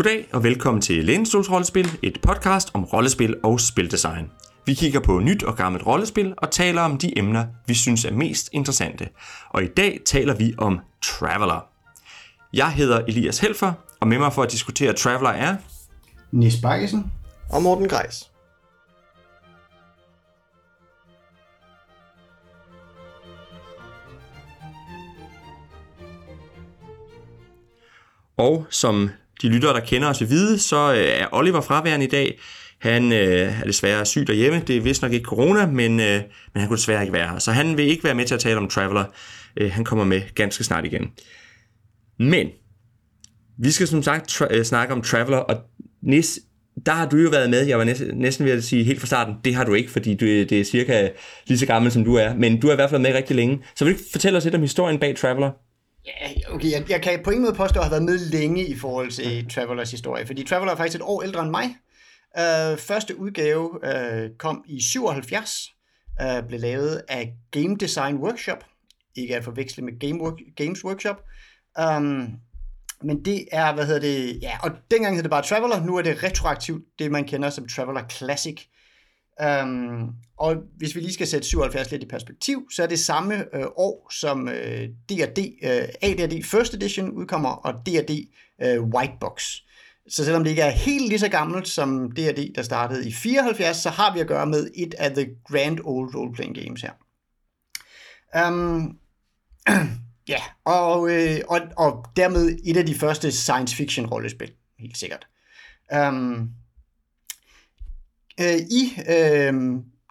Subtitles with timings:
[0.00, 4.30] Goddag og velkommen til Lænestols Rollespil, et podcast om rollespil og spildesign.
[4.66, 8.12] Vi kigger på nyt og gammelt rollespil og taler om de emner, vi synes er
[8.12, 9.08] mest interessante.
[9.50, 11.68] Og i dag taler vi om Traveler.
[12.52, 15.56] Jeg hedder Elias Helfer, og med mig for at diskutere Traveler er...
[16.32, 17.12] Nis Bakkesen.
[17.52, 18.30] Og Morten Greis.
[28.36, 29.10] Og som
[29.42, 32.38] de lyttere, der kender os vil vide, så øh, er Oliver fraværende i dag.
[32.80, 34.62] Han øh, er desværre syg derhjemme.
[34.66, 36.20] Det er vist nok ikke corona, men, øh,
[36.54, 37.38] men han kunne desværre ikke være her.
[37.38, 39.04] Så han vil ikke være med til at tale om Traveler.
[39.56, 41.10] Øh, han kommer med ganske snart igen.
[42.18, 42.48] Men
[43.58, 45.56] vi skal som sagt tra- øh, snakke om Traveler, og
[46.02, 46.38] Nis,
[46.86, 47.66] der har du jo været med.
[47.66, 50.14] Jeg var næsten, næsten ved at sige helt fra starten, det har du ikke, fordi
[50.14, 51.08] du, det er cirka
[51.46, 52.34] lige så gammel, som du er.
[52.34, 53.58] Men du har i hvert fald været med rigtig længe.
[53.76, 55.50] Så vil du ikke fortælle os lidt om historien bag Traveler?
[56.06, 58.66] Ja, okay, jeg, jeg kan på ingen måde påstå, at jeg har været med længe
[58.66, 61.76] i forhold til Travelers historie, fordi Traveler er faktisk et år ældre end mig.
[62.38, 65.74] Uh, første udgave uh, kom i 77,
[66.22, 68.64] uh, blev lavet af Game Design Workshop,
[69.16, 71.22] ikke at forveksle med Game Work, Games Workshop.
[71.96, 72.28] Um,
[73.02, 76.02] men det er, hvad hedder det, ja, og dengang hed det bare Traveler, nu er
[76.02, 78.66] det retroaktivt, det man kender som Traveler Classic.
[79.42, 83.56] Øhm, og hvis vi lige skal sætte 77 lidt i perspektiv, så er det samme
[83.56, 88.30] øh, år, som øh, D&D, øh, AD&D First Edition udkommer, og D&D
[88.62, 89.42] øh, White Box.
[90.08, 93.76] Så selvom det ikke er helt lige så gammelt som D&D, der startede i 74,
[93.76, 96.92] så har vi at gøre med et af the grand old role-playing games her.
[98.48, 98.98] Um,
[100.28, 105.26] ja, og, øh, og, og dermed et af de første science fiction rollespil, helt sikkert.
[106.08, 106.50] Um,
[108.40, 109.52] øh, I øh,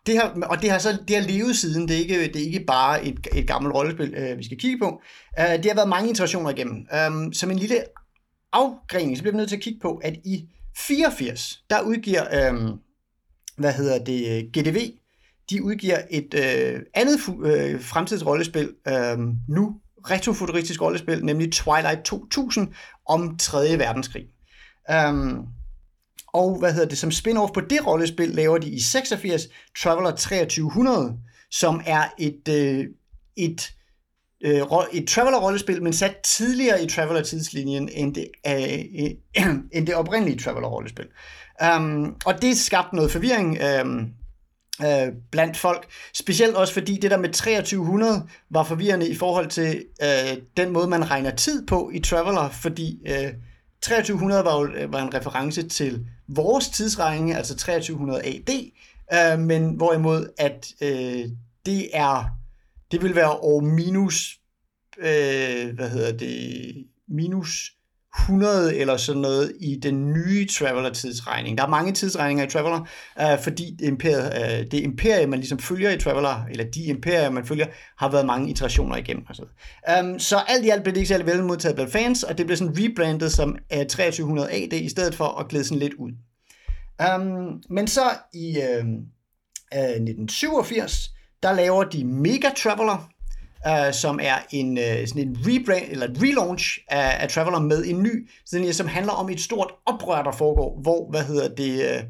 [0.06, 2.46] det har, og det har så det har levet siden, det er ikke, det er
[2.46, 5.02] ikke bare et, et gammelt rollespil, øh, vi skal kigge på.
[5.40, 6.86] Øh, det har været mange iterationer igennem.
[6.94, 7.84] Øh, som en lille
[8.54, 12.70] afgrening, så bliver vi nødt til at kigge på, at i 84, der udgiver, øh,
[13.58, 14.92] hvad hedder det, GDV,
[15.50, 19.18] de udgiver et øh, andet uh, fremtidsrollespil, øh,
[19.48, 19.76] nu
[20.10, 22.68] retrofuturistisk rollespil, nemlig Twilight 2000
[23.06, 23.80] om 3.
[23.80, 24.26] verdenskrig.
[25.10, 25.48] Um,
[26.34, 29.42] og hvad hedder det, som spin-off på det rollespil laver de i 86
[29.78, 31.18] Traveler 2300,
[31.52, 32.86] som er et, øh,
[33.38, 33.72] et,
[34.44, 34.62] øh,
[34.94, 39.46] et Traveler-rollespil, men sat tidligere i Traveler-tidslinjen end det, øh, øh,
[39.76, 41.08] end det oprindelige Traveler-rollespil.
[41.62, 44.10] Um, øhm, og det skabte noget forvirring um,
[44.86, 49.84] øh, blandt folk, specielt også fordi det der med 2300 var forvirrende i forhold til
[50.02, 53.34] øh, den måde, man regner tid på i Traveler, fordi øh,
[53.82, 58.72] 2300 var jo øh, var en reference til vores tidsregning, altså 2300 AD,
[59.14, 61.26] øh, men hvorimod at øh,
[61.66, 62.40] det er
[62.92, 64.40] det vil være år minus
[64.98, 67.72] øh, hvad hedder det minus
[68.26, 71.58] 100 eller sådan noget i den nye Traveler tidsregning.
[71.58, 72.88] Der er mange tidsregninger i Traveler,
[73.22, 77.46] øh, fordi imperiet, øh, det imperie, man ligesom følger i Traveler, eller de imperier, man
[77.46, 77.66] følger,
[77.98, 79.26] har været mange iterationer igennem.
[79.30, 81.92] Og så, um, øhm, så alt i alt blev det ikke særlig vel modtaget blandt
[81.92, 85.64] fans, og det blev sådan rebrandet som uh, 2300 AD, i stedet for at glæde
[85.64, 86.12] sådan lidt ud.
[87.16, 88.02] Um, men så
[88.34, 88.88] i uh,
[89.76, 91.10] uh, 1987,
[91.44, 93.10] der laver de Mega Traveler,
[93.68, 97.86] øh, som er en, øh, sådan en rebrand, eller et relaunch af, af Traveler med
[97.86, 101.96] en ny, sådan, som handler om et stort oprør, der foregår, hvor, hvad hedder det,
[101.96, 102.04] øh,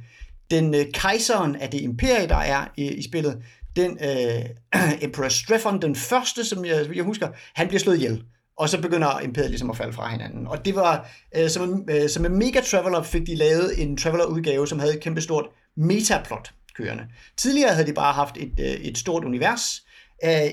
[0.52, 3.42] den øh, kejseren af det imperie, der er i, i spillet,
[3.76, 4.46] den øh,
[5.06, 8.24] Emperor Strephon den første, som jeg, jeg husker, han bliver slået ihjel.
[8.58, 10.48] Og så begynder imperiet ligesom at falde fra hinanden.
[10.48, 13.98] Og det var, øh, som, en, øh, som en Mega Traveler fik de lavet en
[13.98, 15.46] Traveler-udgave, som havde et kæmpestort
[15.78, 17.04] metaplot kørende.
[17.38, 19.82] Tidligere havde de bare haft et, øh, et stort univers,
[20.26, 20.50] Øh,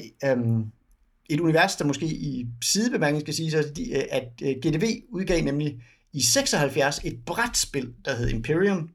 [1.30, 5.82] et univers, der måske i sidebemærkning skal sige, øh, at øh, GDV udgav nemlig
[6.12, 8.90] i 76 et brætspil, der hed Imperium.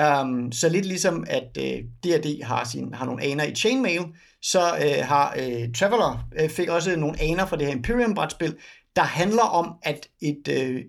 [0.00, 4.02] Um, så lidt ligesom at øh, uh, D&D har, sin, har nogle aner i Chainmail,
[4.42, 8.56] så uh, har uh, Traveler uh, fik også nogle aner fra det her Imperium-brætspil,
[8.96, 10.80] der handler om, at, et, uh,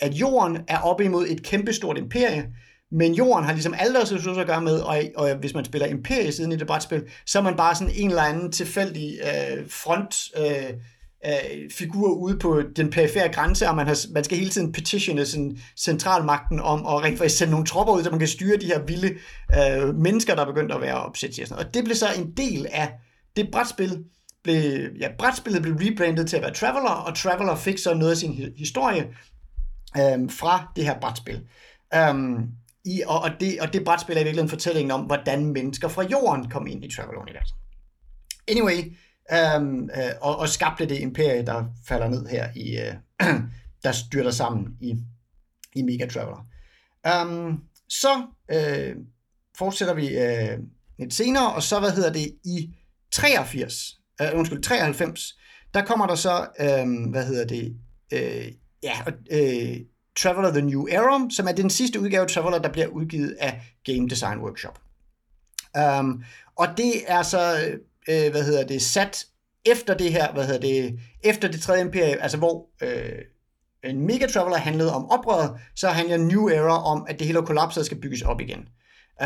[0.00, 2.54] at jorden er op imod et kæmpestort imperie,
[2.94, 5.86] men jorden har ligesom alle deres ressourcer at gøre med, og, og hvis man spiller
[5.86, 9.64] Imperie siden i det brætspil, så er man bare sådan en eller anden tilfældig øh,
[9.70, 10.72] front øh,
[11.26, 15.26] øh, figur ude på den perifære grænse, og man, har, man skal hele tiden petitione
[15.26, 18.66] sådan, centralmagten om at rent faktisk sende nogle tropper ud, så man kan styre de
[18.66, 19.14] her vilde
[19.58, 21.52] øh, mennesker, der er begyndt at være opsæt.
[21.52, 22.92] Og, og det blev så en del af
[23.36, 24.04] det brætspil,
[24.44, 28.16] blev, ja, brætspillet blev rebrandet til at være Traveler, og Traveler fik så noget af
[28.16, 29.06] sin historie
[29.96, 31.40] øh, fra det her brætspil.
[32.10, 32.48] Um,
[32.84, 36.02] i, og, og, det, og det brætspil er i virkeligheden fortællingen om, hvordan mennesker fra
[36.02, 37.54] jorden kom ind i Travel-universet.
[38.48, 38.96] Anyway,
[39.56, 43.34] um, uh, og, og skabte det imperie, der falder ned her i, uh,
[43.84, 44.96] der styrter sammen i,
[45.74, 46.46] i Mega Traveler.
[47.22, 47.58] Um, øhm,
[47.88, 48.96] så øh,
[49.58, 50.58] fortsætter vi øh,
[50.98, 52.74] lidt senere, og så, hvad hedder det, i
[53.12, 55.38] 83, øh, undskyld, 93,
[55.74, 57.76] der kommer der så, øh, hvad hedder det,
[58.12, 58.52] øh,
[58.82, 59.00] ja,
[59.30, 59.80] øh,
[60.22, 63.62] Traveler The New Era, som er den sidste udgave af Traveler, der bliver udgivet af
[63.84, 64.78] Game Design Workshop.
[66.00, 66.24] Um,
[66.56, 67.56] og det er så,
[68.08, 69.26] øh, hvad hedder det, sat
[69.64, 73.12] efter det her, hvad hedder det, efter det tredje imperium, altså hvor øh,
[73.84, 77.80] en Mega Traveler handlede om oprøret, så handler New Era om, at det hele kollapset
[77.80, 78.68] og skal bygges op igen.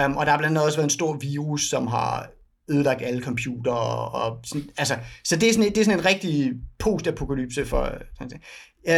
[0.04, 2.30] Um, og der har blandt andet også været en stor virus, som har
[2.70, 3.72] ødelagt alle computer.
[3.72, 7.92] Og, og sådan, altså, så det er, sådan, det er sådan en rigtig post-apokalypse for...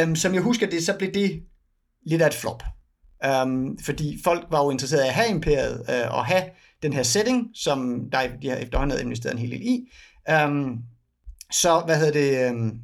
[0.05, 1.43] Um, som jeg husker det, så blev det
[2.07, 2.63] lidt af et flop.
[3.45, 6.43] Um, fordi folk var jo interesserede i at have imperiet uh, og have
[6.83, 9.89] den her setting, som der, de har efterhånden investeret en hel del i.
[10.45, 10.79] Um,
[11.53, 12.51] så, hvad hedder det...
[12.51, 12.81] Um,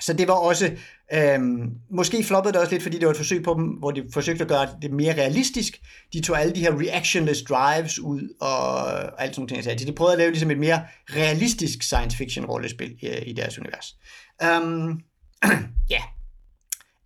[0.00, 0.70] så det var også
[1.12, 4.04] Øhm, måske floppede det også lidt, fordi det var et forsøg på dem, hvor de
[4.12, 5.80] forsøgte at gøre det mere realistisk.
[6.12, 9.64] De tog alle de her reactionless drives ud og alt sådan ting.
[9.64, 13.58] Så de prøvede at lave ligesom et mere realistisk science fiction rollespil i, i deres
[13.58, 13.96] univers.
[14.44, 15.00] Um,
[15.94, 16.02] ja.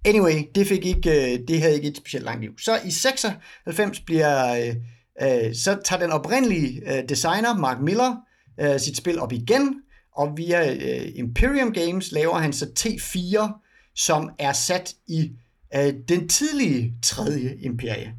[0.05, 2.59] Anyway, det fik ikke, øh, det havde ikke et specielt langt liv.
[2.59, 4.75] Så i 96 bliver, øh,
[5.23, 8.17] øh, så tager den oprindelige øh, designer, Mark Miller,
[8.61, 9.75] øh, sit spil op igen,
[10.17, 13.61] og via øh, Imperium Games laver han så T4,
[13.95, 15.33] som er sat i
[15.77, 18.15] øh, den tidlige tredje imperie.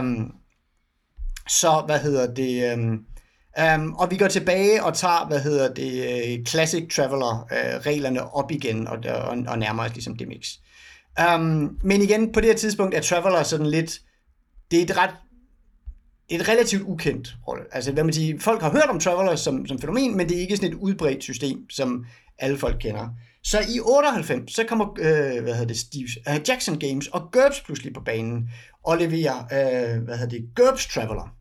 [0.00, 0.32] Um,
[1.48, 2.74] så, hvad hedder det...
[2.74, 3.04] Um,
[3.74, 8.50] um, og vi går tilbage og tager, hvad hedder det, uh, Classic Traveler-reglerne uh, op
[8.50, 10.48] igen og, og, og nærmer os ligesom det mix.
[11.24, 14.00] Um, men igen, på det her tidspunkt er Traveler sådan lidt...
[14.70, 15.10] Det er et ret
[16.28, 17.64] et relativt ukendt rolle.
[17.72, 20.40] Altså, hvad man siger, folk har hørt om Travelers som, som fænomen, men det er
[20.40, 22.06] ikke sådan et udbredt system, som
[22.38, 23.08] alle folk kender.
[23.44, 27.60] Så i 98, så kommer øh, hvad hedder det, Steve, uh, Jackson Games og GURPS
[27.60, 28.50] pludselig på banen
[28.84, 31.35] og leverer, øh, hvad hedder det, GURPS Traveler.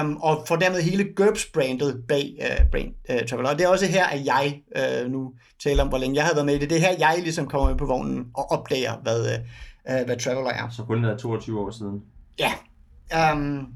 [0.00, 3.50] Um, og får dermed hele GURPS-brandet bag uh, brand, uh, Traveler.
[3.50, 6.34] Og det er også her, at jeg uh, nu taler om, hvor længe jeg har
[6.34, 6.70] været med i det.
[6.70, 9.38] Det er her, jeg ligesom kommer med på vognen og opdager, hvad,
[9.90, 10.68] uh, hvad Traveler er.
[10.70, 12.02] Så kun er 22 år siden.
[12.38, 12.52] Ja.
[13.32, 13.66] Um,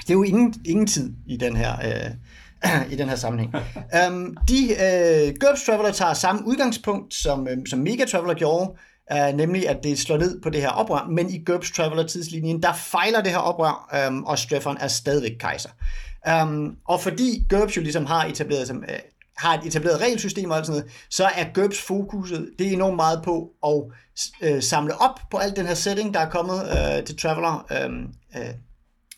[0.00, 1.72] det er jo ingen, ingen tid i den her...
[1.78, 2.14] Uh,
[2.92, 3.54] i den her sammenhæng.
[4.08, 8.76] um, de uh, GURPS Traveler tager samme udgangspunkt, som, um, som Mega Traveler gjorde,
[9.12, 12.62] uh, nemlig at det slår ned på det her oprør, men i GURPS Traveler tidslinjen,
[12.62, 15.70] der fejler det her oprør, um, og Stefan er stadigvæk kejser.
[16.42, 18.94] Um, og fordi GURPS jo ligesom har etableret som, uh,
[19.36, 22.96] har et etableret regelsystem og alt sådan noget, så er GURPS fokuset, det er enormt
[22.96, 27.04] meget på at uh, samle op på alt den her setting, der er kommet uh,
[27.04, 28.54] til Traveler um, uh,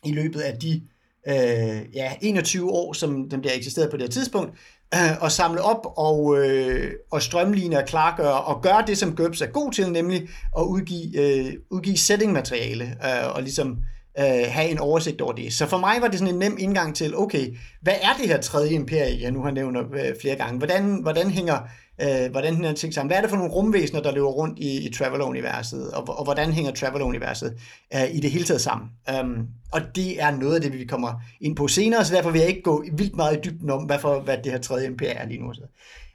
[0.05, 0.83] i løbet af de
[1.29, 4.59] øh, ja, 21 år, som den der eksisteret på det her tidspunkt,
[5.25, 9.47] og samle op og, øh, og strømline og klargøre og gøre det, som GURPS er
[9.47, 10.29] god til, nemlig
[10.59, 13.79] at udgive, øh, udgive settingmateriale øh, og ligesom
[14.19, 15.53] øh, have en oversigt over det.
[15.53, 18.41] Så for mig var det sådan en nem indgang til, okay, hvad er det her
[18.41, 20.59] tredje imperie, jeg nu har nævnt øh, flere gange?
[20.59, 21.59] Hvordan, hvordan hænger
[22.03, 23.09] øh, hvordan den hænger ting sammen?
[23.09, 26.53] Hvad er det for nogle rumvæsener, der løber rundt i, i Traveler-universet, og, og hvordan
[26.53, 27.57] hænger Traveler-universet
[27.95, 28.89] øh, i det hele taget sammen?
[29.21, 32.39] Um, og det er noget af det, vi kommer ind på senere, så derfor vil
[32.39, 35.15] jeg ikke gå vildt meget i dybden om, hvad, for, hvad det her tredje imperie
[35.15, 35.53] er lige nu.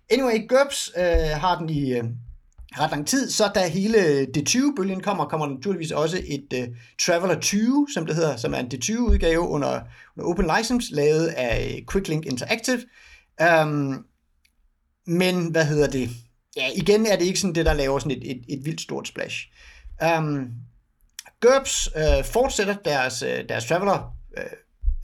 [0.09, 2.03] Anyway, GURPS øh, har den i øh,
[2.79, 6.67] ret lang tid, så da hele D20-bølgen kommer, kommer der naturligvis også et øh,
[7.05, 9.79] Traveler 20, som det hedder, som er en D20-udgave under,
[10.17, 12.79] under Open License, lavet af Quicklink Interactive.
[13.63, 14.05] Um,
[15.11, 16.09] men, hvad hedder det?
[16.57, 19.07] Ja, igen er det ikke sådan det, der laver sådan et, et, et vildt stort
[19.07, 19.47] splash.
[20.17, 20.51] Um,
[21.39, 24.43] GURPS øh, fortsætter deres, øh, deres Traveler øh,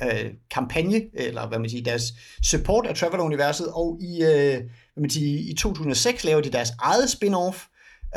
[0.10, 2.04] øh, kampagne, eller hvad man siger, deres
[2.44, 4.54] support af Traveler-universet, og i, øh,
[4.94, 7.68] hvad man siger, i 2006 laver de deres eget spin-off,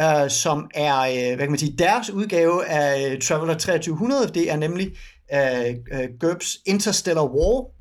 [0.00, 4.50] øh, som er, øh, hvad kan man sige, deres udgave af øh, Traveler 2300, det
[4.50, 4.92] er nemlig
[5.35, 7.79] øh, øh GURPS Interstellar War,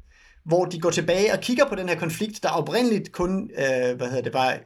[0.49, 4.07] hvor de går tilbage og kigger på den her konflikt, der oprindeligt kun øh, hvad
[4.07, 4.59] hedder det, var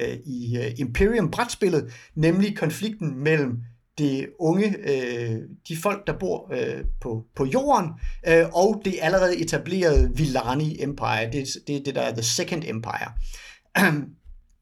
[0.00, 3.58] øh, i øh, Imperium-brætspillet, nemlig konflikten mellem
[3.98, 7.90] det unge, øh, de folk, der bor øh, på, på jorden,
[8.28, 11.30] øh, og det allerede etablerede Villani Empire.
[11.32, 13.12] Det, det er det, der er The Second Empire.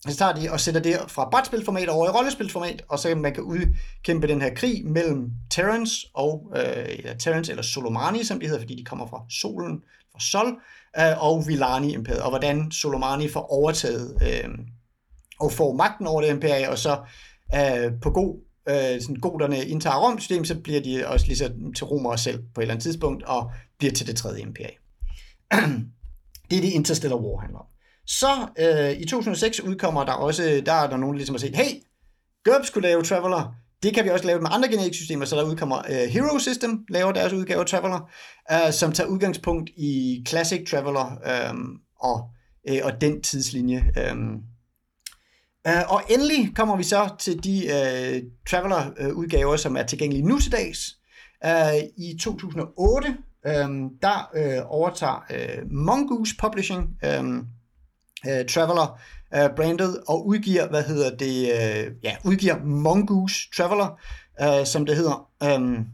[0.08, 3.42] Så tager de og sætter det fra brætspilformat over i rollespilformat, og så man kan
[3.42, 8.60] udkæmpe den her krig mellem Terrence og øh, eller Terrence eller Solomani, som de hedder,
[8.60, 9.82] fordi de kommer fra solen,
[10.18, 10.60] fra Sol,
[10.98, 14.48] øh, og Vilani imperiet og hvordan Solomani får overtaget øh,
[15.40, 16.98] og får magten over det imperie, og så
[17.54, 21.84] øh, på god øh, sådan goderne indtager Rom-system, så bliver de også lige så til
[21.84, 24.76] romere selv på et eller andet tidspunkt, og bliver til det tredje imperie.
[26.50, 27.66] det er det Interstellar War handler om.
[28.06, 31.56] Så øh, i 2006 udkommer der også, der er der nogen, der ligesom har set,
[31.56, 31.82] hey,
[32.44, 35.78] GURPS skulle lave Traveler, det kan vi også lave med andre genetiksystemer, så der udkommer
[35.78, 38.10] uh, Hero System, laver deres udgave Traveler,
[38.52, 41.18] uh, som tager udgangspunkt i Classic Traveler
[41.50, 42.30] um, og,
[42.70, 43.84] uh, og den tidslinje.
[44.12, 44.34] Um,
[45.68, 50.52] uh, og endelig kommer vi så til de uh, Traveler-udgaver, som er tilgængelige nu til
[50.52, 50.94] dags.
[51.44, 53.14] Uh, I 2008, um,
[53.46, 57.46] øhm, der uh, overtager uh, Mongoose Publishing um,
[58.26, 59.00] uh, Traveler
[59.36, 63.98] uh, brandet og udgiver, hvad hedder det, uh, ja, udgiver Mongoose Traveler,
[64.42, 65.86] uh, som det hedder, um,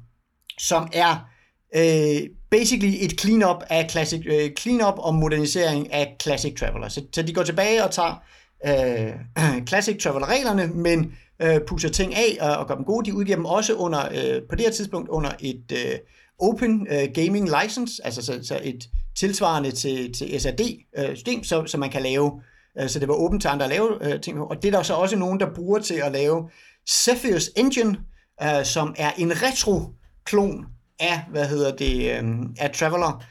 [0.58, 1.28] som er
[1.76, 6.88] uh, basically et clean-up af classic, uh, clean-up og modernisering af Classic Traveler.
[6.88, 8.22] Så, så de går tilbage og tager
[8.68, 11.12] uh, Classic Traveler-reglerne, men
[11.44, 13.10] uh, pusser ting af og, og gør dem gode.
[13.10, 17.12] De udgiver dem også under, uh, på det her tidspunkt under et uh, Open uh,
[17.14, 22.02] Gaming License, altså så, så et tilsvarende til, til SAD-system, uh, så, så man kan
[22.02, 22.40] lave
[22.80, 24.40] Øh, så det var åbent til andre at lave øh, ting.
[24.40, 26.50] Og det er der så også nogen, der bruger til at lave
[26.90, 27.98] Cepheus Engine,
[28.42, 30.66] øh, som er en retro-klon
[31.00, 32.10] af, hvad hedder det,
[32.58, 33.24] af Traveler.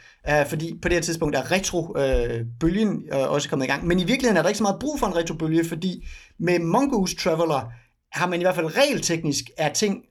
[0.47, 3.87] fordi på det her tidspunkt er retro-bølgen også kommet i gang.
[3.87, 6.07] Men i virkeligheden er der ikke så meget brug for en retro-bølge, fordi
[6.39, 7.71] med Mongoose Traveler
[8.11, 10.03] har man i hvert fald regelteknisk er ting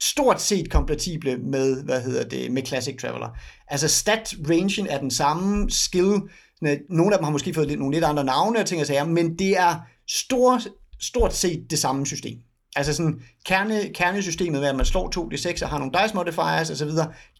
[0.00, 3.28] stort set kompatible med, hvad hedder det, med Classic Traveler.
[3.68, 6.20] Altså stat rangen er den samme, skill
[6.66, 8.86] Øh, nogle af dem har måske fået lidt, nogle lidt andre navne og ting og
[8.86, 10.68] sager, men det er stort,
[11.00, 12.38] stort set det samme system.
[12.76, 16.88] Altså sådan kerne, kernesystemet med, at man slår 2d6 og har nogle dice modifiers osv.,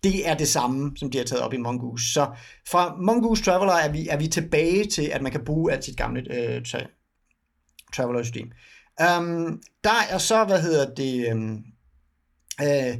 [0.04, 2.12] det er det samme, som de har taget op i Mongoose.
[2.12, 2.26] Så
[2.68, 5.96] fra Mongoose Traveler er vi, er vi tilbage til, at man kan bruge alt sit
[5.96, 7.02] gamle øh, tra-
[7.96, 8.50] Traveler-system.
[9.00, 11.64] Um, der er så, hvad hedder det, um,
[12.62, 12.96] øh,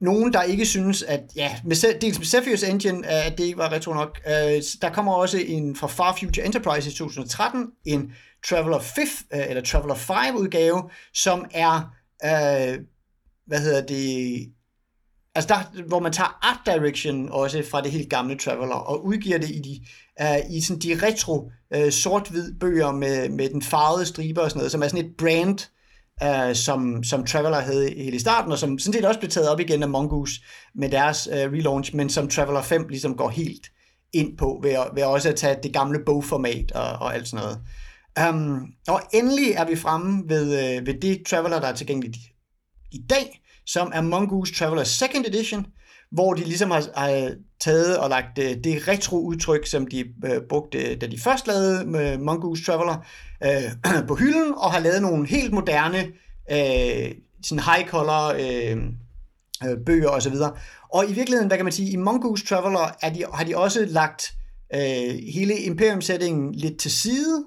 [0.00, 3.58] nogen, der ikke synes, at ja, med, dels med Cepheus Engine, øh, at det ikke
[3.58, 4.20] var retro nok.
[4.26, 8.12] Øh, der kommer også en fra Far Future Enterprise i 2013, en
[8.48, 12.78] Traveler 5, øh, eller Traveler 5 udgave, som er, øh,
[13.46, 14.46] hvad hedder det,
[15.34, 19.38] altså der, hvor man tager Art Direction også fra det helt gamle Traveler, og udgiver
[19.38, 19.80] det i de,
[20.22, 24.58] øh, i sådan de retro øh, sort-hvid bøger med, med den farvede striber og sådan
[24.58, 25.58] noget, som er sådan et brand,
[26.22, 29.48] øh, som, som Traveler havde helt i starten, og som sådan set også blev taget
[29.48, 30.40] op igen af Mongoose
[30.74, 33.70] med deres øh, relaunch, men som Traveler 5 ligesom går helt
[34.12, 37.60] ind på, ved, ved også at tage det gamle bogformat og, og alt sådan noget.
[38.28, 42.16] Um, og endelig er vi fremme ved, øh, ved det Traveler, der er tilgængeligt
[42.92, 45.66] i dag, som er Mongoose Traveler Second Edition,
[46.12, 50.40] hvor de ligesom har, har taget og lagt øh, det, det retro-udtryk, som de øh,
[50.48, 53.06] brugte, da de først lavede med Mongoose Traveler,
[53.44, 55.98] øh, på hylden, og har lavet nogle helt moderne
[56.50, 58.82] øh, sådan high-color uh,
[59.70, 60.34] øh, bøger osv.
[60.92, 63.86] Og i virkeligheden, hvad kan man sige, i Mongoose Traveler er de, har de også
[63.88, 64.32] lagt
[64.74, 67.44] øh, hele Imperium-sætningen lidt til side,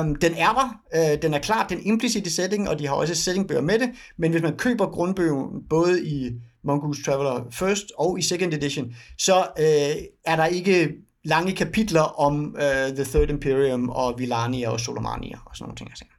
[0.00, 3.14] Um, den er der, uh, den er klart den implicite setting, og de har også
[3.14, 6.32] settingbøger med det, men hvis man køber grundbøgen både i
[6.66, 10.92] Mongoose Traveler First og i Second Edition, så øh, er der ikke
[11.24, 16.10] lange kapitler om øh, The Third Imperium og Villania og Solomania og sådan nogle ting.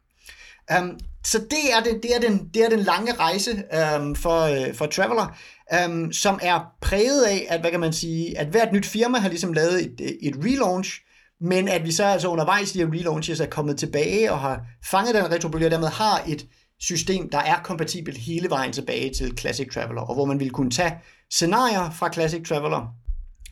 [0.80, 4.42] Um, så det er, det, det, er den, det er den lange rejse um, for,
[4.42, 5.38] øh, for Traveler,
[5.86, 9.30] um, som er præget af, at, hvad kan man sige, at hvert nyt firma har
[9.30, 11.01] ligesom lavet et, øh, et relaunch,
[11.42, 15.32] men at vi så altså undervejs i relaunches er kommet tilbage og har fanget den
[15.32, 16.46] retrobølge, og dermed har et
[16.79, 20.72] system, der er kompatibelt hele vejen tilbage til Classic Traveler, og hvor man vil kunne
[20.72, 20.93] tage
[21.31, 22.96] scenarier fra Classic Traveler,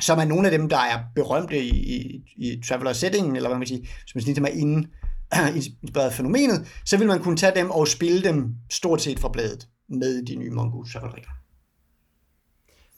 [0.01, 3.67] som er nogle af dem, der er berømte i, i, i Traveler-settingen, eller hvad man
[3.67, 4.88] siger, hvis man ligesom er inde
[5.55, 9.67] inspireret fænomenet, så vil man kunne tage dem og spille dem stort set fra bladet
[9.89, 11.32] med de nye Mongoose Traveler-regler.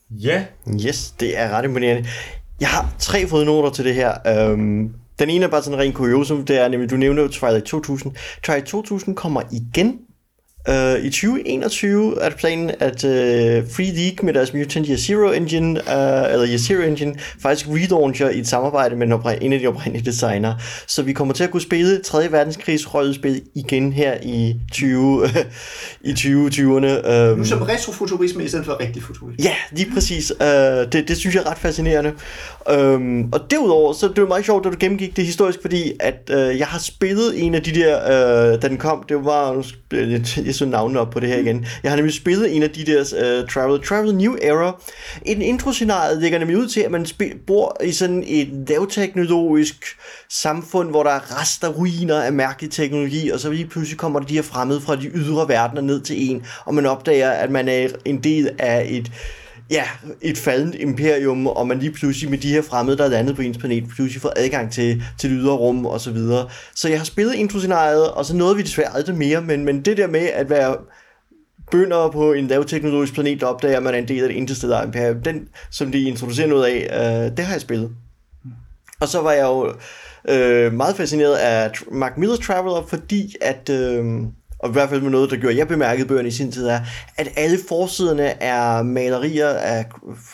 [0.10, 0.46] Ja.
[0.86, 2.10] Yes, det er ret imponerende.
[2.60, 4.44] Jeg har tre fodnoter til det her.
[4.52, 7.66] Um, den ene er bare sådan en ren kuriosum, det er nemlig, du nævner Twilight
[7.66, 8.16] 2000.
[8.44, 10.00] Twilight 2000 kommer igen
[10.68, 13.10] Uh, I 2021 er det planen, at uh,
[13.72, 18.30] Free League med deres Mutant Year Zero Engine, uh, eller Year Zero Engine, faktisk relauncher
[18.30, 20.56] i et samarbejde med en af de oprindelige designer.
[20.88, 22.32] Så vi kommer til at kunne spille 3.
[22.32, 25.30] verdenskrigs rollespil igen her i 20, uh,
[26.10, 27.12] i 2020'erne.
[27.12, 29.44] Um, nu som retrofuturisme i stedet for rigtig futurisme.
[29.44, 30.32] Ja, lige præcis.
[30.32, 30.48] Uh,
[30.92, 32.14] det, det synes jeg er ret fascinerende.
[32.74, 36.32] Um, og derudover, så det var meget sjovt, at du gennemgik det historisk, fordi at
[36.34, 37.96] uh, jeg har spillet en af de der,
[38.54, 39.66] uh, da den kom, det var,
[40.46, 41.66] jeg så navnene op på det her igen.
[41.84, 44.82] Jeg har nemlig spillet en af de der uh, Travel, Travel New Era.
[45.26, 49.86] En den introscenarie ligger nemlig ud til, at man spil, bor i sådan et lavteknologisk
[50.30, 54.28] samfund, hvor der er rester, ruiner af mærkelig teknologi, og så lige pludselig kommer der
[54.28, 57.68] de her fremmede fra de ydre verdener ned til en, og man opdager, at man
[57.68, 59.12] er en del af et
[59.70, 59.84] ja,
[60.22, 63.42] et faldent imperium, og man lige pludselig med de her fremmede, der er landet på
[63.42, 66.50] ens planet, pludselig får adgang til, til ydre rum og så videre.
[66.76, 69.98] Så jeg har spillet introscenariet, og så nåede vi desværre aldrig mere, men, men det
[69.98, 70.78] der med at være
[71.72, 74.86] bønder på en lavteknologisk planet, der opdager, at man er en del af det interstellare
[74.86, 75.22] imperium.
[75.22, 77.92] Den, som de introducerer noget af, øh, det har jeg spillet.
[79.00, 79.74] Og så var jeg jo
[80.30, 83.70] øh, meget fascineret af Mark Miller's Traveler, fordi at...
[83.70, 84.06] Øh,
[84.60, 86.80] og i hvert fald med noget, der gjorde jeg bemærket bøgerne i sin tid, er,
[87.18, 89.86] at alle forsiderne er malerier af,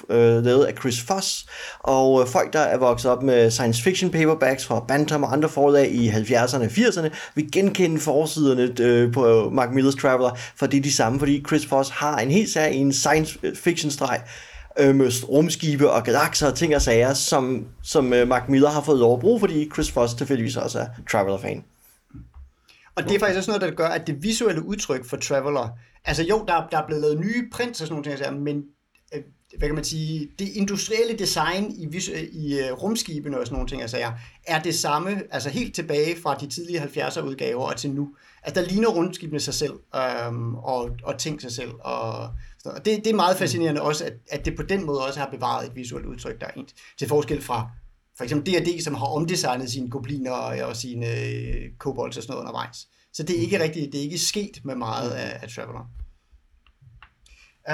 [0.09, 1.45] øh, lavet af Chris Foss,
[1.79, 5.49] og øh, folk, der er vokset op med science fiction paperbacks fra Bantam og andre
[5.49, 10.77] forlag i 70'erne og 80'erne, vil genkende forsiderne øh, på Mark Miller's Traveler, for det
[10.77, 14.21] er de samme, fordi Chris Foss har en helt særlig en science øh, fiction streg,
[14.79, 18.81] øh, med rumskibe og galakser og ting og sager, som, som øh, Mark Miller har
[18.81, 21.63] fået lov at bruge, fordi Chris Foss tilfældigvis også er Traveler-fan.
[22.95, 25.69] Og det er faktisk også noget, der gør, at det visuelle udtryk for Traveller,
[26.05, 28.63] altså jo, der, der er blevet lavet nye prints og sådan nogle ting, men
[29.13, 29.21] øh,
[29.57, 33.67] hvad kan man sige, det industrielle design i, øh, i øh, rumskibene og sådan nogle
[33.67, 34.11] ting, altså, ja,
[34.47, 38.15] er det samme, altså helt tilbage fra de tidlige 70'er udgaver og til nu.
[38.43, 41.71] Altså der ligner rumskibene sig selv øhm, og, og ting sig selv.
[41.79, 42.29] Og,
[42.65, 45.29] og det, det er meget fascinerende også, at, at det på den måde også har
[45.29, 46.73] bevaret et visuelt udtryk, der er ens.
[46.99, 47.69] Til forskel fra
[48.17, 52.41] for eksempel D&D, som har omdesignet sine gobliner og sine øh, kobolds og sådan noget
[52.41, 52.87] undervejs.
[53.13, 55.89] Så det er ikke rigtigt, det er ikke sket med meget af, af Traveler.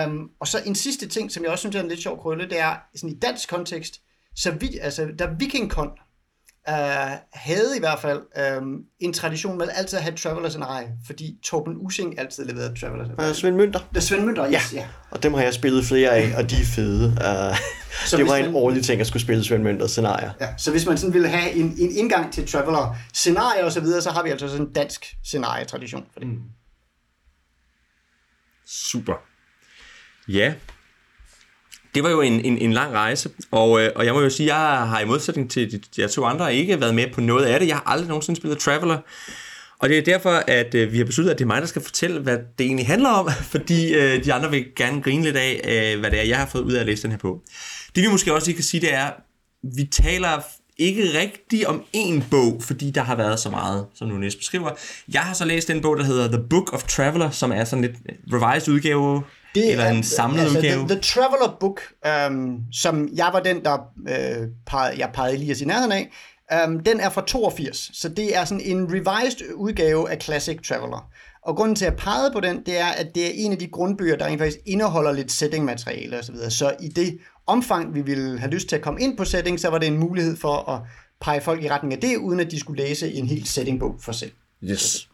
[0.08, 2.50] Um, og så en sidste ting, som jeg også synes er en lidt sjov krølle,
[2.50, 4.02] det er sådan i dansk kontekst,
[4.36, 5.90] så vi, altså, da VikingCon
[6.68, 8.22] uh, havde i hvert fald
[8.58, 12.80] um, en tradition med altid at have Travelers and I, fordi Torben Using altid leverede
[12.80, 13.30] Travelers and I.
[13.30, 13.80] Uh, Svend Mønter.
[13.90, 14.80] Det er Svend Mønter, yes, ja.
[14.80, 14.88] ja.
[15.12, 17.08] Og dem har jeg spillet flere af, og de er fede.
[17.08, 17.58] Uh,
[18.06, 20.32] så det var en man, årlig ting at skulle spille Svend Mønters scenarier.
[20.42, 23.80] Ja, så hvis man sådan ville have en, en indgang til Traveler scenarier og så
[23.80, 26.28] videre, så har vi altså sådan en dansk scenarietradition for det.
[26.28, 26.40] Mm.
[28.66, 29.14] Super.
[30.28, 30.54] Ja,
[31.96, 34.56] det var jo en, en, en lang rejse, og, øh, og jeg må jo sige,
[34.56, 37.60] jeg har i modsætning til de, de to andre ikke været med på noget af
[37.60, 37.68] det.
[37.68, 38.98] Jeg har aldrig nogensinde spillet Traveler,
[39.80, 41.82] og det er derfor, at øh, vi har besluttet, at det er mig, der skal
[41.82, 45.62] fortælle, hvad det egentlig handler om, fordi øh, de andre vil gerne grine lidt af,
[45.94, 47.42] øh, hvad det er, jeg har fået ud af at læse den her på.
[47.96, 49.10] Det vi måske også lige kan sige, det er,
[49.76, 50.42] vi taler
[50.78, 54.72] ikke rigtigt om én bog, fordi der har været så meget, som nu næsten beskriver.
[55.14, 57.82] Jeg har så læst den bog, der hedder The Book of Traveler, som er sådan
[57.82, 57.96] lidt
[58.34, 59.24] revised udgave
[59.56, 60.80] det eller en samlet altså, udgave?
[60.80, 61.82] The, the Traveler Book,
[62.30, 66.10] um, som jeg var den, der uh, pegede, jeg pegede Elias i nærheden af,
[66.68, 71.10] um, den er fra 82, så det er sådan en revised udgave af Classic Traveler.
[71.42, 73.68] Og grunden til at pege på den, det er, at det er en af de
[73.68, 76.36] grundbøger, der faktisk indeholder lidt setting-materiale osv.
[76.36, 79.60] Så, så i det omfang, vi ville have lyst til at komme ind på setting,
[79.60, 80.82] så var det en mulighed for at
[81.22, 84.12] pege folk i retning af det, uden at de skulle læse en helt settingbog for
[84.12, 84.32] selv.
[84.64, 85.10] Yes.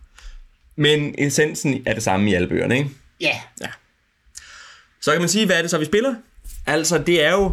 [0.75, 2.89] Men essensen er det samme i alle bøgerne, ikke?
[3.21, 3.25] Ja.
[3.25, 3.35] Yeah.
[3.61, 3.67] ja.
[5.05, 6.15] Så kan man sige, hvad er det så, vi spiller?
[6.65, 7.51] Altså, det er jo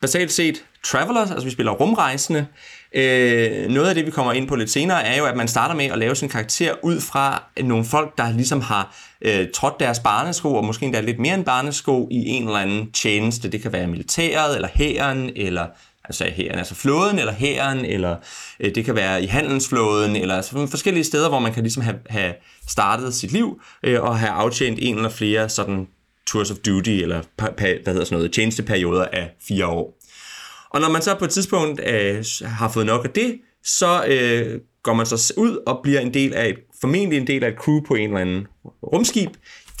[0.00, 2.46] basalt set Travelers, altså vi spiller rumrejsende.
[2.94, 5.74] Øh, noget af det, vi kommer ind på lidt senere, er jo, at man starter
[5.74, 9.98] med at lave sin karakter ud fra nogle folk, der ligesom har øh, trådt deres
[9.98, 13.48] barnesko, og måske endda lidt mere end barnesko, i en eller anden tjeneste.
[13.48, 15.66] Det kan være militæret, eller hæren, eller
[16.04, 18.16] altså hæren, altså flåden, eller hæren, eller
[18.60, 21.98] øh, det kan være i handelsflåden, eller altså forskellige steder, hvor man kan ligesom have,
[22.08, 22.34] have
[22.68, 25.86] startet sit liv, øh, og have aftjent en eller flere sådan
[26.26, 29.98] tours of duty, eller hvad hedder sådan noget, tjenesteperioder af fire år.
[30.70, 34.60] Og når man så på et tidspunkt øh, har fået nok af det, så øh,
[34.82, 37.54] går man så ud og bliver en del af et, formentlig en del af et
[37.58, 38.46] crew på en eller anden
[38.82, 39.30] rumskib.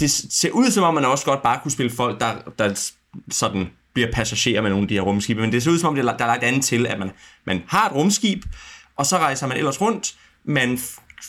[0.00, 2.90] Det ser ud som om, man også godt bare kunne spille folk, der, der
[3.30, 5.94] sådan bliver passagerer med nogle af de her rumskibe, men det ser ud som om,
[5.94, 7.10] der er lagt andet til, at man,
[7.44, 8.44] man har et rumskib,
[8.96, 10.78] og så rejser man ellers rundt, man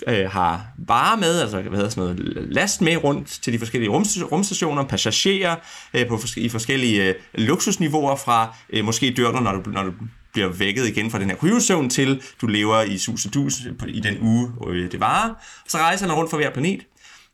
[0.08, 3.90] øh, har varer med, altså hvad hedder sådan noget, last med rundt til de forskellige
[3.90, 5.56] rum, rumstationer, passagerer
[5.94, 9.92] øh, på, i forskellige øh, luksusniveauer fra, øh, måske dør du, når du, når du
[10.34, 13.90] bliver vækket igen fra den her kryosøvn, til du lever i sus og dus øh,
[13.90, 15.34] i den uge, øh, det varer.
[15.68, 16.80] Så rejser han rundt for hver planet.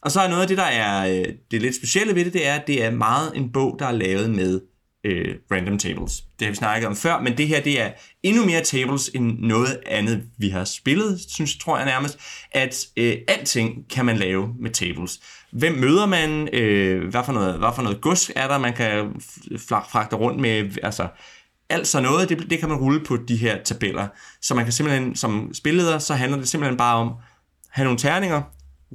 [0.02, 2.48] Og så er noget af det, der er øh, det lidt specielle ved det, det
[2.48, 4.62] er, at det er meget en bog, der er lavet med
[5.04, 6.24] øh, random tables.
[6.40, 7.92] Det har vi snakket om før, men det her det er
[8.24, 12.20] endnu mere tables end noget andet, vi har spillet, synes tror jeg nærmest,
[12.52, 15.20] at øh, alting kan man lave med tables.
[15.52, 16.50] Hvem møder man?
[16.54, 19.22] Øh, hvad, for noget, hvad for noget gods er der, man kan
[19.92, 20.78] fragte rundt med?
[20.84, 21.08] Altså,
[21.70, 24.08] alt sådan noget, det, det kan man rulle på de her tabeller.
[24.42, 27.14] Så man kan simpelthen, som spilleder, så handler det simpelthen bare om,
[27.70, 28.42] have nogle terninger,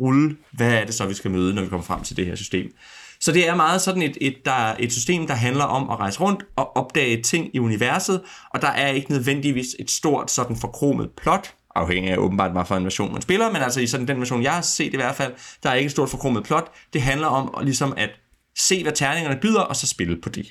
[0.01, 2.35] rulle, hvad er det så, vi skal møde, når vi kommer frem til det her
[2.35, 2.73] system.
[3.21, 6.21] Så det er meget sådan et, et, der, et system, der handler om at rejse
[6.21, 11.11] rundt og opdage ting i universet, og der er ikke nødvendigvis et stort sådan forkromet
[11.17, 14.21] plot, afhængig af åbenbart, hvad for en version man spiller, men altså i sådan den
[14.21, 16.73] version, jeg har set i hvert fald, der er ikke et stort forkromet plot.
[16.93, 18.11] Det handler om ligesom at
[18.59, 20.47] se, hvad terningerne byder, og så spille på det.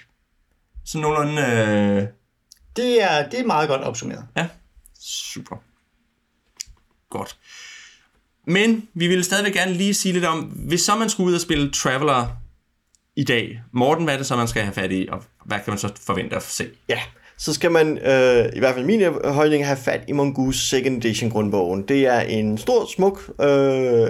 [0.86, 1.42] Så nogenlunde...
[1.42, 2.08] Øh...
[2.76, 4.26] Det, er, det er meget godt opsummeret.
[4.38, 4.48] Ja,
[5.02, 5.56] super.
[7.10, 7.38] Godt.
[8.48, 11.42] Men vi ville stadigvæk gerne lige sige lidt om, hvis så man skulle ud og
[11.42, 12.28] spille Traveler
[13.18, 15.72] i dag, Morten, hvad er det så, man skal have fat i, og hvad kan
[15.72, 16.66] man så forvente at se?
[16.90, 17.00] Ja,
[17.38, 21.30] så skal man, øh, i hvert fald min holdning, have fat i Mongoose Second Edition
[21.30, 21.82] grundbogen.
[21.88, 24.10] Det er en stor, smuk øh,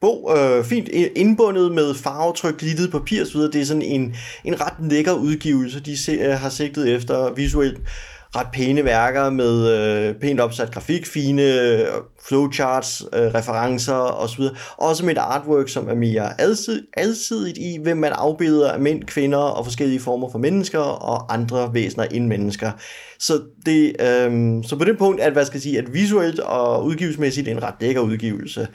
[0.00, 3.40] bog, øh, fint indbundet med farvetryk, glittet papir osv.
[3.40, 7.80] Det er sådan en, en ret lækker udgivelse, de se, øh, har sigtet efter visuelt
[8.36, 11.86] ret pæne værker med øh, pænt opsat grafik, fine øh,
[12.28, 14.42] flowcharts, øh, referencer osv.
[14.76, 19.04] Også med et artwork, som er mere alsid, alsidigt i, hvem man afbilder af mænd,
[19.04, 22.70] kvinder og forskellige former for mennesker og andre væsener end mennesker.
[23.18, 26.84] Så, det, øh, så på det punkt, at, hvad skal jeg sige, at visuelt og
[26.84, 28.68] udgivelsesmæssigt er en ret lækker udgivelse.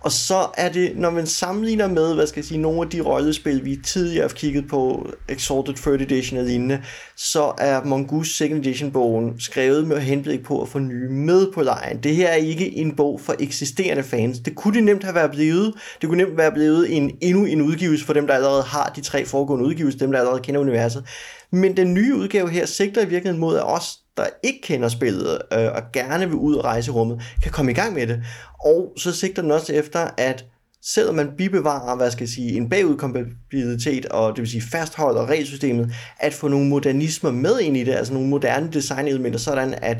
[0.00, 3.00] Og så er det, når man sammenligner med, hvad skal jeg sige, nogle af de
[3.00, 6.82] rollespil, vi tidligere har kigget på, Exalted 3rd Edition og lignende,
[7.16, 11.62] så er Mongoose Second Edition bogen skrevet med henblik på at få nye med på
[11.62, 12.02] lejen.
[12.02, 14.38] Det her er ikke en bog for eksisterende fans.
[14.38, 15.74] Det kunne det nemt have været blevet.
[16.00, 19.00] Det kunne nemt være blevet en, endnu en udgivelse for dem, der allerede har de
[19.00, 21.04] tre foregående udgivelser, dem der allerede kender universet.
[21.52, 25.38] Men den nye udgave her sigter i virkeligheden mod, at os, der ikke kender spillet
[25.52, 28.22] øh, og gerne vil ud og rejse rummet, kan komme i gang med det.
[28.64, 30.44] Og så sigter den også efter, at
[30.82, 35.92] selvom man bibevarer, hvad skal jeg sige, en bagudkompatibilitet, og det vil sige fastholder regelsystemet,
[36.20, 39.98] at få nogle modernismer med ind i det, altså nogle moderne designelementer, sådan at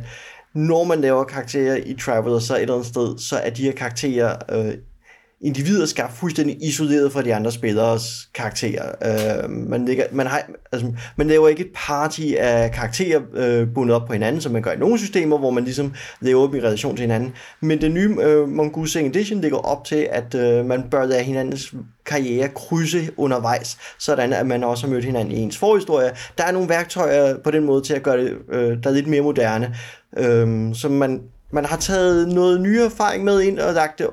[0.55, 3.73] når man laver karakterer i Traveler, så et eller andet sted, så er de her
[3.73, 4.75] karakterer øh,
[5.40, 8.92] individer skabt fuldstændig isoleret fra de andre spillers karakterer.
[9.44, 13.96] Øh, man, ligger, man, har, altså, man laver ikke et party af karakterer øh, bundet
[13.96, 16.61] op på hinanden, som man gør i nogle systemer, hvor man ligesom laver op i
[16.61, 17.33] relation til hinanden.
[17.61, 21.74] Men den nye øh, Mongoose Edition ligger op til, at øh, man bør lade hinandens
[22.07, 26.11] karriere krydse undervejs, sådan at man også har mødt hinanden i ens forhistorie.
[26.38, 29.07] Der er nogle værktøjer på den måde til at gøre det, øh, der er lidt
[29.07, 29.74] mere moderne,
[30.16, 31.20] øh, som man
[31.53, 34.07] man har taget noget nye erfaring med ind og lagt det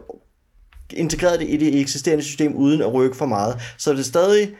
[0.93, 3.57] integreret det i det eksisterende system uden at rykke for meget.
[3.77, 4.51] Så det er stadig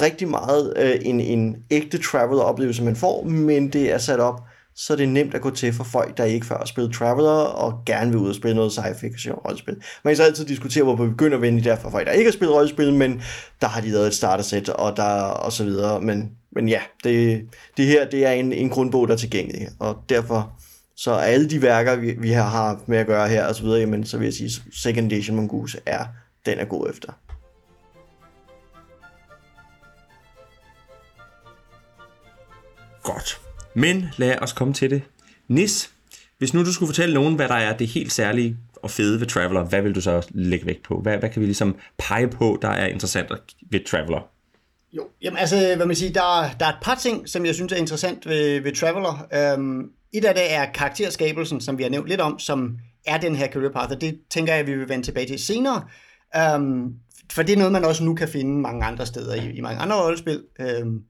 [0.00, 4.40] rigtig meget øh, en, en ægte traveler-oplevelse, man får, men det er sat op,
[4.76, 7.30] så det er nemt at gå til for folk, der ikke før har spillet Traveler
[7.30, 9.76] og gerne vil ud og spille noget sci-fi fiction rollespil.
[10.04, 12.30] Man kan så altid diskutere, hvor vi begynder at vende der for folk, der ikke
[12.30, 13.22] har spillet rollespil, men
[13.60, 16.00] der har de lavet et starter-sæt og, der, og så videre.
[16.00, 17.42] Men, men ja, det,
[17.76, 20.52] det her det er en, en grundbog, der er tilgængelig, og derfor
[20.96, 23.80] så alle de værker, vi, vi har, har med at gøre her og så videre,
[23.80, 26.06] jamen, så vil jeg sige, Second Edition Mongoose er,
[26.46, 27.12] den er god efter.
[33.02, 33.40] Godt.
[33.74, 35.02] Men lad os komme til det.
[35.48, 35.90] Nis,
[36.38, 39.26] hvis nu du skulle fortælle nogen, hvad der er det helt særlige og fede ved
[39.26, 41.00] Traveler, hvad vil du så lægge vægt på?
[41.00, 43.32] Hvad, hvad kan vi ligesom pege på, der er interessant
[43.70, 44.28] ved Traveler?
[44.92, 47.72] Jo, jamen altså, hvad man siger, der, der er et par ting, som jeg synes
[47.72, 49.26] er interessant ved, ved Traveler.
[49.32, 53.36] Øhm, et af det er karakterskabelsen, som vi har nævnt lidt om, som er den
[53.36, 55.84] her career path, og det tænker jeg, vi vil vende tilbage til senere.
[56.56, 56.94] Um,
[57.32, 59.80] for det er noget, man også nu kan finde mange andre steder i, i mange
[59.80, 60.42] andre rollespil.
[60.82, 61.02] Um,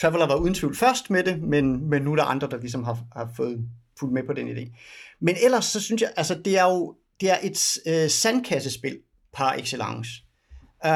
[0.00, 2.84] Traveler var uden tvivl først med det, men, men nu er der andre, der ligesom
[2.84, 3.68] har, har fået
[4.00, 4.78] fuldt med på den idé.
[5.20, 8.98] Men ellers så synes jeg, altså det er jo det er et øh, sandkassespil
[9.34, 10.10] par excellence.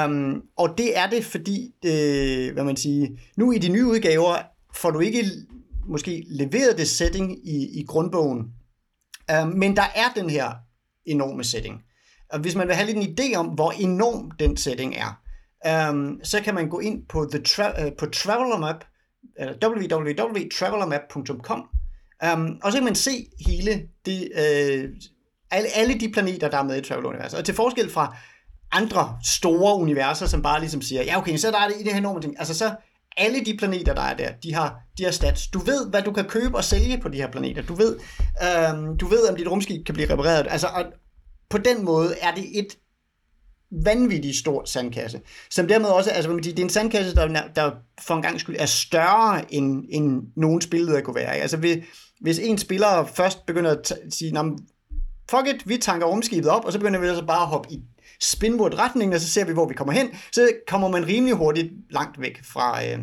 [0.05, 4.37] Um, og det er det, fordi, øh, hvad man siger, nu i de nye udgaver
[4.75, 5.25] får du ikke
[5.89, 8.41] måske leveret det setting i, i grundbogen,
[9.33, 10.53] uh, men der er den her
[11.07, 11.83] enorme setting.
[12.33, 15.21] Og hvis man vil have lidt en idé om, hvor enorm den setting er,
[15.91, 18.85] um, så kan man gå ind på, the tra- uh, på Travelermap,
[19.41, 21.69] uh, www.travelermap.com,
[22.33, 24.85] um, og så kan man se hele det, uh,
[25.51, 27.39] alle, alle de planeter, der er med i Traveler-universet.
[27.39, 28.17] Og til forskel fra
[28.73, 31.93] andre store universer, som bare ligesom siger, ja okay, så der er det i det
[31.93, 32.35] her enorme ting.
[32.39, 32.75] Altså så
[33.17, 35.47] alle de planeter, der er der, de har, de har stats.
[35.47, 37.63] Du ved, hvad du kan købe og sælge på de her planeter.
[37.63, 37.99] Du ved,
[38.43, 40.47] øhm, du ved om dit rumskib kan blive repareret.
[40.51, 40.85] Altså, og
[41.51, 42.79] på den måde er det et
[43.85, 45.21] vanvittigt stor sandkasse.
[45.51, 48.67] Som dermed også, altså det er en sandkasse, der, der for en gang skyld er
[48.67, 51.37] større end, end nogen spilleder kunne være.
[51.37, 51.57] Altså
[52.21, 54.33] hvis en spiller først begynder at sige,
[55.31, 57.83] fuck it, vi tanker rumskibet op, og så begynder vi altså bare at hoppe i
[58.21, 61.73] spinboard retningen og så ser vi, hvor vi kommer hen, så kommer man rimelig hurtigt
[61.91, 62.99] langt væk fra, øh,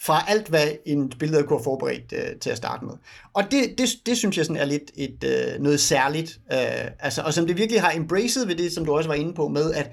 [0.00, 2.94] fra alt, hvad en billede kunne have forberedt øh, til at starte med.
[3.34, 7.22] Og det, det, det synes jeg sådan er lidt et, øh, noget særligt, øh, altså,
[7.22, 9.72] og som det virkelig har embraced ved det, som du også var inde på, med
[9.72, 9.86] at,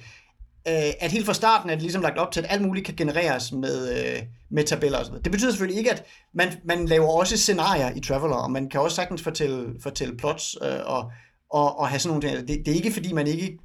[0.68, 2.96] øh, at helt fra starten er det ligesom lagt op til, at alt muligt kan
[2.96, 5.26] genereres med, øh, med tabeller og sådan noget.
[5.26, 8.82] Det betyder selvfølgelig ikke, at man, man laver også scenarier i Traveler, og man kan
[8.82, 11.12] også sagtens fortælle, fortælle plots øh, og,
[11.52, 12.38] og, og have sådan nogle ting.
[12.38, 13.58] Altså, det, det er ikke fordi, man ikke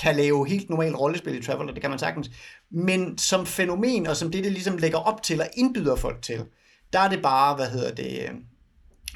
[0.00, 2.30] kan lave helt normalt rollespil i Traveler, det kan man sagtens.
[2.70, 6.44] Men som fænomen, og som det, det ligesom lægger op til og indbyder folk til,
[6.92, 8.30] der er det bare, hvad hedder det,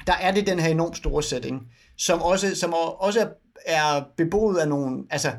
[0.07, 1.67] der er det den her enormt store setting,
[1.97, 3.29] som også, som også
[3.65, 5.31] er beboet af nogle, altså,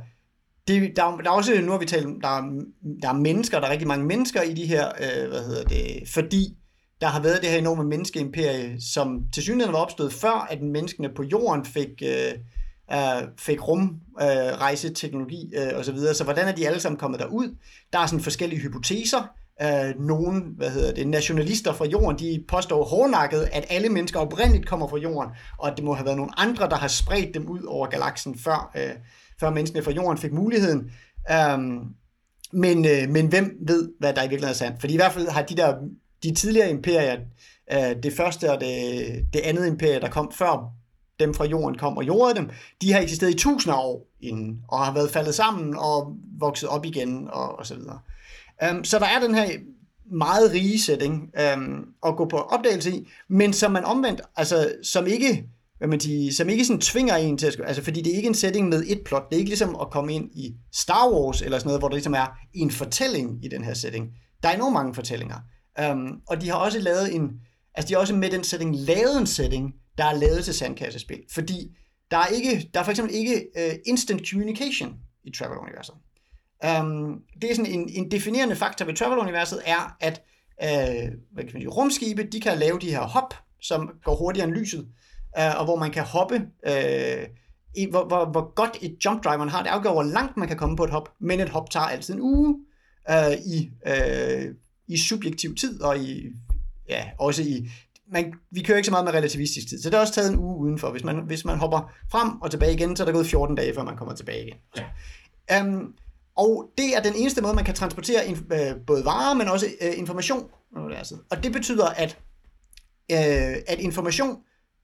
[0.69, 2.63] det, der, der er også, nu har vi talt, der
[3.03, 6.09] der er mennesker, der er rigtig mange mennesker i de her, øh, hvad hedder det,
[6.09, 6.57] fordi
[7.01, 11.09] der har været det her enorme menneskeimperie, som til synligheden var opstået før, at menneskene
[11.17, 12.33] på jorden fik, øh,
[12.93, 15.97] øh, fik rum, øh, øh, osv.
[15.99, 17.57] Så, så hvordan er de alle sammen kommet derud?
[17.93, 19.29] Der er sådan forskellige hypoteser.
[19.63, 24.67] Øh, nogle, hvad hedder det, nationalister fra jorden, de påstår hårdnakket, at alle mennesker oprindeligt
[24.67, 27.49] kommer fra jorden, og at det må have været nogle andre, der har spredt dem
[27.49, 28.91] ud over galaksen, før, øh,
[29.41, 30.91] før menneskene fra jorden fik muligheden.
[31.31, 31.59] Øh,
[32.53, 34.81] men, øh, men hvem ved, hvad der i virkeligheden er sandt?
[34.81, 35.75] Fordi i hvert fald har de der
[36.23, 37.17] de tidligere imperier,
[37.73, 40.73] øh, det første og det, det andet imperie, der kom før
[41.21, 42.51] dem fra jorden kom og gjorde dem,
[42.83, 46.69] de har eksisteret i tusinder af år inden, og har været faldet sammen og vokset
[46.69, 47.99] op igen og, og så videre.
[48.71, 49.51] Um, så der er den her
[50.13, 55.07] meget rige setting um, at gå på opdagelse i, men som man omvendt, altså som
[55.07, 55.45] ikke,
[55.79, 58.29] hvad man siger, som ikke sådan tvinger en til at, altså fordi det er ikke
[58.29, 61.43] en setting med et plot, det er ikke ligesom at komme ind i Star Wars
[61.43, 64.07] eller sådan noget, hvor der ligesom er en fortælling i den her setting.
[64.43, 65.37] Der er enormt mange fortællinger.
[65.91, 67.31] Um, og de har også lavet en,
[67.75, 71.23] altså de har også med den setting lavet en setting, der er lavet til sandkassespil.
[71.33, 71.77] Fordi
[72.11, 75.95] der er, ikke, der er for eksempel ikke uh, instant communication i Travel-universet.
[76.81, 80.23] Um, det er sådan en, en definerende faktor ved Travel-universet er, at
[80.63, 84.49] uh, hvad kan man sige, rumskibe, de kan lave de her hop, som går hurtigere
[84.49, 84.81] end lyset,
[85.39, 86.35] uh, og hvor man kan hoppe,
[86.69, 87.25] uh,
[87.77, 90.49] i, hvor, hvor, hvor godt et jump drive man har, det afgør, hvor langt man
[90.49, 92.57] kan komme på et hop, men et hop tager altid en uge
[93.11, 94.55] uh, i, uh,
[94.89, 96.27] i subjektiv tid, og i,
[96.89, 97.71] ja, også i
[98.13, 100.39] man, vi kører ikke så meget med relativistisk tid, så det er også taget en
[100.39, 100.91] uge udenfor.
[100.91, 103.75] Hvis man, hvis man hopper frem og tilbage igen, så er der gået 14 dage,
[103.75, 104.57] før man kommer tilbage igen.
[105.51, 105.63] Ja.
[105.63, 105.95] Um,
[106.37, 109.67] og det er den eneste måde, man kan transportere in, øh, både varer, men også
[109.81, 110.51] øh, information.
[111.31, 112.19] Og det betyder, at,
[113.13, 114.39] øh, at information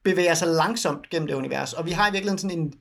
[0.04, 1.72] bevæger sig langsomt gennem det univers.
[1.72, 2.74] Og vi har i virkeligheden sådan en,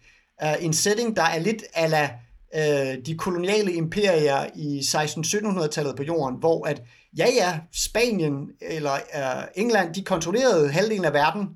[0.43, 2.09] øh, en setting, der er lidt ala
[2.55, 6.81] øh, de koloniale imperier i 1600-1700-tallet på jorden, hvor at,
[7.17, 11.49] ja ja, Spanien eller øh, England, de kontrollerede halvdelen af verden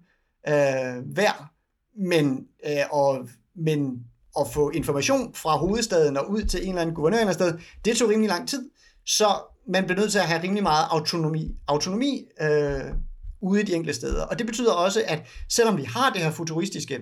[0.47, 1.51] øh, hver,
[1.97, 4.03] men, øh, og, men
[4.39, 7.97] at få information fra hovedstaden og ud til en eller anden guvernør eller sted, det
[7.97, 8.69] tog rimelig lang tid,
[9.05, 9.27] så
[9.67, 12.81] man blev nødt til at have rimelig meget autonomi, autonomi øh,
[13.41, 14.25] ude i de enkelte steder.
[14.25, 16.99] Og det betyder også, at selvom vi har det her futuristiske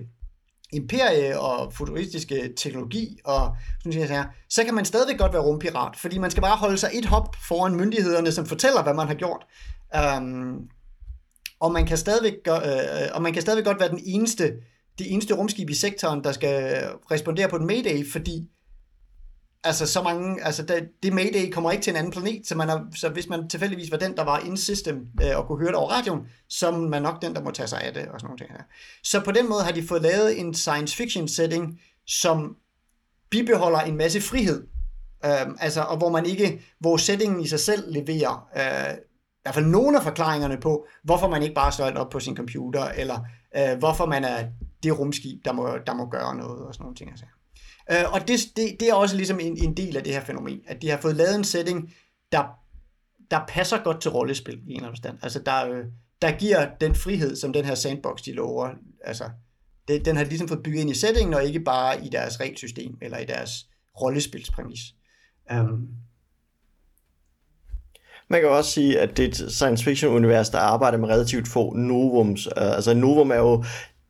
[0.73, 5.95] imperie og futuristiske teknologi, og sådan jeg siger, så kan man stadigvæk godt være rumpirat,
[5.97, 9.13] fordi man skal bare holde sig et hop foran myndighederne, som fortæller, hvad man har
[9.13, 9.45] gjort.
[10.17, 10.69] Um,
[11.59, 12.53] og man kan stadigvæk, øh,
[13.13, 14.53] og man kan stadigvæk godt være den eneste,
[14.99, 18.49] det eneste rumskib i sektoren, der skal respondere på en mayday, fordi
[19.63, 22.69] altså så mange, altså det, det Mayday kommer ikke til en anden planet, så, man
[22.69, 25.67] er, så hvis man tilfældigvis var den, der var in system øh, og kunne høre
[25.67, 28.19] det over radioen, så er man nok den, der må tage sig af det og
[28.19, 28.63] sådan nogle ting her.
[29.03, 32.55] Så på den måde har de fået lavet en science fiction setting, som
[33.29, 34.67] bibeholder en masse frihed,
[35.25, 39.55] øh, altså, og hvor man ikke, hvor settingen i sig selv leverer øh, i hvert
[39.55, 43.19] fald nogle af forklaringerne på, hvorfor man ikke bare står op på sin computer, eller
[43.57, 44.45] øh, hvorfor man er
[44.83, 47.09] det rumskib, der må, der må gøre noget og sådan nogle ting.
[47.09, 47.25] Altså.
[47.91, 50.61] Øh, og det, det, det er også ligesom en, en del af det her fænomen,
[50.67, 51.93] at de har fået lavet en setting,
[52.31, 52.43] der,
[53.31, 55.17] der passer godt til rollespil i en eller anden forstand.
[55.21, 55.85] Altså der, øh,
[56.21, 58.69] der giver den frihed, som den her sandbox, de lover.
[59.03, 59.29] Altså,
[59.87, 62.97] det, den har ligesom fået bygget ind i settingen, og ikke bare i deres regelsystem,
[63.01, 63.51] eller i deres
[64.01, 64.79] rollespilspræmis.
[65.51, 65.87] Um,
[68.29, 71.47] man kan også sige, at det er et science fiction univers, der arbejder med relativt
[71.47, 72.47] få novums.
[72.47, 73.63] Uh, altså novum er jo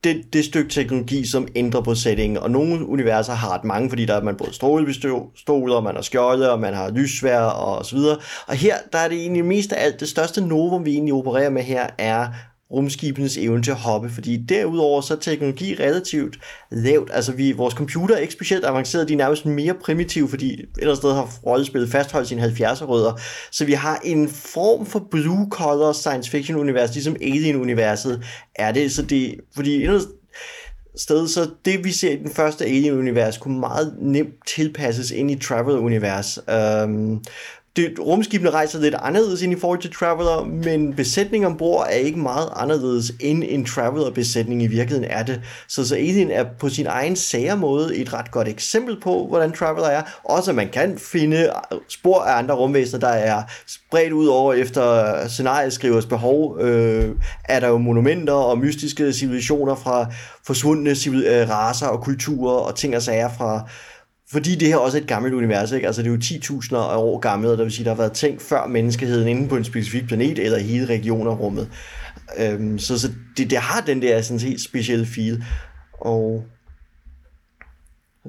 [0.04, 2.38] det, det stykke teknologi, som ændrer på settingen.
[2.38, 6.52] Og nogle universer har ret mange, fordi der er man både strålepistoler, man har skjolde,
[6.52, 8.18] og man har lysvær og så videre.
[8.48, 11.50] Og her, der er det egentlig mest af alt, det største novum, vi egentlig opererer
[11.50, 12.28] med her, er
[12.74, 16.38] rumskibenes evne til at hoppe, fordi derudover så er teknologi relativt
[16.72, 17.10] lavt.
[17.14, 20.70] Altså vi, vores computer er ikke specielt avanceret, de er nærmest mere primitive, fordi et
[20.78, 23.20] eller sted har rollespillet fastholdt sine 70'er rødder.
[23.52, 28.24] Så vi har en form for blue collar science fiction univers, ligesom Alien universet
[28.56, 30.08] er det, så det, fordi et eller andet
[30.96, 35.36] sted, så det vi ser i den første Alien-univers kunne meget nemt tilpasses ind i
[35.36, 36.40] Traveler-univers.
[36.48, 37.24] Um, øhm,
[37.76, 42.20] det, rumskibene rejser lidt anderledes ind i forhold til Traveler, men besætningen ombord er ikke
[42.20, 45.42] meget anderledes end en Traveler-besætning i virkeligheden er det.
[45.68, 49.52] Så, så Alien er på sin egen sære måde et ret godt eksempel på, hvordan
[49.52, 50.02] Traveler er.
[50.24, 54.54] Også at man kan finde øh, spor af andre rumvæsener, der er spredt ud over
[54.54, 56.60] efter scenarieskrivers behov.
[56.60, 57.10] Øh,
[57.44, 60.06] er der jo monumenter og mystiske civilisationer fra
[60.48, 63.70] forsvundne civil- øh, raser og kulturer og ting og sager fra
[64.34, 65.88] fordi det her også er et gammelt univers, ikke?
[65.88, 68.42] altså det er jo 10.000 år gammelt, og det vil sige, der har været ting
[68.42, 71.70] før menneskeheden inde på en specifik planet, eller i hele regioner af rummet.
[72.38, 75.44] Øhm, så så det, det har den der sådan helt specielle feel.
[76.02, 76.46] Og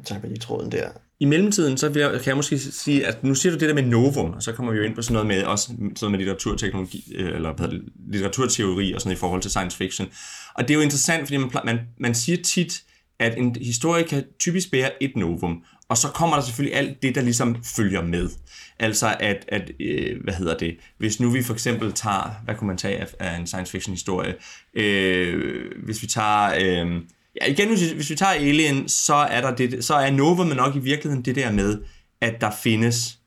[0.05, 0.89] tage med lige tråden der.
[1.21, 3.75] I mellemtiden, så vil jeg, kan jeg måske sige, at nu siger du det der
[3.75, 6.11] med novum, og så kommer vi jo ind på sådan noget med, også sådan noget
[6.11, 7.69] med litteraturteknologi, øh, eller hvad
[8.13, 10.09] litteraturteori og sådan noget i forhold til science fiction.
[10.55, 12.83] Og det er jo interessant, fordi man, man, man siger tit,
[13.19, 17.15] at en historie kan typisk bære et novum, og så kommer der selvfølgelig alt det,
[17.15, 18.31] der ligesom følger med.
[18.79, 22.69] Altså at, at øh, hvad hedder det, hvis nu vi for eksempel tager, hvad kunne
[22.69, 24.35] man tage af, af en science fiction historie,
[24.75, 27.03] øh, hvis vi tager, øh,
[27.41, 30.57] ja igen, hvis, hvis vi tager Alien, så er der det, så er Nova men
[30.57, 31.81] nok i virkeligheden det der med,
[32.21, 33.19] at der findes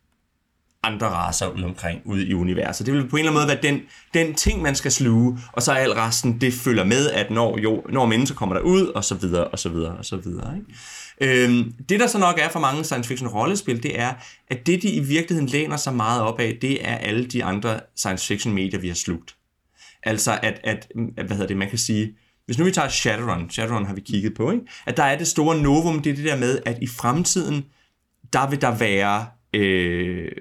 [0.84, 2.86] andre raser ude omkring, ude i universet.
[2.86, 3.82] Det vil på en eller anden måde være den,
[4.14, 7.58] den ting, man skal sluge, og så er al resten, det følger med, at når,
[7.58, 10.56] jo, når mennesker kommer der ud, og så videre, og så videre, og så videre.
[10.56, 10.74] Ikke?
[11.22, 14.14] Øhm, det, der så nok er for mange science fiction rollespil, det er,
[14.48, 17.80] at det, de i virkeligheden læner sig meget op af, det er alle de andre
[17.96, 19.36] science fiction medier, vi har slugt.
[20.04, 23.86] Altså, at, at hvad hedder det, man kan sige, hvis nu vi tager Shadowrun, Shadowrun
[23.86, 24.64] har vi kigget på, ikke?
[24.86, 27.66] at der er det store novum, det er det der med, at i fremtiden,
[28.34, 30.32] der vil der være øh,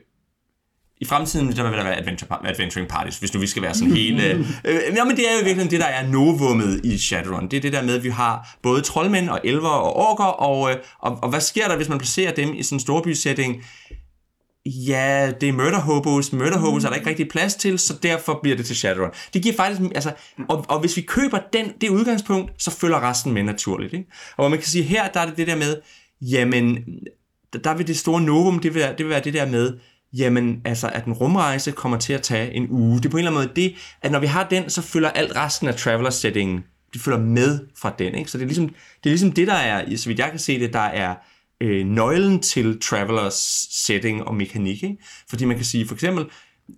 [1.00, 3.92] i fremtiden der vil der være adventure, adventuring parties, hvis nu vi skal være sådan
[3.92, 4.22] hele...
[4.64, 7.48] Øh, ja, men det er jo virkelig det, der er novummet i Shadowrun.
[7.48, 10.70] Det er det der med, at vi har både troldmænd og elver og orker, og,
[10.70, 13.64] øh, og, og hvad sker der, hvis man placerer dem i sådan en storbysætning?
[14.66, 16.32] Ja, det er murder hobos.
[16.32, 19.10] Murder hobos er der ikke rigtig plads til, så derfor bliver det til Shadowrun.
[19.34, 20.12] Det giver faktisk, altså,
[20.48, 23.92] og, og hvis vi køber den, det udgangspunkt, så følger resten med naturligt.
[23.92, 24.06] Ikke?
[24.30, 25.76] Og hvor man kan sige, her der er det det der med,
[26.20, 26.84] jamen,
[27.64, 29.72] der vil det store novum, det vil, det vil være det der med,
[30.18, 32.96] jamen altså, at en rumrejse kommer til at tage en uge.
[32.96, 35.10] Det er på en eller anden måde det, at når vi har den, så følger
[35.10, 38.14] alt resten af traveler-settingen, det følger med fra den.
[38.14, 38.30] Ikke?
[38.30, 38.74] Så det er, ligesom, det
[39.04, 41.14] er ligesom det, der er, så vidt jeg kan se det, der er
[41.60, 44.82] øh, nøglen til travelers setting og mekanik.
[44.82, 44.96] Ikke?
[45.28, 46.24] Fordi man kan sige, for eksempel,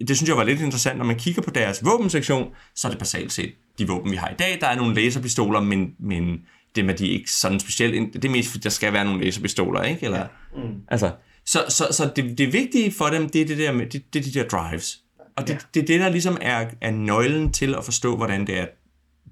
[0.08, 2.98] det synes jeg var lidt interessant, når man kigger på deres våbensektion, så er det
[2.98, 4.58] basalt set de våben, vi har i dag.
[4.60, 6.40] Der er nogle laserpistoler, men, men
[6.76, 8.14] dem er de ikke sådan specielt.
[8.14, 10.04] Det er mest, fordi der skal være nogle laserpistoler, ikke?
[10.04, 10.74] Eller, mm.
[10.88, 11.10] Altså,
[11.48, 14.18] så, så, så det, det vigtige for dem, det er, det der med, det, det
[14.18, 14.98] er de der drives.
[15.36, 15.58] Og det, ja.
[15.74, 18.66] det er det, der ligesom er, er nøglen til at forstå, hvordan det er,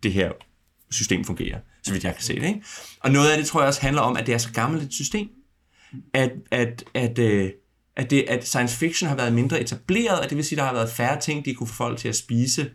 [0.02, 0.32] det her
[0.90, 2.46] system fungerer, så vidt jeg kan se det.
[2.46, 2.62] Ikke?
[3.00, 4.92] Og noget af det tror jeg også handler om, at det er så gammelt et
[4.92, 5.28] system,
[6.14, 7.50] at, at, at, øh,
[7.96, 10.66] at, det, at science fiction har været mindre etableret, og det vil sige, at der
[10.66, 12.70] har været færre ting, de kunne få folk til at spise,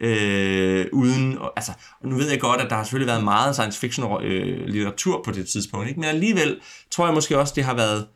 [0.00, 3.54] øh, uden, og, altså, og nu ved jeg godt, at der har selvfølgelig været meget
[3.54, 6.00] science fiction øh, litteratur på det tidspunkt, ikke?
[6.00, 8.06] men alligevel tror jeg måske også, det har været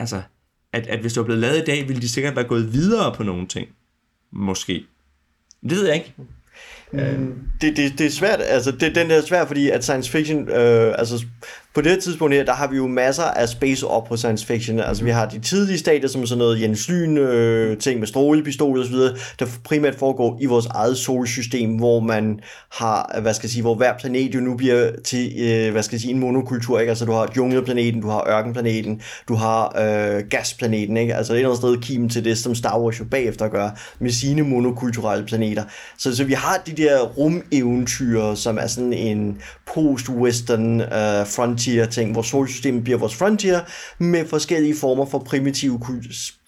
[0.00, 0.22] altså,
[0.72, 3.14] at, at hvis det var blevet lavet i dag, ville de sikkert være gået videre
[3.14, 3.68] på nogle ting.
[4.30, 4.84] Måske.
[5.62, 6.14] Det ved jeg ikke.
[6.92, 7.40] Mm.
[7.60, 10.94] Det, det, det er svært, altså det, den er svært, fordi at science fiction, øh,
[10.98, 11.26] altså
[11.74, 14.80] på det tidspunkt her, der har vi jo masser af space opera science fiction.
[14.80, 18.78] Altså vi har de tidlige stadier, som sådan noget Jens Lyn øh, ting med strålepistol
[18.78, 22.40] og så videre, der primært foregår i vores eget solsystem, hvor man
[22.72, 25.96] har, hvad skal jeg sige, hvor hver planet jo nu bliver til, øh, hvad skal
[25.96, 26.90] jeg sige, en monokultur, ikke?
[26.90, 31.14] Altså du har jungelplaneten, du har ørkenplaneten, du har øh, gasplaneten, ikke?
[31.14, 34.10] Altså et eller andet sted kimen til det, som Star Wars jo bagefter gør med
[34.10, 35.64] sine monokulturelle planeter.
[35.98, 41.86] Så, så vi har de der rumeventyr, som er sådan en post-western øh, frontier frontier
[41.86, 43.60] ting, hvor solsystemet bliver vores frontier,
[43.98, 45.80] med forskellige former for primitive,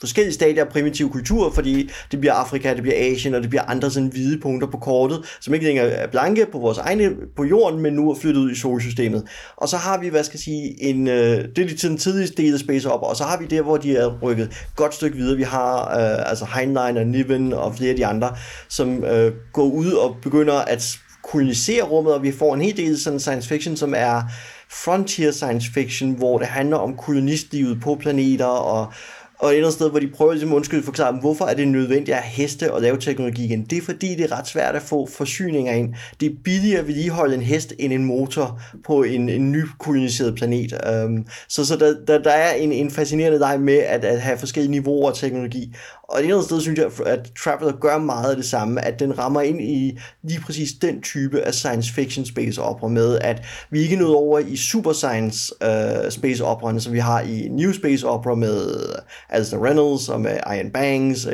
[0.01, 3.63] forskellige stadier af primitive kultur, fordi det bliver Afrika, det bliver Asien, og det bliver
[3.63, 7.45] andre sådan hvide punkter på kortet, som ikke længere er blanke på vores egne, på
[7.45, 9.25] jorden, men nu er flyttet ud i solsystemet.
[9.57, 12.55] Og så har vi, hvad skal jeg sige, en, øh, det er den tidligste del
[12.55, 15.37] af Space op, og så har vi der, hvor de er rykket godt stykke videre.
[15.37, 18.37] Vi har øh, altså Heinlein og Niven og flere af de andre,
[18.69, 20.99] som øh, går ud og begynder at
[21.31, 24.23] kolonisere rummet, og vi får en hel del sådan science fiction, som er
[24.71, 28.93] frontier science fiction, hvor det handler om kolonistlivet på planeter og
[29.39, 32.17] og et eller andet sted, hvor de prøver ligesom undskyld forklare, hvorfor er det nødvendigt
[32.17, 33.65] at heste og lave teknologi igen.
[33.65, 35.95] Det er fordi, det er ret svært at få forsyninger ind.
[36.21, 40.35] Det er billigere at vedligeholde en hest end en motor på en, en ny koloniseret
[40.35, 40.73] planet.
[41.05, 44.39] Um, så så der, der, der er en, en fascinerende leg med at, at have
[44.39, 45.75] forskellige niveauer af teknologi.
[46.09, 49.19] Og det andet sted synes jeg, at Traveler gør meget af det samme, at den
[49.19, 53.81] rammer ind i lige præcis den type af science fiction space opera med, at vi
[53.81, 57.73] ikke er nået over i super science uh, space opera, som vi har i New
[57.73, 58.81] Space Opera med
[59.29, 61.33] Alistair Reynolds og med Ian Banks uh,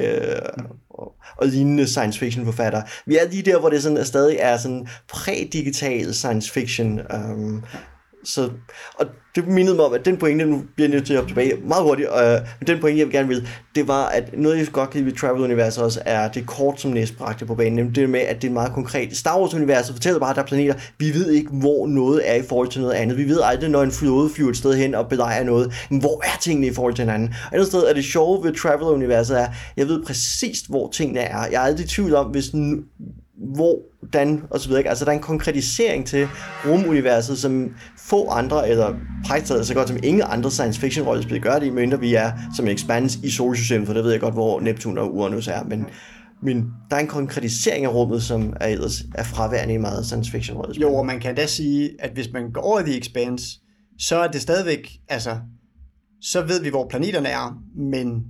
[0.90, 2.82] og, og lignende science fiction forfattere.
[3.06, 7.00] Vi er lige der, hvor det sådan, er stadig er sådan prædigital science fiction.
[7.14, 7.64] Um,
[8.24, 8.50] så,
[8.94, 11.52] og det mindede mig om, at den pointe, nu bliver jeg nødt til at tilbage
[11.64, 14.66] meget hurtigt, øh, men den pointe, jeg vil gerne vil, det var, at noget, jeg
[14.72, 17.96] godt kan lide ved Travel-universet også, er det kort, som Næs bragte på banen, nemlig
[17.96, 19.16] det med, at det er meget konkret.
[19.16, 20.74] Star Wars-universet fortæller bare, at der er planeter.
[20.98, 23.16] Vi ved ikke, hvor noget er i forhold til noget andet.
[23.16, 26.22] Vi ved aldrig, når en flåde flyver et sted hen og belejrer noget, men hvor
[26.24, 27.34] er tingene i forhold til hinanden?
[27.46, 29.46] Og andet sted er det sjove ved Travel-universet er,
[29.76, 31.46] jeg ved præcis, hvor tingene er.
[31.46, 32.54] Jeg er aldrig i tvivl om, hvis
[33.42, 34.80] hvordan, og så videre.
[34.80, 34.90] Ikke?
[34.90, 36.28] Altså, der er en konkretisering til
[36.66, 38.94] rumuniverset, som få andre, eller
[39.26, 42.68] prægtaget så godt som ingen andre science fiction rollespil gør det, mindre vi er som
[42.68, 42.78] en
[43.22, 45.86] i solsystemet, for det ved jeg godt, hvor Neptun og Uranus er, men,
[46.42, 50.30] men der er en konkretisering af rummet, som er, ellers er fraværende i meget science
[50.30, 50.82] fiction rollespil.
[50.82, 53.46] Jo, og man kan da sige, at hvis man går over i The Expanse,
[53.98, 55.36] så er det stadigvæk, altså,
[56.20, 58.24] så ved vi, hvor planeterne er, men,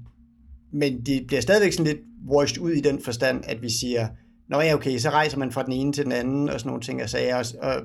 [0.72, 2.00] men det bliver stadigvæk sådan lidt
[2.30, 4.08] washed ud i den forstand, at vi siger,
[4.52, 6.82] Nå ja, okay, så rejser man fra den ene til den anden, og sådan nogle
[6.82, 7.80] ting og sager, og, og,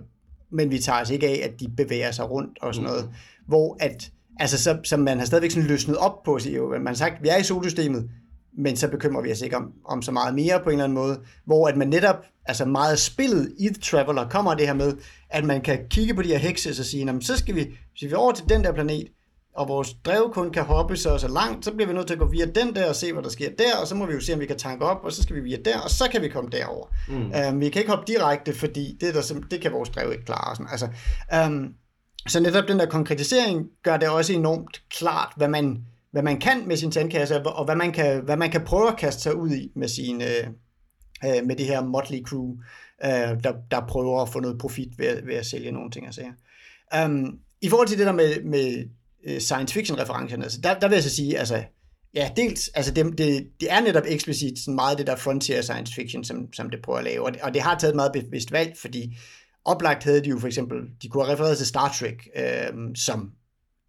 [0.51, 3.11] men vi tager os ikke af, at de bevæger sig rundt og sådan noget, mm.
[3.47, 6.87] hvor at, altså så, så man har stadigvæk sådan løsnet op på sig, jo, man
[6.87, 8.09] har sagt, vi er i solsystemet,
[8.57, 10.97] men så bekymrer vi os ikke om, om så meget mere på en eller anden
[10.97, 12.15] måde, hvor at man netop,
[12.45, 14.93] altså meget spillet i The Traveler, kommer det her med,
[15.29, 18.13] at man kan kigge på de her hekse og sige, så skal vi, så vi
[18.13, 19.07] over til den der planet,
[19.57, 22.19] og vores drev kun kan hoppe så så langt, så bliver vi nødt til at
[22.19, 24.19] gå via den der og se, hvad der sker der, og så må vi jo
[24.19, 26.21] se, om vi kan tanke op, og så skal vi via der, og så kan
[26.21, 26.87] vi komme derover.
[27.07, 27.31] Mm.
[27.49, 30.55] Um, vi kan ikke hoppe direkte, fordi det, der, det kan vores drev ikke klare.
[30.55, 30.71] Sådan.
[30.71, 30.87] Altså,
[31.47, 31.73] um,
[32.27, 36.67] så netop den der konkretisering gør det også enormt klart, hvad man, hvad man kan
[36.67, 39.51] med sin sandkasse, og hvad man kan, hvad man kan prøve at kaste sig ud
[39.51, 40.47] i med, sin, øh,
[41.25, 42.55] øh, med det her motley crew,
[43.05, 46.13] øh, der, der prøver at få noget profit ved, ved at sælge nogle ting og
[46.13, 46.33] sager.
[47.05, 48.89] Um, I forhold til det der med, med
[49.25, 51.63] øh, science fiction referencerne, altså der, der vil jeg så sige, altså
[52.13, 55.93] ja, dels, altså det, det, det er netop eksplicit sådan meget det der frontier science
[55.93, 58.11] fiction, som, som det prøver at lave, og det, og det har taget et meget
[58.11, 59.17] bevidst valg, fordi
[59.65, 63.31] oplagt havde de jo for eksempel, de kunne have refereret til Star Trek, øh, som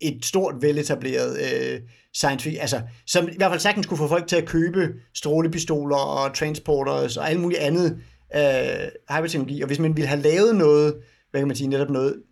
[0.00, 1.80] et stort veletableret øh,
[2.14, 5.96] science fiction, altså som i hvert fald sagtens kunne få folk til at købe strålepistoler
[5.96, 7.98] og transporters og alt muligt andet
[8.36, 10.94] øh, hyperteknologi, og hvis man ville have lavet noget,
[11.30, 12.22] hvad kan man sige, netop noget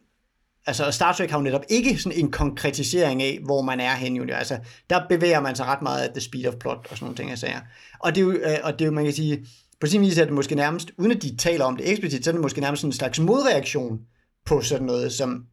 [0.66, 4.16] altså Star Trek har jo netop ikke sådan en konkretisering af, hvor man er hen
[4.16, 4.34] Jo.
[4.34, 4.58] Altså,
[4.90, 7.30] der bevæger man sig ret meget af the speed of plot og sådan nogle ting,
[7.30, 7.60] jeg siger.
[7.98, 9.46] Og det er jo, øh, og det er jo man kan sige,
[9.80, 12.30] på sin vis er det måske nærmest, uden at de taler om det eksplicit, så
[12.30, 14.00] er det måske nærmest en slags modreaktion
[14.46, 15.44] på sådan noget som,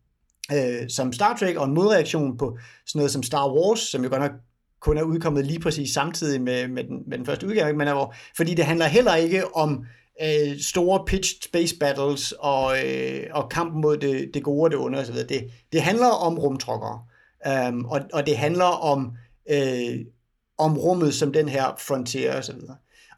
[0.53, 4.09] øh, som Star Trek, og en modreaktion på sådan noget som Star Wars, som jo
[4.09, 4.31] godt nok
[4.79, 7.93] kun er udkommet lige præcis samtidig med, med, den, med den første udgave, men er,
[7.93, 9.85] hvor, fordi det handler heller ikke om
[10.21, 14.79] øh, store pitched space battles og, øh, og kampen mod det, det gode og det
[14.79, 15.15] onde osv.
[15.15, 17.01] Det, det handler om rumtrukkere,
[17.69, 19.11] um, og, og det handler om,
[19.49, 19.99] øh,
[20.57, 22.55] om rummet som den her frontier osv.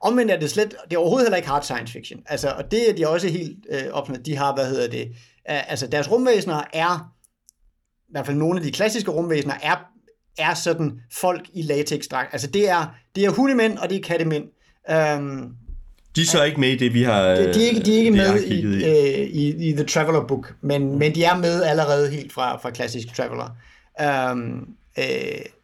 [0.02, 2.22] Omvendt er det slet, det er overhovedet heller ikke hard science fiction.
[2.26, 4.26] Altså, og det er de også helt øh, opnået.
[4.26, 5.08] De har, hvad hedder det,
[5.50, 7.14] uh, altså deres rumvæsener er,
[8.08, 9.76] i hvert fald nogle af de klassiske rumvæsener, er,
[10.38, 12.30] er sådan folk i latex -dragt.
[12.32, 14.44] Altså det er, det er hundemænd, og det er kattemænd.
[14.90, 15.56] Um, øhm,
[16.16, 17.98] de er så ikke med i det, vi har De, de er ikke, de er
[17.98, 18.64] ikke med i, i.
[18.64, 22.70] Øh, i, i The Traveler Book, men, men de er med allerede helt fra, fra
[22.70, 23.56] klassisk Traveler.
[24.32, 24.68] Um,
[25.00, 25.06] øh,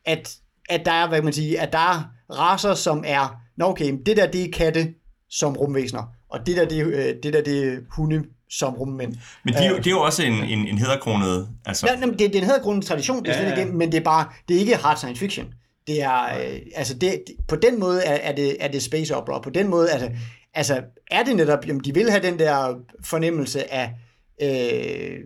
[0.05, 0.35] at,
[0.69, 3.97] at der er, hvad kan man sige, at der er raser, som er, nå okay,
[4.05, 4.93] det der, det er katte
[5.29, 9.13] som rumvæsener, og det der, det, øh, det der, det er hunde som rummænd.
[9.45, 11.47] Men det er, jo, det er jo også en, en, en hedderkronet...
[11.65, 11.87] Altså...
[11.89, 13.59] Ja, det, det er en hedderkronet tradition, det er ja, ja.
[13.59, 15.47] Ikke, men det er bare, det er ikke hard science fiction.
[15.87, 19.39] Det er, øh, altså det, på den måde er, er, det, er det space opera,
[19.39, 20.11] på den måde er det,
[20.53, 23.93] altså er det netop, jamen de vil have den der fornemmelse af
[24.41, 25.19] øh,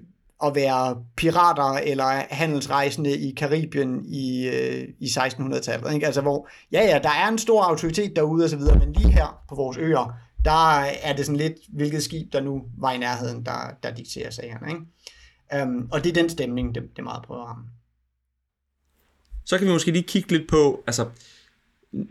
[0.43, 5.93] at være pirater eller handelsrejsende i Karibien i, øh, i 1600-tallet.
[5.93, 6.05] Ikke?
[6.05, 9.11] Altså hvor, ja ja, der er en stor autoritet derude og så videre, men lige
[9.11, 12.97] her på vores øer, der er det sådan lidt, hvilket skib der nu var i
[12.97, 14.67] nærheden, der, der dikterer sagerne.
[14.69, 15.63] Ikke?
[15.63, 17.65] Um, og det er den stemning, det, det er meget prøver at ramme.
[19.45, 21.09] Så kan vi måske lige kigge lidt på, altså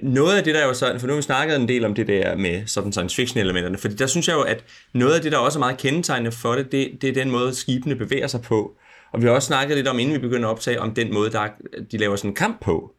[0.03, 1.95] noget af det, der er jo sådan, for nu har vi snakket en del om
[1.95, 4.64] det der med sådan science fiction elementerne, fordi der synes jeg jo, at
[4.95, 7.55] noget af det, der også er meget kendetegnende for det, det, det er den måde,
[7.55, 8.72] skibene bevæger sig på.
[9.12, 11.30] Og vi har også snakket lidt om, inden vi begynder at optage, om den måde,
[11.30, 11.49] der
[11.93, 12.93] de laver sådan en kamp på.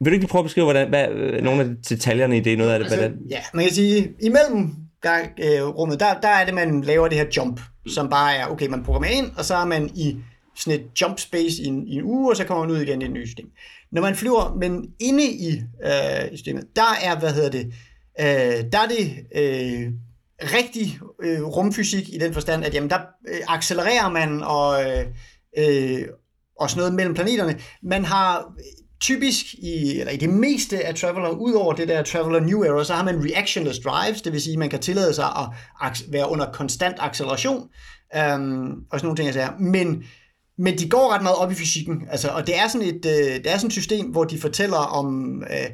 [0.00, 1.08] Vil du ikke prøve at beskrive, hvordan, hvad,
[1.42, 2.84] nogle af detaljerne i det, noget af det?
[2.84, 3.18] Altså, hvordan?
[3.30, 7.18] Ja, man kan sige, imellem der, øh, rummet, der, der er det, man laver det
[7.18, 10.16] her jump, som bare er, okay, man programmerer ind, og så er man i
[10.56, 13.02] sådan et jump space i en, i en uge, og så kommer man ud igen
[13.02, 13.46] i et nyt system.
[13.92, 17.66] Når man flyver, men inde i øh, systemet, der er, hvad hedder det,
[18.20, 19.92] øh, der er det øh,
[20.42, 25.06] rigtig øh, rumfysik i den forstand, at jamen, der øh, accelererer man og, øh,
[25.58, 26.06] øh,
[26.60, 27.58] og sådan noget mellem planeterne.
[27.82, 28.52] Man har
[29.00, 32.84] typisk i, eller i det meste af Traveler, ud over det der Traveler New Era,
[32.84, 35.26] så har man reactionless drives, det vil sige, at man kan tillade sig
[35.82, 37.68] at være under konstant acceleration,
[38.16, 39.58] øhm, og sådan nogle ting, jeg siger.
[39.58, 40.04] Men
[40.60, 43.34] men de går ret meget op i fysikken, altså, og det er sådan et, øh,
[43.44, 45.70] det er sådan et system, hvor de fortæller om, øh,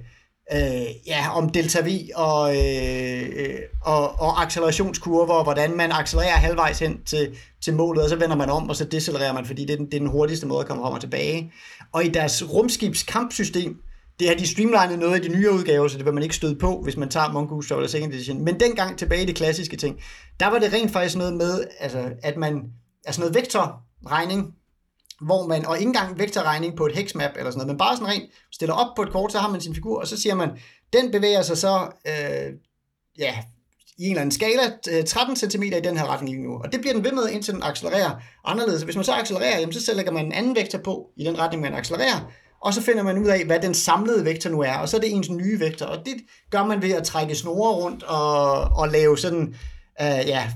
[0.52, 6.36] øh, ja, om delta V og, øh, øh, og, og accelerationskurver, og hvordan man accelererer
[6.36, 9.64] halvvejs hen til, til målet, og så vender man om, og så decelererer man, fordi
[9.64, 11.52] det er den, det er den hurtigste måde at komme frem og tilbage.
[11.92, 13.76] Og i deres rumskibskampsystem,
[14.20, 16.56] det har de streamlinet noget i de nye udgaver, så det vil man ikke støde
[16.56, 18.44] på, hvis man tager Mongoose eller Second Edition.
[18.44, 20.00] Men dengang tilbage i det klassiske ting,
[20.40, 22.62] der var det rent faktisk noget med, altså, at man,
[23.04, 24.54] altså noget vektorregning,
[25.20, 28.12] hvor man, og ikke engang vektorregning på et hexmap eller sådan noget, men bare sådan
[28.12, 30.50] rent stiller op på et kort, så har man sin figur, og så siger man,
[30.92, 32.52] den bevæger sig så, øh,
[33.18, 33.34] ja,
[33.98, 36.54] i en eller anden skala øh, 13 cm i den her retning lige nu.
[36.64, 38.10] Og det bliver den ved med, indtil den accelererer
[38.44, 38.82] anderledes.
[38.82, 41.62] Hvis man så accelererer, jamen, så lægger man en anden vektor på i den retning,
[41.62, 42.30] man accelererer,
[42.62, 45.00] og så finder man ud af, hvad den samlede vektor nu er, og så er
[45.00, 46.14] det ens nye vektor, og det
[46.50, 49.54] gør man ved at trække snore rundt og, og lave sådan,
[50.00, 50.52] uh, ja,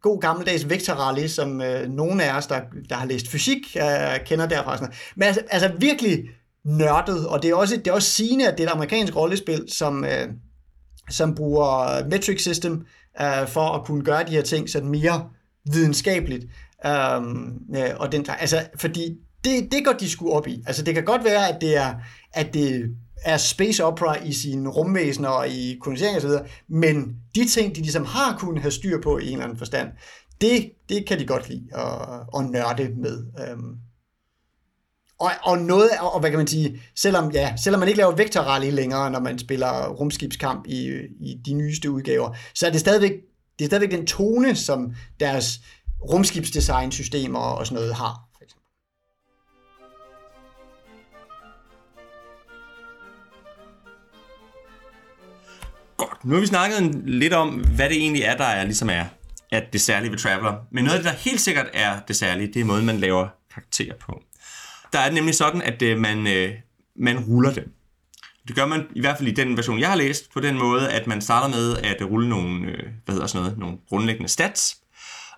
[0.00, 4.24] god gammeldags vektorrally, som øh, uh, nogle af os, der, der har læst fysik, uh,
[4.26, 4.76] kender derfra.
[4.76, 6.24] Sådan Men altså, altså virkelig
[6.64, 9.64] nørdet, og det er også, det er også sigende, at det er et amerikansk rollespil,
[9.68, 10.34] som, uh,
[11.10, 12.86] som bruger metric system
[13.20, 15.28] uh, for at kunne gøre de her ting sådan mere
[15.72, 16.44] videnskabeligt.
[16.88, 20.62] Um, uh, og den, altså, fordi det, det går de sgu op i.
[20.66, 21.94] Altså det kan godt være, at det er,
[22.32, 27.48] at det er space opera i sine rumvæsener og i kolonisering osv., videre, men de
[27.48, 29.88] ting, de ligesom har kunnet have styr på i en eller anden forstand,
[30.40, 33.24] det, det kan de godt lide at, at nørde med.
[33.52, 33.76] Um,
[35.20, 38.70] og, og noget, og hvad kan man sige, selvom, ja, selvom man ikke laver vektorrally
[38.70, 40.88] længere, når man spiller rumskibskamp i,
[41.20, 43.12] i de nyeste udgaver, så er det stadigvæk,
[43.58, 45.60] det er stadigvæk den tone, som deres
[46.10, 48.27] rumskibsdesignsystemer og sådan noget har.
[55.98, 56.24] Godt.
[56.24, 59.04] Nu har vi snakket lidt om, hvad det egentlig er, der er, ligesom er
[59.50, 60.54] at det særlige ved Traveler.
[60.72, 63.28] Men noget af det, der helt sikkert er det særlige, det er måden, man laver
[63.54, 64.22] karakterer på.
[64.92, 66.54] Der er det nemlig sådan, at øh, man, øh,
[66.96, 67.72] man ruller dem.
[68.48, 70.90] Det gør man i hvert fald i den version, jeg har læst, på den måde,
[70.92, 74.76] at man starter med at rulle nogle, øh, hvad hedder sådan noget, nogle grundlæggende stats,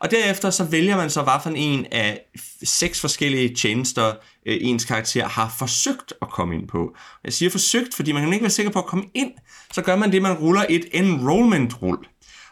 [0.00, 2.20] og derefter så vælger man så, hvad for en af
[2.64, 4.12] seks forskellige tjenester,
[4.46, 6.96] øh, ens karakter har forsøgt at komme ind på.
[7.24, 9.32] Jeg siger forsøgt, fordi man kan ikke være sikker på at komme ind.
[9.72, 11.98] Så gør man det, man ruller et enrollment-rull.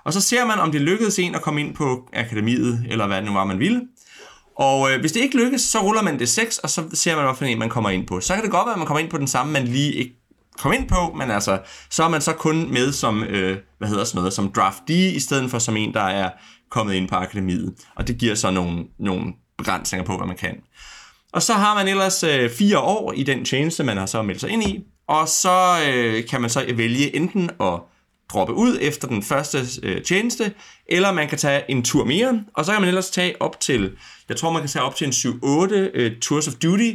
[0.04, 3.16] Og så ser man, om det lykkedes en at komme ind på akademiet, eller hvad
[3.16, 3.82] det nu var, man ville.
[4.56, 7.24] Og øh, hvis det ikke lykkes, så ruller man det 6, og så ser man,
[7.24, 8.20] hvilken en man kommer ind på.
[8.20, 10.14] Så kan det godt være, at man kommer ind på den samme, man lige ikke
[10.58, 11.58] kom ind på, men altså,
[11.90, 15.20] så er man så kun med som, øh, hvad hedder sådan noget, som draftee, i
[15.20, 16.30] stedet for som en, der er
[16.70, 17.74] kommet ind på akademiet.
[17.94, 20.56] Og det giver så nogle, nogle begrænsninger på, hvad man kan.
[21.32, 24.40] Og så har man ellers øh, fire år i den tjeneste, man har så meldt
[24.40, 27.80] sig ind i, og så øh, kan man så vælge enten at
[28.32, 30.52] droppe ud efter den første øh, tjeneste,
[30.86, 33.96] eller man kan tage en tur mere, og så kan man ellers tage op til,
[34.28, 36.92] jeg tror man kan tage op til en 7-8 øh, Tours of Duty,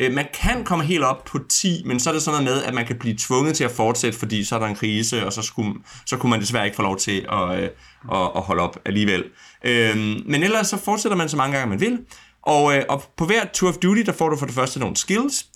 [0.00, 2.64] Øh, man kan komme helt op på 10, men så er det sådan noget med,
[2.64, 5.32] at man kan blive tvunget til at fortsætte, fordi så er der en krise, og
[5.32, 5.74] så, skulle,
[6.06, 7.68] så kunne man desværre ikke få lov til at, øh,
[8.12, 9.24] at, at holde op alligevel.
[9.64, 11.98] Øh, men ellers så fortsætter man så mange gange, man vil.
[12.42, 14.96] Og, øh, og på hver Tour of Duty, der får du for det første nogle
[14.96, 15.46] skills,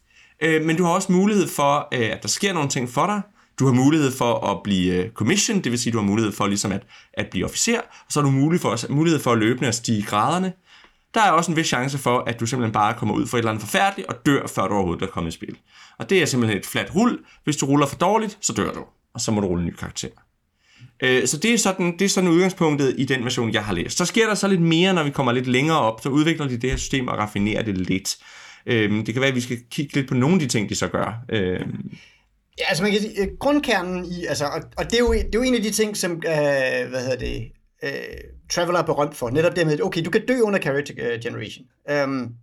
[0.42, 3.20] øh, men du har også mulighed for, at der sker nogle ting for dig.
[3.58, 6.72] Du har mulighed for at blive commission, det vil sige, du har mulighed for ligesom
[6.72, 6.82] at,
[7.14, 10.02] at blive officer, og så har du mulighed for, mulighed for at løbende at stige
[10.02, 10.52] graderne
[11.18, 13.40] der er også en vis chance for, at du simpelthen bare kommer ud for et
[13.40, 15.56] eller andet forfærdeligt og dør, før du overhovedet er kommet i spil.
[15.98, 17.18] Og det er simpelthen et fladt rull.
[17.44, 19.74] Hvis du ruller for dårligt, så dør du, og så må du rulle en ny
[19.74, 20.08] karakter.
[21.02, 23.98] Øh, så det er, sådan, det er sådan udgangspunktet i den version, jeg har læst.
[23.98, 26.56] Så sker der så lidt mere, når vi kommer lidt længere op, så udvikler de
[26.56, 28.16] det her system og raffinerer det lidt.
[28.66, 30.74] Øh, det kan være, at vi skal kigge lidt på nogle af de ting, de
[30.74, 31.24] så gør.
[31.28, 31.60] Øh,
[32.58, 35.34] Ja, altså man kan sige, øh, grundkernen i, altså, og, og det, er jo, det
[35.34, 37.52] er jo en af de ting, som, øh, hvad hedder det,
[37.82, 37.90] øh,
[38.50, 39.30] Traveler er berømt for.
[39.30, 41.66] Netop det med, okay, du kan dø under character øh, generation.
[42.04, 42.34] Um,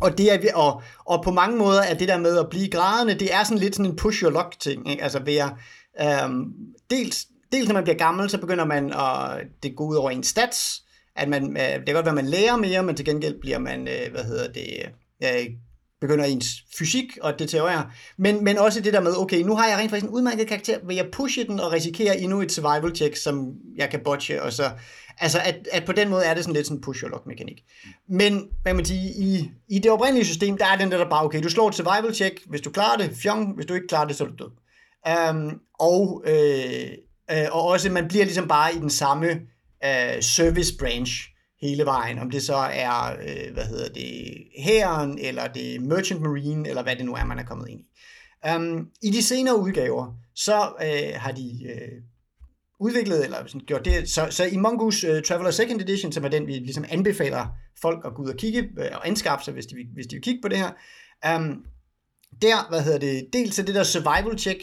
[0.00, 3.14] og, det er, og, og på mange måder er det der med at blive grædende,
[3.14, 4.90] det er sådan lidt sådan en push your luck ting.
[4.90, 5.02] Ikke?
[5.02, 6.54] Altså ved at, um,
[6.90, 10.26] dels, dels når man bliver gammel, så begynder man at det går ud over ens
[10.26, 10.82] stats,
[11.16, 13.58] at man, øh, det kan godt være, at man lærer mere, men til gengæld bliver
[13.58, 14.68] man, øh, hvad hedder det,
[16.00, 16.46] begynder ens
[16.78, 17.54] fysik og det
[18.16, 20.78] men, men også det der med, okay, nu har jeg rent faktisk en udmærket karakter,
[20.86, 24.52] vil jeg pushe den og risikere endnu et survival check, som jeg kan botche, og
[24.52, 24.70] så,
[25.18, 27.64] altså at, at på den måde er det sådan lidt sådan push your luck mekanik.
[28.08, 31.24] Men, hvad man sige, i, i det oprindelige system, der er den der, der bare,
[31.24, 34.06] okay, du slår et survival check, hvis du klarer det, fjong, hvis du ikke klarer
[34.06, 34.50] det, så er du død.
[35.30, 36.88] Um, og, øh,
[37.30, 39.30] øh, og også, man bliver ligesom bare i den samme
[39.84, 41.12] øh, service branch,
[41.60, 46.68] hele vejen, om det så er, øh, hvad hedder det, hæren, eller det Merchant Marine,
[46.68, 47.84] eller hvad det nu er, man er kommet ind i.
[48.54, 52.02] Um, I de senere udgaver, så øh, har de øh,
[52.80, 56.24] udviklet, eller sådan, gjort det, så, så i Mongoose øh, uh, Traveler Second Edition, som
[56.24, 57.46] er den, vi ligesom anbefaler
[57.82, 60.22] folk at gå ud og kigge øh, og anskaffe sig, hvis de, hvis de vil
[60.22, 60.70] kigge på det her,
[61.36, 61.64] um,
[62.42, 64.62] der, hvad hedder det, dels er det der survival check,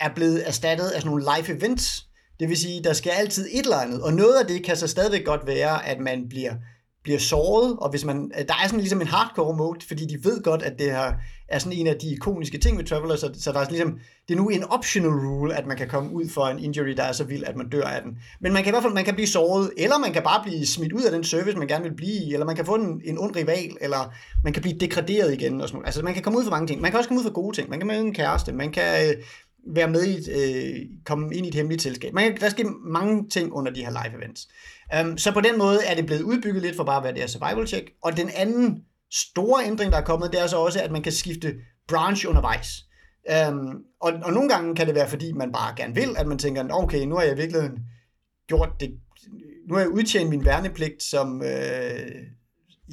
[0.00, 2.03] er blevet erstattet af sådan nogle life events,
[2.40, 4.86] det vil sige, der skal altid et eller andet, og noget af det kan så
[4.86, 6.52] stadigvæk godt være, at man bliver
[7.04, 10.42] bliver såret, og hvis man, der er sådan ligesom en hardcore mode, fordi de ved
[10.42, 11.12] godt, at det her
[11.48, 14.34] er sådan en af de ikoniske ting ved Traveler, så, så der er ligesom, det
[14.34, 17.12] er nu en optional rule, at man kan komme ud for en injury, der er
[17.12, 18.18] så vild, at man dør af den.
[18.40, 20.66] Men man kan i hvert fald man kan blive såret, eller man kan bare blive
[20.66, 23.00] smidt ud af den service, man gerne vil blive i, eller man kan få en,
[23.04, 24.14] en ond rival, eller
[24.44, 25.60] man kan blive degraderet igen.
[25.60, 25.86] Og sådan noget.
[25.86, 26.80] Altså man kan komme ud for mange ting.
[26.80, 27.70] Man kan også komme ud for gode ting.
[27.70, 29.14] Man kan møde en kæreste, man kan øh,
[29.66, 32.14] være med i et, øh, komme ind i et hemmeligt selskab.
[32.14, 34.48] Man kan, der sker mange ting under de her live events.
[35.00, 37.20] Um, så på den måde er det blevet udbygget lidt for bare at være det
[37.20, 37.90] her survival check.
[38.02, 41.12] Og den anden store ændring, der er kommet, det er så også, at man kan
[41.12, 41.54] skifte
[41.88, 42.68] branch undervejs.
[43.48, 46.38] Um, og, og nogle gange kan det være, fordi man bare gerne vil, at man
[46.38, 47.70] tænker, okay, nu har jeg virkelig
[48.48, 48.90] gjort det,
[49.68, 52.10] nu har jeg udtjent min værnepligt som øh,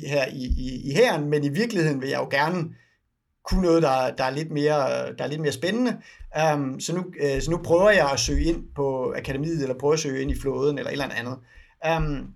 [0.07, 2.75] her i, i, i herren, men i virkeligheden vil jeg jo gerne
[3.45, 5.97] kunne noget, der, der, er, lidt mere, der er lidt mere spændende.
[6.53, 9.93] Um, så, nu, uh, så nu prøver jeg at søge ind på akademiet, eller prøver
[9.93, 11.37] at søge ind i flåden, eller et eller andet.
[11.97, 12.27] Um,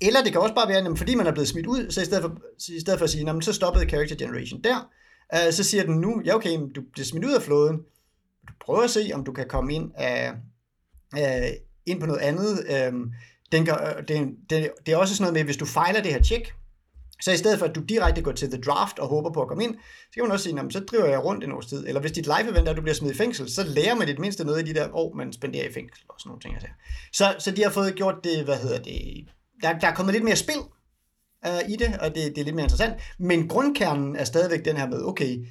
[0.00, 2.04] eller det kan også bare være, at fordi man er blevet smidt ud, så i
[2.04, 2.38] stedet for,
[2.72, 4.90] i stedet for at sige, så stoppede character generation der,
[5.34, 7.76] uh, så siger den nu, ja okay, du bliver smidt ud af flåden,
[8.48, 10.32] du prøver at se, om du kan komme ind, af,
[11.16, 12.88] uh, ind på noget andet.
[12.88, 13.12] Um,
[13.52, 13.76] den kan,
[14.08, 16.54] det, det, det er også sådan noget med, hvis du fejler det her check,
[17.22, 19.48] så i stedet for, at du direkte går til The Draft og håber på at
[19.48, 21.86] komme ind, så kan man også sige, så driver jeg rundt en års tid.
[21.86, 24.08] Eller hvis dit live event er, at du bliver smidt i fængsel, så lærer man
[24.08, 26.56] det mindste noget i de der år, man spenderer i fængsel og sådan nogle ting.
[27.12, 29.28] Så, så de har fået gjort det, hvad hedder det,
[29.62, 30.58] der, der er kommet lidt mere spil
[31.46, 32.94] uh, i det, og det, det er lidt mere interessant.
[33.18, 35.46] Men grundkernen er stadigvæk den her med, okay,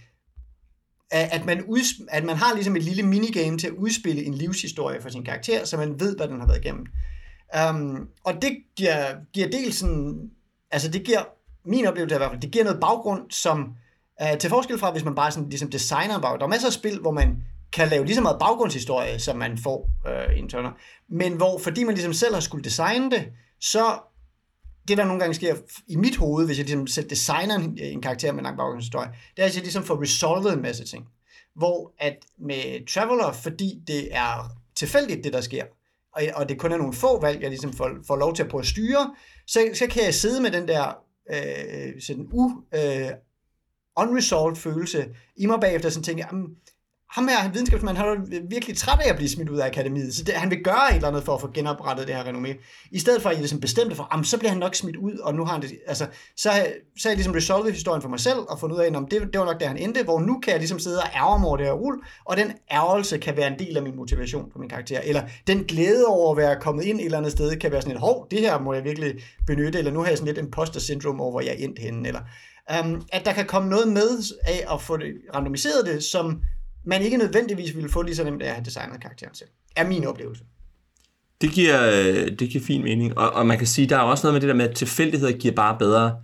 [1.12, 5.02] at man, udsp- at man har ligesom et lille minigame til at udspille en livshistorie
[5.02, 6.86] for sin karakter, så man ved, hvad den har været igennem.
[7.70, 10.32] Um, og det giver, giver dels sådan,
[10.72, 11.24] altså det giver
[11.66, 13.76] min oplevelse er i hvert fald, det giver noget baggrund, som
[14.22, 16.40] øh, til forskel fra, hvis man bare sådan, ligesom designer en baggrund.
[16.40, 19.58] Der er masser af spil, hvor man kan lave lige så meget baggrundshistorie, som man
[19.58, 20.72] får øh, i en turner.
[21.10, 23.28] Men hvor, fordi man ligesom selv har skulle designe det,
[23.60, 24.00] så
[24.88, 25.56] det der nogle gange sker
[25.88, 28.58] i mit hoved, hvis jeg ligesom selv designer en, øh, en karakter med en lang
[28.58, 31.06] baggrundshistorie, det er, at jeg ligesom får resolvet en masse ting.
[31.56, 35.66] Hvor at med Traveler, fordi det er tilfældigt, det der sker,
[36.14, 38.50] og, og det kun er nogle få valg, jeg ligesom får, får lov til at
[38.50, 39.16] prøve at styre,
[39.48, 40.94] så, så kan jeg sidde med den der
[41.34, 43.12] øh, sådan u, øh,
[43.98, 46.40] unresolved følelse i mig bagefter, sådan tænker jeg,
[47.12, 50.24] ham her, videnskabsmand, han er virkelig træt af at blive smidt ud af akademiet, så
[50.24, 52.54] det, han vil gøre et eller andet for at få genoprettet det her renommé.
[52.92, 55.18] I stedet for at jeg ligesom bestemte for, jamen, så bliver han nok smidt ud,
[55.18, 56.06] og nu har han det, altså,
[56.38, 56.50] så,
[56.98, 59.22] så har jeg ligesom resolvet historien for mig selv, og fundet ud af, om det,
[59.22, 61.48] det var nok der han endte, hvor nu kan jeg ligesom sidde og ærge mig
[61.48, 61.96] over det her rul,
[62.26, 65.64] og den ærgelse kan være en del af min motivation for min karakter, eller den
[65.64, 68.28] glæde over at være kommet ind et eller andet sted, kan være sådan et, hov,
[68.32, 69.14] det her må jeg virkelig
[69.48, 72.22] benytte, eller nu har jeg sådan lidt imposter syndrom over, hvor jeg endte henne, eller
[72.84, 76.42] um, at der kan komme noget med af at få det randomiseret det, som
[76.86, 79.50] man ikke nødvendigvis ville få lige så nemt af at have designet karakteren selv.
[79.76, 80.44] Er min oplevelse.
[81.42, 84.28] Det giver, øh, det giver fin mening, og, og man kan sige, der er også
[84.28, 86.16] noget med det der med, at tilfældigheder giver bare bedre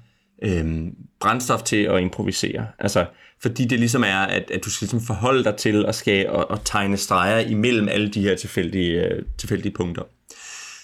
[0.44, 2.68] øhm, brændstof til at improvisere.
[2.80, 3.06] Altså,
[3.42, 6.52] fordi det ligesom er, at, at du skal ligesom forholde dig til at, skal, og,
[6.52, 10.04] og tegne streger imellem alle de her tilfældige, øh, tilfældige punkter.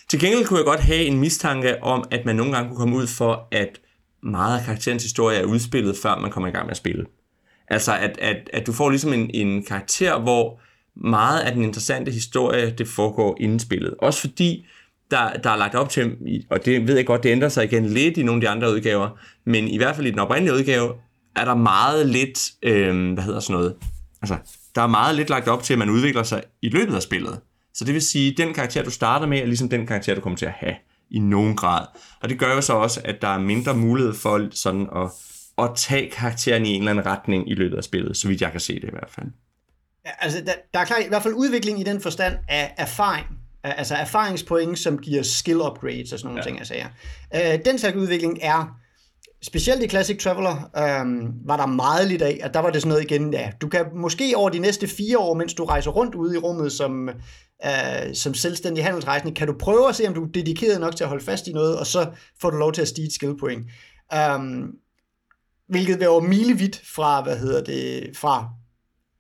[0.10, 2.96] Til gengæld kunne jeg godt have en mistanke om, at man nogle gange kunne komme
[2.96, 3.80] ud for, at
[4.24, 7.06] meget af karakterens historie er udspillet, før man kommer i gang med at spille.
[7.68, 10.60] Altså, at, at, at du får ligesom en, en karakter, hvor
[10.96, 13.94] meget af den interessante historie, det foregår inden spillet.
[14.00, 14.66] Også fordi,
[15.12, 16.16] der, der er lagt op til,
[16.50, 18.74] og det ved jeg godt, det ændrer sig igen lidt i nogle af de andre
[18.74, 19.10] udgaver,
[19.46, 20.94] men i hvert fald i den oprindelige udgave,
[21.36, 23.76] er der meget lidt, øh, hvad hedder sådan noget,
[24.22, 24.38] altså,
[24.76, 27.40] der er meget lidt lagt op til, at man udvikler sig i løbet af spillet.
[27.74, 30.22] Så det vil sige, at den karakter, du starter med, er ligesom den karakter, du
[30.22, 30.76] kommer til at have
[31.12, 31.86] i nogen grad.
[32.22, 35.12] Og det gør jo så også, at der er mindre mulighed for sådan at
[35.58, 38.52] at tage karakteren i en eller anden retning i løbet af spillet, så vidt jeg
[38.52, 39.28] kan se det i hvert fald.
[40.06, 43.28] Ja, altså, der, der er klart i hvert fald udvikling i den forstand af erfaring.
[43.64, 46.44] Altså erfaringspoint, som giver skill upgrades og sådan nogle ja.
[46.44, 46.88] ting, jeg siger.
[47.36, 48.80] Øh, den slags udvikling er,
[49.44, 52.90] specielt i Classic Traveler, øhm, var der meget lidt af, at der var det sådan
[52.90, 56.16] noget igen, ja, du kan måske over de næste fire år, mens du rejser rundt
[56.16, 57.10] ude i rummet som,
[57.66, 61.04] øh, som selvstændig handelsrejsende, kan du prøve at se, om du er dedikeret nok til
[61.04, 62.10] at holde fast i noget, og så
[62.42, 63.66] får du lov til at stige et skill point.
[64.36, 64.72] Um,
[65.68, 68.50] hvilket var milevidt fra, hvad hedder det, fra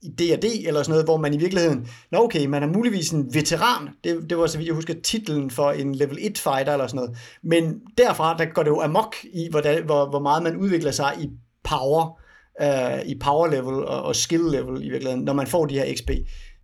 [0.03, 3.89] D&D eller sådan noget, hvor man i virkeligheden, nå okay, man er muligvis en veteran,
[4.03, 6.95] det, det var så vidt jeg husker titlen for en level 1 fighter eller sådan
[6.95, 10.91] noget, men derfra, der går det jo amok i, hvordan, hvor, hvor meget man udvikler
[10.91, 11.29] sig i
[11.63, 12.19] power,
[12.61, 15.95] øh, i power level og, og skill level i virkeligheden, når man får de her
[15.95, 16.11] XP,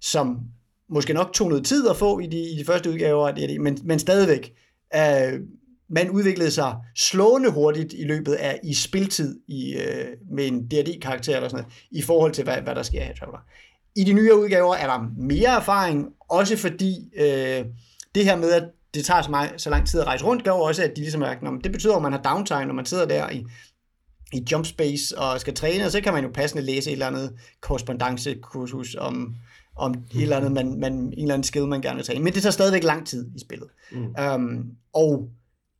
[0.02, 0.40] som
[0.90, 3.60] måske nok tog noget tid at få i de, i de første udgaver af D&D,
[3.60, 4.54] men, men stadigvæk,
[4.96, 5.40] øh,
[5.90, 11.36] man udviklede sig slående hurtigt i løbet af i spiltid i, øh, med en D&D-karakter
[11.36, 13.40] eller sådan noget, i forhold til, hvad, hvad der sker her i Traveler.
[13.96, 17.66] I de nye udgaver er der mere erfaring, også fordi øh,
[18.16, 18.64] det her med, at
[18.94, 21.22] det tager så, meget, så lang tid at rejse rundt, gør også, at de ligesom
[21.22, 23.46] er, når, det betyder, at man har downtime, når man sidder der i,
[24.34, 27.08] i jump space og skal træne, og så kan man jo passende læse et eller
[27.08, 29.36] andet korrespondancekursus om,
[29.76, 32.24] om et eller andet, man, man, en eller anden skill, man gerne vil træne.
[32.24, 33.68] Men det tager stadigvæk lang tid i spillet.
[33.92, 34.16] Mm.
[34.34, 35.30] Um, og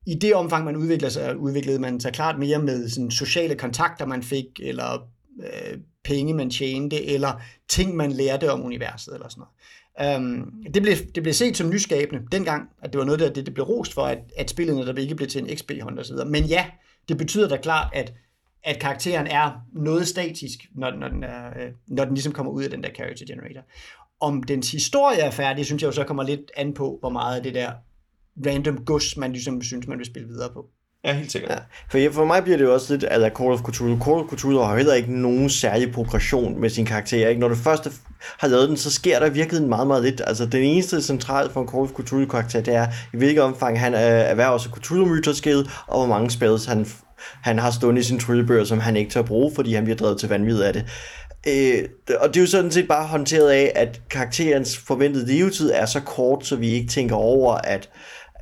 [0.10, 4.06] i det omfang, man udvikler sig, udviklede man sig klart mere med sådan sociale kontakter,
[4.06, 5.08] man fik, eller
[5.40, 9.54] øh, penge, man tjente, eller ting, man lærte om universet, eller sådan noget.
[10.02, 13.46] Øhm, det, blev, det blev set som nyskabende dengang, at det var noget, der det,
[13.46, 16.16] det blev rost for, at, at spillet netop ikke blev til en XP-hånd osv.
[16.28, 16.66] Men ja,
[17.10, 18.14] det betyder da klart, at,
[18.64, 22.64] at karakteren er noget statisk, når, når, den er, øh, når den ligesom kommer ud
[22.64, 23.62] af den der character generator.
[24.20, 27.38] Om dens historie er færdig, synes jeg jo så kommer lidt an på, hvor meget
[27.38, 27.72] af det der
[28.46, 30.66] random gods, man ligesom synes, man vil spille videre på.
[31.04, 31.52] Ja, helt sikkert.
[31.52, 32.08] Ja.
[32.08, 34.04] For, for mig bliver det jo også lidt af Call of Cthulhu.
[34.04, 37.28] Call of Cthulhu har heller ikke nogen særlig progression med sin karakter.
[37.28, 37.42] Ikke?
[37.42, 37.88] Når du først
[38.40, 40.22] har lavet den, så sker der virkelig meget, meget lidt.
[40.28, 43.94] Altså, den eneste central for en Call of Cthulhu-karakter, det er, i hvilket omfang han
[43.94, 46.86] erhverver sig Cthulhu-myterskede, og hvor mange spells han,
[47.18, 50.20] han har stående i sin tryllebøger, som han ikke tør bruge, fordi han bliver drevet
[50.20, 50.86] til vanvid af det.
[51.48, 51.84] Øh,
[52.20, 56.00] og det er jo sådan set bare håndteret af, at karakterens forventede levetid er så
[56.00, 57.90] kort, så vi ikke tænker over, at,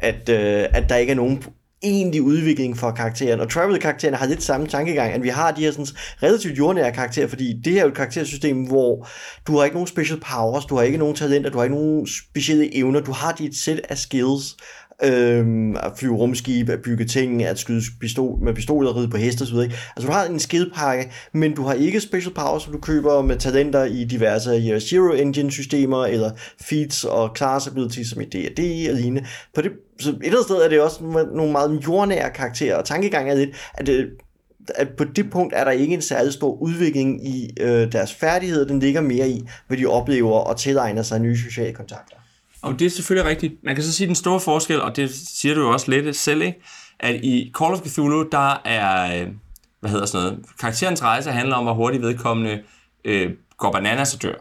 [0.02, 1.44] at, øh, at der ikke er nogen
[1.84, 3.40] egentlig udvikling for karakteren.
[3.40, 5.86] Og Travel-karakteren har lidt samme tankegang, at vi har de her sådan,
[6.24, 9.08] relativt jordnære karakterer, fordi det her er jo et karaktersystem, hvor
[9.48, 12.08] du har ikke nogen special powers, du har ikke nogen talenter, du har ikke nogen
[12.08, 14.56] specielle evner, du har dit sæt af skills,
[15.04, 19.42] øhm, at flyve rumskib, at bygge ting, at skyde pistol, med pistoler, ride på heste
[19.42, 19.58] osv.
[19.58, 23.38] Altså du har en skillpakke, men du har ikke special powers, som du køber med
[23.38, 26.32] talenter i diverse Zero Engine systemer, eller
[26.62, 29.26] feats og class abilities som i D&D og lignende.
[29.56, 31.04] På det, så et eller andet sted er det også
[31.36, 34.10] nogle meget jordnære karakterer, og tankegang er lidt, at det,
[34.76, 38.68] at på det punkt er der ikke en særlig stor udvikling i øh, deres færdigheder,
[38.68, 42.17] den ligger mere i, hvad de oplever og tilegner sig nye sociale kontakter.
[42.68, 43.54] Og det er selvfølgelig rigtigt.
[43.64, 46.42] Man kan så sige den store forskel, og det siger du jo også lidt selv,
[46.42, 46.62] ikke?
[47.00, 49.28] at i Call of Cthulhu, der er, øh,
[49.80, 52.64] hvad hedder sådan noget, karakterens rejse handler om, hvor hurtigt vedkommende
[53.06, 54.34] øh, går bananas og dør.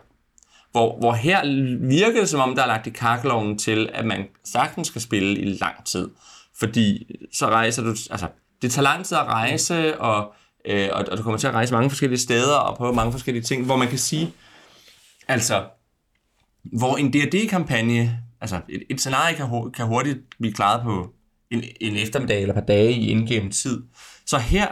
[0.72, 1.40] Hvor, hvor her
[1.88, 5.38] virker det som om, der er lagt i kakkeloven til, at man sagtens skal spille
[5.38, 6.08] i lang tid.
[6.58, 8.28] Fordi så rejser du, altså
[8.62, 10.32] det tager lang tid at rejse, og,
[10.64, 13.42] øh, og, og du kommer til at rejse mange forskellige steder og prøve mange forskellige
[13.42, 14.32] ting, hvor man kan sige,
[15.28, 15.64] altså
[16.72, 21.12] hvor en D&D-kampagne, altså et, et scenarie kan, kan hurtigt blive klaret på
[21.50, 23.82] en, en eftermiddag eller et par dage i indgennem tid.
[24.26, 24.66] Så her,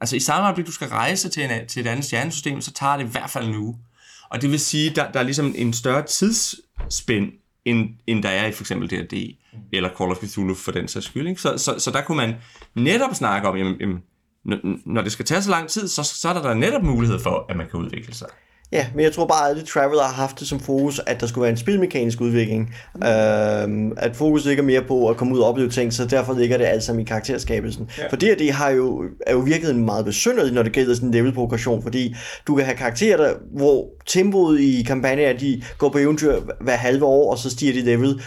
[0.00, 2.96] altså i samme øjeblik, du skal rejse til, en, til et andet stjernesystem, så tager
[2.96, 3.76] det i hvert fald nu.
[4.30, 7.32] Og det vil sige, der, der er ligesom en større tidsspænd,
[7.64, 9.36] end, end der er i for eksempel D&D,
[9.72, 11.28] eller Call of Cthulhu for den sags skyld.
[11.28, 11.40] Ikke?
[11.40, 12.34] Så, så, så der kunne man
[12.74, 14.02] netop snakke om, jamen, jamen,
[14.86, 17.46] når det skal tage så lang tid, så, så er der, der netop mulighed for,
[17.48, 18.28] at man kan udvikle sig.
[18.74, 21.26] Ja, men jeg tror bare, at alle Traveler har haft det som fokus, at der
[21.26, 22.74] skulle være en spilmekanisk udvikling.
[22.94, 23.06] Mm.
[23.06, 26.58] Øhm, at fokus ligger mere på at komme ud og opleve ting, så derfor ligger
[26.58, 27.90] det alt sammen i karakterskabelsen.
[27.98, 28.08] Ja.
[28.08, 31.08] For det her, det har jo, er jo virkelig meget besynderligt, når det gælder sådan
[31.08, 32.14] en level-progression, fordi
[32.46, 36.76] du kan have karakterer, der, hvor tempoet i kampagnen at de går på eventyr hver
[36.76, 38.20] halve år, og så stiger de level øh,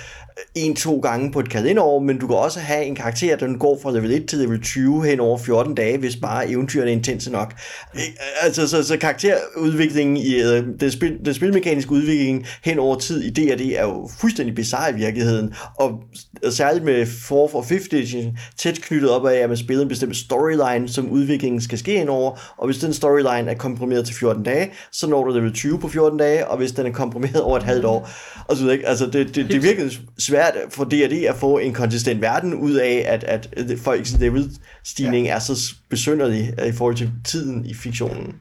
[0.56, 3.92] en-to gange på et kalenderår, men du kan også have en karakter, der går fra
[3.92, 7.54] level 1 til level 20 hen over 14 dage, hvis bare eventyrene er intense nok.
[7.96, 12.96] Øh, øh, altså, så, så karakterudviklingen i uh, den, spil, den spilmekaniske udvikling hen over
[12.96, 16.04] tid i D&D er jo fuldstændig bizarre i virkeligheden, og
[16.50, 20.18] særligt med 4 for 5th edition, tæt knyttet op af, at man spiller en bestemt
[20.18, 24.44] storyline, som udviklingen skal ske ind over, og hvis den storyline er komprimeret til 14
[24.44, 27.58] dage, så når du level 20 på 14 dage, og hvis den er komprimeret over
[27.58, 28.10] et halvt år,
[28.48, 32.22] og så ikke, altså det, det, det virkelig svært for D&D at få en konsistent
[32.22, 33.50] verden ud af, at, at
[33.84, 35.36] folks level-stigning ja.
[35.36, 38.36] er så besynderlig i forhold til tiden i fiktionen.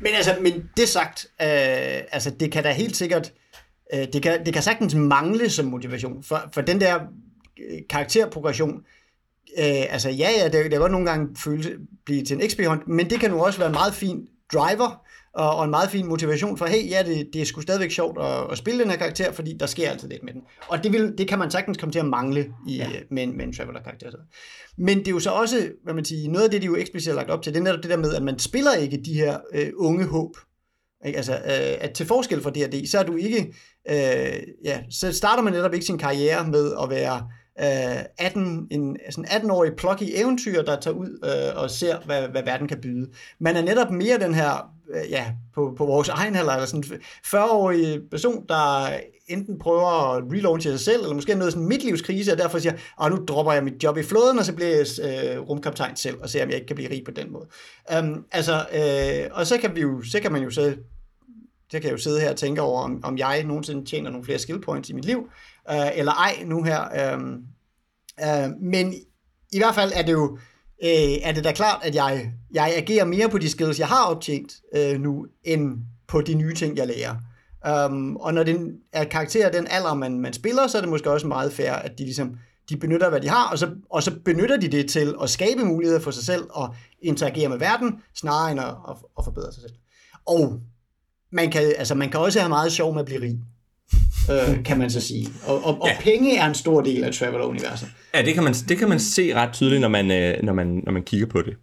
[0.00, 1.48] Men altså, men det sagt, øh,
[2.12, 3.32] altså det kan da helt sikkert,
[3.94, 6.94] øh, det, kan, det kan sagtens mangle som motivation, for, for den der
[7.70, 8.74] øh, karakterprogression,
[9.58, 11.68] øh, altså ja, ja, det, det kan godt nogle gange føles,
[12.04, 15.04] blive til en XP-hånd, men det kan nu også være en meget fin driver,
[15.34, 18.18] og, og en meget fin motivation for, hey, ja, det, det er sgu stadigvæk sjovt
[18.22, 20.42] at, at spille den her karakter, fordi der sker altid lidt med den.
[20.68, 22.88] Og det, vil, det kan man sagtens komme til at mangle i, ja.
[23.10, 24.10] med, med en Traveler-karakter.
[24.78, 27.12] Men det er jo så også, hvad man siger, noget af det, de jo eksplicit
[27.12, 29.14] har lagt op til, det er netop det der med, at man spiller ikke de
[29.14, 30.36] her øh, unge håb.
[31.06, 31.16] Ikke?
[31.16, 33.54] Altså, øh, at til forskel fra D&D, så er du ikke,
[33.90, 37.28] øh, ja, så starter man netop ikke sin karriere med at være
[37.60, 42.42] Øh, 18, en sådan 18-årig plucky eventyr, der tager ud øh, og ser, hvad, hvad
[42.42, 43.10] verden kan byde.
[43.38, 46.84] Man er netop mere den her, øh, ja, på, på vores egen alder, eller sådan
[47.26, 48.88] 40-årig person, der
[49.28, 53.10] enten prøver at relaunche sig selv, eller måske noget sådan midtlivskrise, og derfor siger, at
[53.10, 56.30] nu dropper jeg mit job i flåden, og så bliver jeg øh, rumkaptajn selv, og
[56.30, 57.46] ser, om jeg ikke kan blive rig på den måde.
[57.98, 60.74] Um, altså, øh, og så kan, vi jo, så kan man jo så
[61.70, 64.24] så kan jeg jo sidde her og tænke over, om, om jeg nogensinde tjener nogle
[64.24, 65.28] flere skill points i mit liv,
[65.70, 66.80] øh, eller ej nu her.
[66.82, 67.20] Øh,
[68.24, 68.94] øh, men
[69.52, 70.38] i hvert fald er det jo,
[70.84, 74.04] øh, er det da klart, at jeg, jeg agerer mere på de skills, jeg har
[74.04, 77.16] optjent øh, nu, end på de nye ting, jeg lærer.
[77.68, 81.10] Um, og når den er karakter den alder, man, man spiller, så er det måske
[81.10, 82.36] også meget fair, at de ligesom
[82.68, 85.64] de benytter, hvad de har, og så, og så benytter de det til at skabe
[85.64, 89.62] muligheder for sig selv og interagere med verden, snarere end at, at, at forbedre sig
[89.62, 89.74] selv.
[90.26, 90.60] Og
[91.32, 93.38] man kan, altså, man kan også have meget sjov med at blive rig,
[94.30, 95.28] øh, kan man så sige.
[95.46, 95.96] Og, og, og ja.
[96.00, 97.88] penge er en stor del af Traveler-universet.
[98.14, 100.82] Ja, det kan man, det kan man se ret tydeligt, når man, øh, når man,
[100.84, 101.56] når man kigger på det.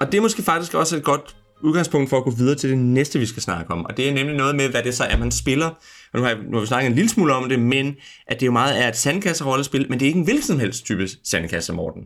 [0.00, 2.78] Og det er måske faktisk også et godt udgangspunkt for at gå videre til det
[2.78, 3.86] næste, vi skal snakke om.
[3.86, 5.66] Og det er nemlig noget med, hvad det så er, man spiller.
[6.12, 7.96] Og nu har, jeg, nu har vi snakket en lille smule om det, men
[8.26, 10.84] at det jo meget er et sandkasserollespil, men det er ikke en hvilken som helst
[10.84, 12.02] type sandkasse, Morten.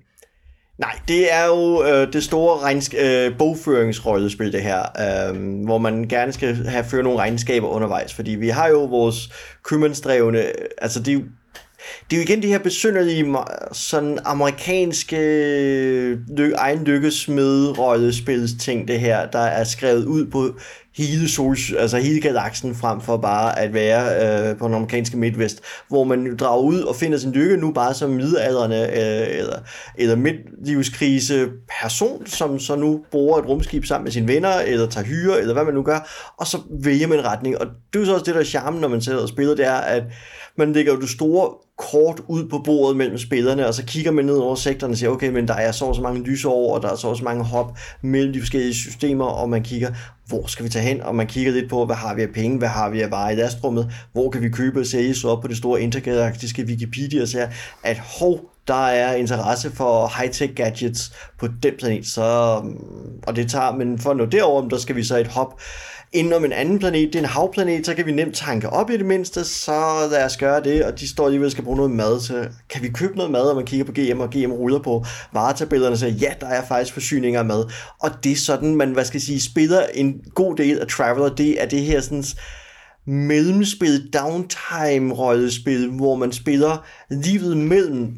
[0.79, 6.09] Nej, det er jo øh, det store regnsk- øh, bogføringsrollespil, det her, øh, hvor man
[6.09, 9.31] gerne skal have føre nogle regnskaber undervejs, fordi vi har jo vores
[9.63, 10.43] købmandsdrevne,
[10.83, 11.19] altså det er
[12.11, 13.35] det er jo igen det her besynderlige
[13.73, 15.17] sådan amerikanske
[16.37, 20.55] ly- egen lykkesmed rollespils ting det her, der er skrevet ud på
[20.99, 25.61] hele, sols, altså hele galaksen frem for bare at være øh, på den amerikanske midtvest,
[25.89, 29.59] hvor man drager ud og finder sin lykke nu bare som midaldrende øh, eller,
[29.99, 31.49] eller midtlivskrise
[31.83, 35.55] person, som så nu bruger et rumskib sammen med sine venner, eller tager hyre, eller
[35.55, 37.59] hvad man nu gør, og så vælger man en retning.
[37.59, 39.67] Og det er så også det, der er charmen, når man sidder og spiller, det
[39.67, 40.03] er, at
[40.59, 44.25] man lægger jo det store kort ud på bordet mellem spillerne, og så kigger man
[44.25, 46.89] ned over sektoren og siger, okay, men der er så så mange over og der
[46.91, 49.91] er så så mange hop mellem de forskellige systemer, og man kigger,
[50.27, 52.59] hvor skal vi tage hen, og man kigger lidt på, hvad har vi af penge,
[52.59, 55.43] hvad har vi af varer i lastrummet, hvor kan vi købe og sælge, så op
[55.43, 57.49] på det store intergalaktiske Wikipedia og siger,
[57.83, 62.23] at hov, der er interesse for high-tech gadgets på den planet, så,
[63.27, 65.61] og det tager, men for at nå derover, der skal vi så et hop
[66.13, 68.91] inden om en anden planet, det er en havplanet, så kan vi nemt tanke op
[68.91, 71.91] i det mindste, så lad os gøre det, og de står alligevel skal bruge noget
[71.91, 74.79] mad, så kan vi købe noget mad, og man kigger på GM, og GM ruller
[74.79, 77.65] på varetabellerne og siger, ja, der er faktisk forsyninger af mad,
[78.01, 81.29] og det er sådan, man, hvad skal jeg sige, spiller en god del af Traveler,
[81.29, 82.25] det er det her sådan,
[83.07, 88.15] mellemspil, downtime-rollespil, hvor man spiller livet mellem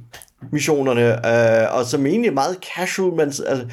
[0.53, 1.27] missionerne,
[1.63, 3.67] øh, og som egentlig er meget casual, man, altså,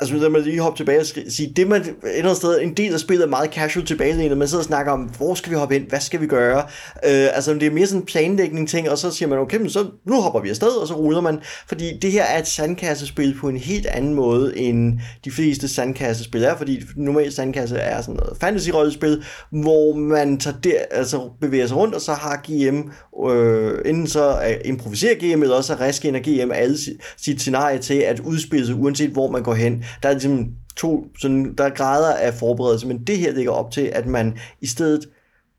[0.00, 2.94] altså lad man lige hoppe tilbage og sige, det man et andet sted, en del
[2.94, 5.76] af spillet er meget casual tilbage, man sidder og snakker om, hvor skal vi hoppe
[5.76, 6.58] ind, hvad skal vi gøre,
[7.04, 9.70] øh, altså det er mere sådan en planlægning ting, og så siger man, okay, men
[9.70, 11.38] så nu hopper vi afsted, og så ruller man,
[11.68, 16.44] fordi det her er et sandkassespil på en helt anden måde, end de fleste sandkassespil
[16.44, 21.76] er, fordi normalt sandkasse er sådan noget fantasy-rollespil, hvor man tager der, altså bevæger sig
[21.76, 22.90] rundt, og så har GM,
[23.28, 26.78] øh, enten så øh, improviserer GM, eller også reskinder GM alle
[27.16, 29.84] sit scenarie til at udspille sig, uanset hvor man går hen.
[30.02, 33.70] Der er ligesom to, sådan, der er grader af forberedelse, men det her ligger op
[33.70, 35.08] til, at man i stedet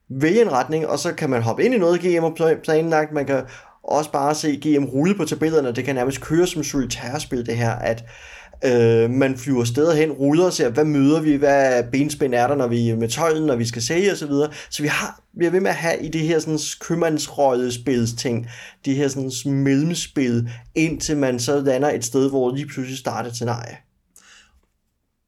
[0.10, 3.26] vælger en retning, og så kan man hoppe ind i noget, GM og planlagt, man
[3.26, 3.44] kan
[3.84, 7.72] også bare se GM rulle på tabellerne, det kan nærmest køre som solitærspil det her,
[7.72, 8.04] at
[8.66, 12.55] øh, man flyver steder hen, ruder og ser, hvad møder vi, hvad benspænd er der,
[12.55, 14.18] når vi er med tøjlen, når vi skal sælge osv.
[14.18, 14.51] Så, videre.
[14.70, 18.47] så vi har vi er ved med at have i det her sådan købmandsrollespils ting,
[18.86, 23.36] det her sådan mellemspil, indtil man så lander et sted, hvor lige pludselig starter et
[23.36, 23.78] scenarie.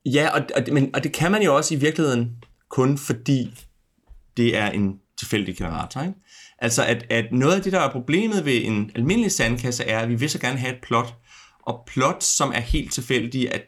[0.05, 2.31] Ja, og, og, men, og det kan man jo også i virkeligheden
[2.69, 3.53] kun fordi
[4.37, 6.01] det er en tilfældig generator.
[6.01, 6.13] Ikke?
[6.59, 10.09] Altså at, at noget af det, der er problemet ved en almindelig sandkasse, er, at
[10.09, 11.15] vi vil så gerne have et plot,
[11.65, 13.59] og plot, som er helt tilfældige, er,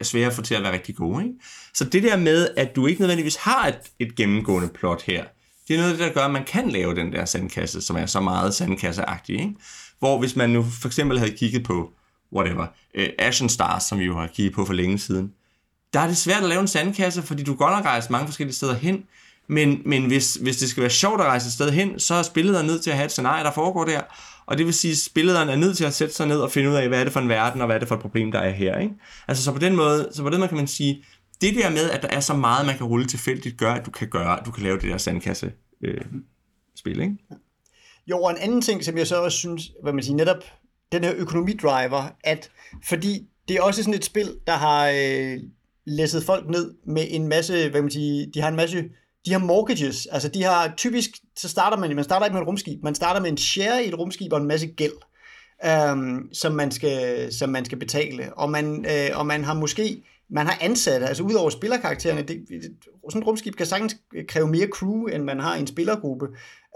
[0.00, 1.24] er svære at få til at være rigtig gode.
[1.24, 1.34] Ikke?
[1.74, 5.24] Så det der med, at du ikke nødvendigvis har et, et gennemgående plot her,
[5.68, 7.96] det er noget af det, der gør, at man kan lave den der sandkasse, som
[7.96, 9.34] er så meget sandkasseagtig.
[9.40, 9.54] Ikke?
[9.98, 11.92] Hvor hvis man nu for eksempel havde kigget på
[12.32, 12.66] whatever,
[12.98, 15.32] uh, Ashen Stars, som vi jo har kigget på for længe siden,
[15.92, 18.54] der er det svært at lave en sandkasse, fordi du godt har rejst mange forskellige
[18.54, 19.04] steder hen,
[19.46, 22.22] men, men hvis, hvis det skal være sjovt at rejse et sted hen, så er
[22.22, 24.00] spillet nødt til at have et scenarie, der foregår der,
[24.52, 26.70] og det vil sige, at spillederen er nødt til at sætte sig ned og finde
[26.70, 28.32] ud af, hvad er det for en verden, og hvad er det for et problem,
[28.32, 28.78] der er her.
[28.78, 28.94] Ikke?
[29.28, 31.04] Altså, så på den måde, så på den måde kan man sige,
[31.40, 33.90] det der med, at der er så meget, man kan rulle tilfældigt, gør, at du
[33.90, 35.52] kan gøre, du kan lave det der sandkasse
[35.84, 36.00] øh,
[36.76, 37.16] spil, ikke?
[38.06, 40.44] Jo, og en anden ting, som jeg så også synes, hvad man siger, netop
[40.92, 42.50] den her økonomidriver, at
[42.88, 45.38] fordi det er også sådan et spil, der har øh,
[45.86, 48.84] læsset folk ned med en masse, hvad man siger, de har en masse
[49.26, 52.48] de har mortgages, altså de har typisk, så starter man, man starter ikke med et
[52.48, 54.92] rumskib, man starter med en share i et rumskib og en masse gæld,
[55.64, 60.02] øhm, som, man skal, som man skal betale, og man, øh, og man har måske,
[60.32, 62.44] man har ansatte, altså udover spillerkaraktererne, det,
[63.08, 63.96] sådan et rumskib kan sagtens
[64.28, 66.26] kræve mere crew, end man har i en spillergruppe,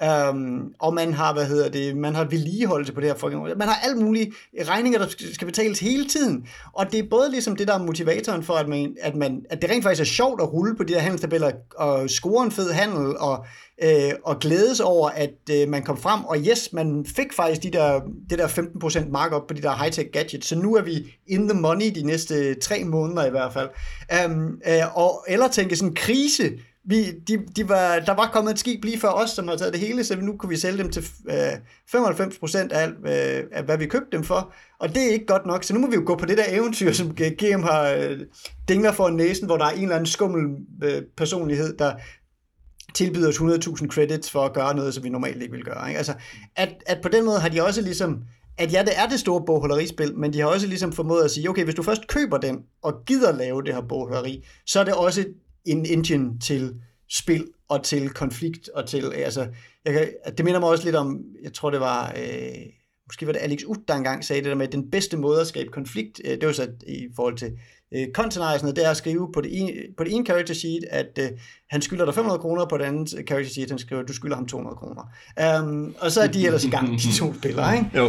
[0.05, 3.69] Um, og man har, hvad hedder det, man har vedligeholdelse på det her fucking Man
[3.69, 4.33] har alle mulige
[4.69, 6.47] regninger, der skal betales hele tiden.
[6.73, 9.63] Og det er både ligesom det, der er motivatoren for, at, man, at, man, at
[9.63, 12.73] det rent faktisk er sjovt at rulle på de her handelstabeller og score en fed
[12.73, 13.47] handel og,
[13.83, 16.25] øh, og glædes over, at øh, man kom frem.
[16.25, 18.01] Og yes, man fik faktisk de der,
[18.31, 21.61] det der 15% markup på de der high-tech gadgets, så nu er vi in the
[21.61, 23.69] money de næste tre måneder i hvert fald.
[24.27, 26.53] Um, øh, og, eller tænke sådan krise,
[26.89, 29.73] vi, de, de var, der var kommet et skib lige før os, som har taget
[29.73, 31.53] det hele, så nu kunne vi sælge dem til øh,
[31.95, 34.53] 95% af, alt, øh, af, hvad vi købte dem for.
[34.81, 36.45] Og det er ikke godt nok, så nu må vi jo gå på det der
[36.51, 38.19] eventyr, som GM har øh,
[38.69, 41.93] dingler for næsen, hvor der er en eller anden skummel øh, personlighed, der
[42.97, 45.89] tilbyder os 100.000 credits for at gøre noget, som vi normalt ikke vil gøre.
[45.89, 45.99] Ikke?
[45.99, 46.15] Altså,
[46.57, 48.23] at, at på den måde har de også ligesom,
[48.59, 51.51] at ja, det er det store bogholderispil, men de har også ligesom formået at sige,
[51.51, 54.95] okay, hvis du først køber den, og gider lave det her bogholderi, så er det
[54.95, 55.25] også
[55.65, 56.75] en engine til
[57.11, 59.47] spil og til konflikt og til, altså,
[59.85, 62.57] jeg kan, det minder mig også lidt om, jeg tror det var, øh,
[63.09, 65.41] måske var det Alex Ut, der engang sagde det der med, at den bedste måde
[65.41, 67.53] at skabe konflikt, øh, det var så i forhold til
[67.95, 71.19] øh, content det er at skrive på det, ene, på det ene character sheet, at
[71.19, 71.29] øh,
[71.71, 74.37] han skylder dig 500 kroner, på det andet character sheet, han skriver, at du skylder
[74.37, 75.03] ham 200 kroner.
[75.61, 77.91] Um, og så er de ellers i gang, de to spillere, ikke?
[77.95, 78.07] Jo.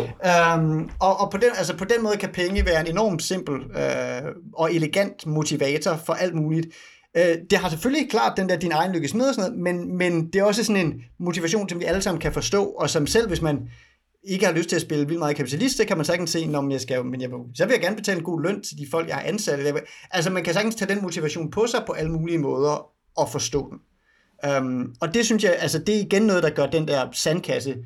[0.57, 3.55] Um, og, og på, den, altså på den måde kan penge være en enormt simpel
[3.55, 6.67] øh, og elegant motivator for alt muligt.
[7.17, 9.97] Øh, det har selvfølgelig klart den der din egen lykkes med og sådan noget, men,
[9.97, 13.07] men det er også sådan en motivation, som vi alle sammen kan forstå, og som
[13.07, 13.69] selv hvis man
[14.23, 16.71] ikke har lyst til at spille vildt meget kapitalist, det kan man sagtens se, når
[16.71, 18.87] jeg skal, men jeg vil, så vil jeg gerne betale en god løn til de
[18.91, 19.77] folk, jeg har ansat.
[20.11, 23.69] Altså man kan sagtens tage den motivation på sig på alle mulige måder og forstå
[23.71, 23.79] den.
[24.57, 27.77] Um, og det synes jeg, altså det er igen noget, der gør den der sandkasse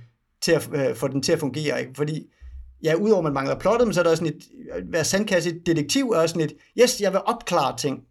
[0.42, 1.92] til at øh, få den til at fungere, ikke?
[1.96, 2.28] fordi
[2.84, 5.60] ja, udover man mangler plottet, men så er der også sådan et, at være sandkasse
[5.66, 8.04] detektiv er også sådan et, yes, jeg vil opklare ting,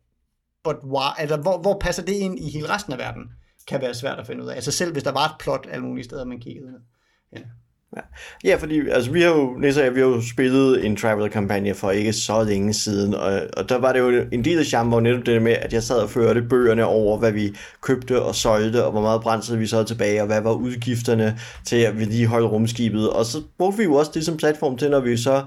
[0.64, 3.22] but why, altså, hvor, hvor passer det ind i hele resten af verden,
[3.66, 4.54] kan være svært at finde ud af.
[4.54, 6.80] Altså selv hvis der var et plot alle mulige steder, man kiggede ned.
[7.32, 7.40] Ja.
[7.96, 8.00] Ja.
[8.44, 12.12] ja, fordi altså, vi har jo, Nisse vi har jo spillet en travel-kampagne for ikke
[12.12, 15.26] så længe siden, og, og der var det jo en del af charmen, hvor netop
[15.26, 18.92] det med, at jeg sad og førte bøgerne over, hvad vi købte og solgte, og
[18.92, 23.10] hvor meget brændsel vi så havde tilbage, og hvad var udgifterne til at vedligeholde rumskibet,
[23.10, 25.42] og så brugte vi jo også det som platform til, når vi så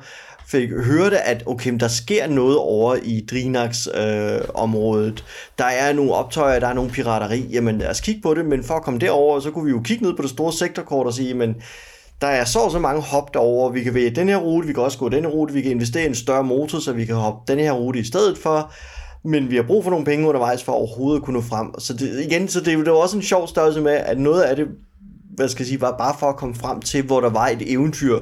[0.47, 5.25] fik hørte, at okay, der sker noget over i Drinax øh, området.
[5.57, 7.47] Der er nogle optøjer, der er nogle pirateri.
[7.51, 9.81] Jamen lad os kigge på det, men for at komme derover, så kunne vi jo
[9.83, 11.55] kigge ned på det store sektorkort og sige, men
[12.21, 13.71] der er så så mange hop derover.
[13.71, 15.71] Vi kan vælge den her rute, vi kan også gå den her rute, vi kan
[15.71, 18.71] investere i en større motor, så vi kan hoppe den her rute i stedet for
[19.25, 21.79] men vi har brug for nogle penge undervejs for overhovedet at kunne nå frem.
[21.79, 24.55] Så det, igen, så det, det var også en sjov størrelse med, at noget af
[24.55, 24.67] det
[25.35, 27.71] hvad skal jeg sige, var bare for at komme frem til, hvor der var et
[27.71, 28.19] eventyr,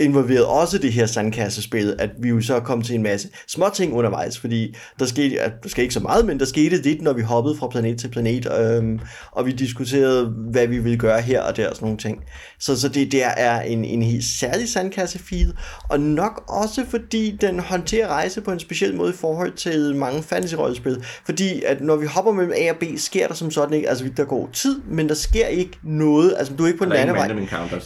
[0.00, 3.94] involverede også det her sandkassespil, at vi jo så kom til en masse små ting
[3.94, 7.12] undervejs, fordi der skete, at der skete ikke så meget, men der skete lidt, når
[7.12, 9.00] vi hoppede fra planet til planet, øhm,
[9.32, 12.24] og vi diskuterede, hvad vi ville gøre her og der og sådan nogle ting.
[12.58, 15.52] Så, så det der er en, en helt særlig sandkassefil,
[15.88, 20.22] og nok også fordi den håndterer rejse på en speciel måde i forhold til mange
[20.22, 23.88] fantasy-rollespil, fordi at når vi hopper mellem A og B, sker der som sådan ikke,
[23.88, 26.90] altså der går tid, men der sker ikke noget, altså du er ikke på en
[26.90, 27.28] landevej.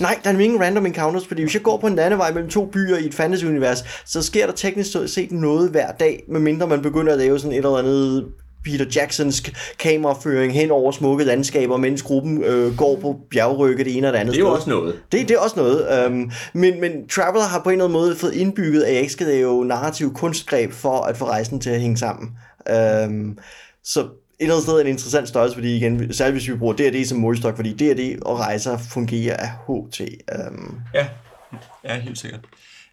[0.00, 2.66] Nej, der er ingen random encounters, fordi hvis jeg går på en landevej mellem to
[2.66, 7.12] byer i et fantasy-univers, så sker der teknisk set noget hver dag, medmindre man begynder
[7.12, 8.24] at lave sådan et eller andet
[8.64, 9.42] Peter Jacksons
[9.78, 14.18] kameraføring hen over smukke landskaber, mens gruppen øh, går på bjergrygge det ene og det
[14.18, 14.94] andet Det er jo også noget.
[15.12, 16.06] Det, det er også noget.
[16.06, 19.12] Um, men, men Traveler har på en eller anden måde fået indbygget, at jeg ikke
[19.12, 22.30] skal lave narrativ kunstgreb for at få rejsen til at hænge sammen.
[23.06, 23.38] Um,
[23.84, 24.06] så et
[24.40, 27.56] eller andet sted en interessant størrelse, fordi igen, særligt hvis vi bruger D&D som målstok,
[27.56, 30.00] fordi D&D og rejser fungerer af HT.
[30.50, 31.06] Um, ja,
[31.84, 32.40] Ja, helt sikkert.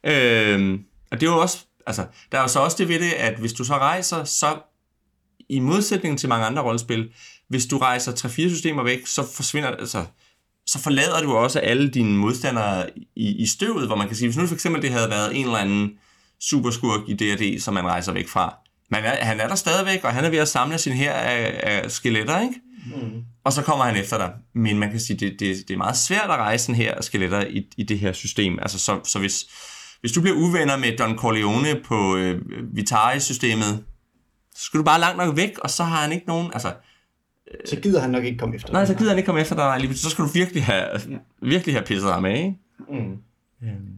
[0.04, 3.12] Øhm, og det er jo også, altså, der er jo så også det ved det,
[3.12, 4.58] at hvis du så rejser, så
[5.50, 7.14] i modsætning til mange andre rollespil,
[7.48, 10.06] hvis du rejser 3-4 systemer væk, så forsvinder, altså,
[10.66, 14.38] så forlader du også alle dine modstandere i, i støvet, hvor man kan sige, hvis
[14.38, 15.92] nu for eksempel det havde været en eller anden
[16.40, 18.56] superskurk i D&D, som man rejser væk fra,
[18.90, 21.92] men han er der stadigvæk, og han er ved at samle sin her af, af
[21.92, 22.56] skeletter, ikke?
[22.86, 23.24] Mm.
[23.44, 24.34] Og så kommer han efter dig.
[24.54, 27.42] Men man kan sige, det, det, det er meget svært at rejse sådan her skeletter
[27.48, 28.60] i, i det her system.
[28.62, 29.46] Altså, så, så hvis,
[30.02, 32.42] hvis du bliver uvenner med Don Corleone på øh,
[32.74, 33.84] Vitari-systemet,
[34.56, 36.50] så skal du bare langt nok væk, og så har han ikke nogen...
[36.54, 38.74] Altså, øh, så gider han nok ikke komme efter dig.
[38.74, 39.98] Nej, så gider han ikke komme efter dig.
[39.98, 40.86] Så skal du virkelig have,
[41.42, 42.56] virkelig have pisset ham af, ikke?
[42.90, 43.18] Mm.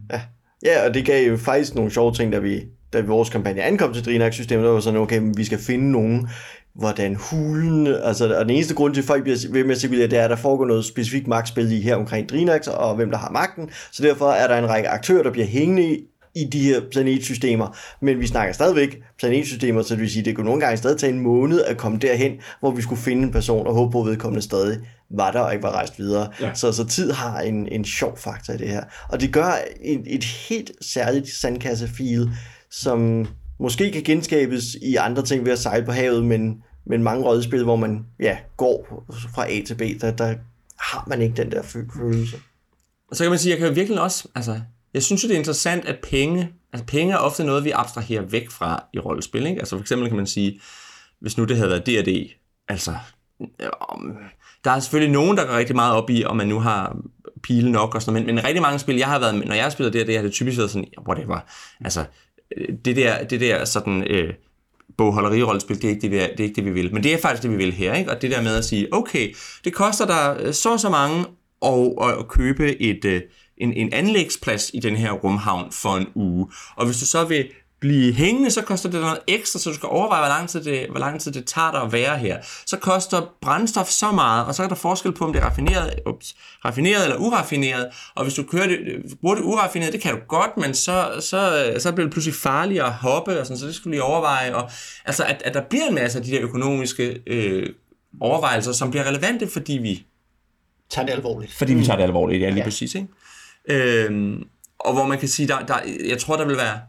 [0.09, 0.21] Ja.
[0.65, 2.61] ja, og det gav jo faktisk nogle sjove ting, da vi
[2.93, 6.29] da vores kampagne ankom til Drinax-systemet, der var sådan, okay, vi skal finde nogen,
[6.75, 10.07] hvordan hulen, altså, og den eneste grund til, at folk bliver ved med at sige,
[10.07, 13.17] det er, at der foregår noget specifikt magtspil i her omkring Drinax, og hvem der
[13.17, 15.97] har magten, så derfor er der en række aktører, der bliver hængende
[16.35, 20.45] i de her planetsystemer, men vi snakker stadigvæk planetsystemer, så det vil sige, det kunne
[20.45, 23.67] nogle gange stadig tage en måned at komme derhen, hvor vi skulle finde en person
[23.67, 26.29] og håbe på, at vedkommende stadig var der og ikke var rejst videre.
[26.41, 26.53] Ja.
[26.53, 28.83] Så, så tid har en, en sjov faktor i det her.
[29.09, 32.29] Og det gør et, et helt særligt sandkasse-feel,
[32.71, 33.27] som
[33.63, 37.63] måske kan genskabes i andre ting ved at sejle på havet, men, men mange rollespil,
[37.63, 39.05] hvor man ja, går
[39.35, 40.35] fra A til B, der, der
[40.79, 42.37] har man ikke den der følelse.
[43.07, 44.61] Og så kan man sige, jeg kan jo virkelig også, altså,
[44.93, 48.21] jeg synes jo, det er interessant, at penge, altså penge er ofte noget, vi abstraherer
[48.21, 49.59] væk fra i rollespil, ikke?
[49.59, 50.61] Altså for eksempel kan man sige,
[51.21, 52.29] hvis nu det havde været D&D,
[52.67, 52.93] altså,
[54.63, 56.97] der er selvfølgelig nogen, der går rigtig meget op i, om man nu har
[57.43, 59.55] pile nok og sådan noget, men, men rigtig mange spil, jeg har været med, når
[59.55, 61.39] jeg har spillet D&D, har det typisk været sådan, whatever,
[61.85, 62.05] altså,
[62.85, 64.33] det der, det der sådan, øh,
[64.97, 66.93] bogholderirollespil, det er, ikke det, vi, det er ikke det, vi vil.
[66.93, 68.11] Men det er faktisk det, vi vil her, ikke?
[68.11, 71.25] Og det der med at sige, okay, det koster dig øh, så så mange
[71.65, 73.21] at, at købe et, øh,
[73.57, 76.47] en, en anlægsplads i den her rumhavn for en uge.
[76.75, 77.49] Og hvis du så vil
[77.83, 80.87] blive hængende, så koster det noget ekstra, så du skal overveje, hvor lang tid det,
[80.89, 82.37] hvor lang tid det tager dig at være her.
[82.65, 85.93] Så koster brændstof så meget, og så er der forskel på, om det er raffineret,
[86.05, 87.87] ups, raffineret eller uraffineret.
[88.15, 88.79] Og hvis du kører det,
[89.21, 92.83] bruger det uraffineret, det kan du godt, men så, så, så bliver det pludselig farligt
[92.83, 94.55] at hoppe, og sådan, så det skulle lige overveje.
[94.55, 94.69] Og,
[95.05, 97.69] altså, at, at der bliver en masse af de der økonomiske øh,
[98.21, 100.05] overvejelser, som bliver relevante, fordi vi
[100.89, 101.53] tager det alvorligt.
[101.53, 102.63] Fordi vi tager det alvorligt, ja, lige ja.
[102.63, 102.95] præcis.
[102.95, 103.07] Ikke?
[103.69, 104.43] Øhm,
[104.79, 105.75] og hvor man kan sige, der, der,
[106.09, 106.79] jeg tror, der vil være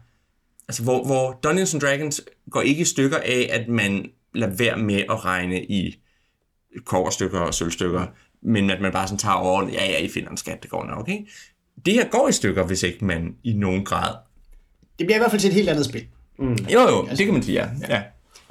[0.67, 4.77] altså hvor, hvor Dungeons and Dragons går ikke i stykker af, at man lader være
[4.77, 5.99] med at regne i
[6.85, 8.05] koverstykker og sølvstykker,
[8.41, 10.85] men at man bare sådan tager over, ja, ja, I finder en skat, det går
[10.85, 11.27] nok, okay?
[11.85, 14.15] Det her går i stykker, hvis ikke man i nogen grad...
[14.99, 16.07] Det bliver i hvert fald til et helt andet spil.
[16.39, 16.53] Mm.
[16.53, 17.69] Jo, jo, altså, det kan man sige, ja.
[17.89, 18.03] ja.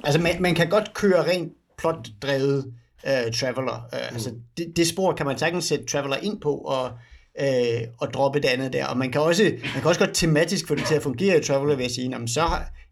[0.03, 3.89] Altså, man, man kan godt køre rent plot-drevet uh, Traveler.
[3.93, 4.13] Uh, mm.
[4.15, 6.91] Altså, det, det spor kan man sagtens sætte Traveler ind på, og
[7.39, 8.85] øh, og droppe det andet der.
[8.85, 11.43] Og man kan, også, man kan også godt tematisk få det til at fungere i
[11.43, 12.47] Traveler ved at sige, jamen, så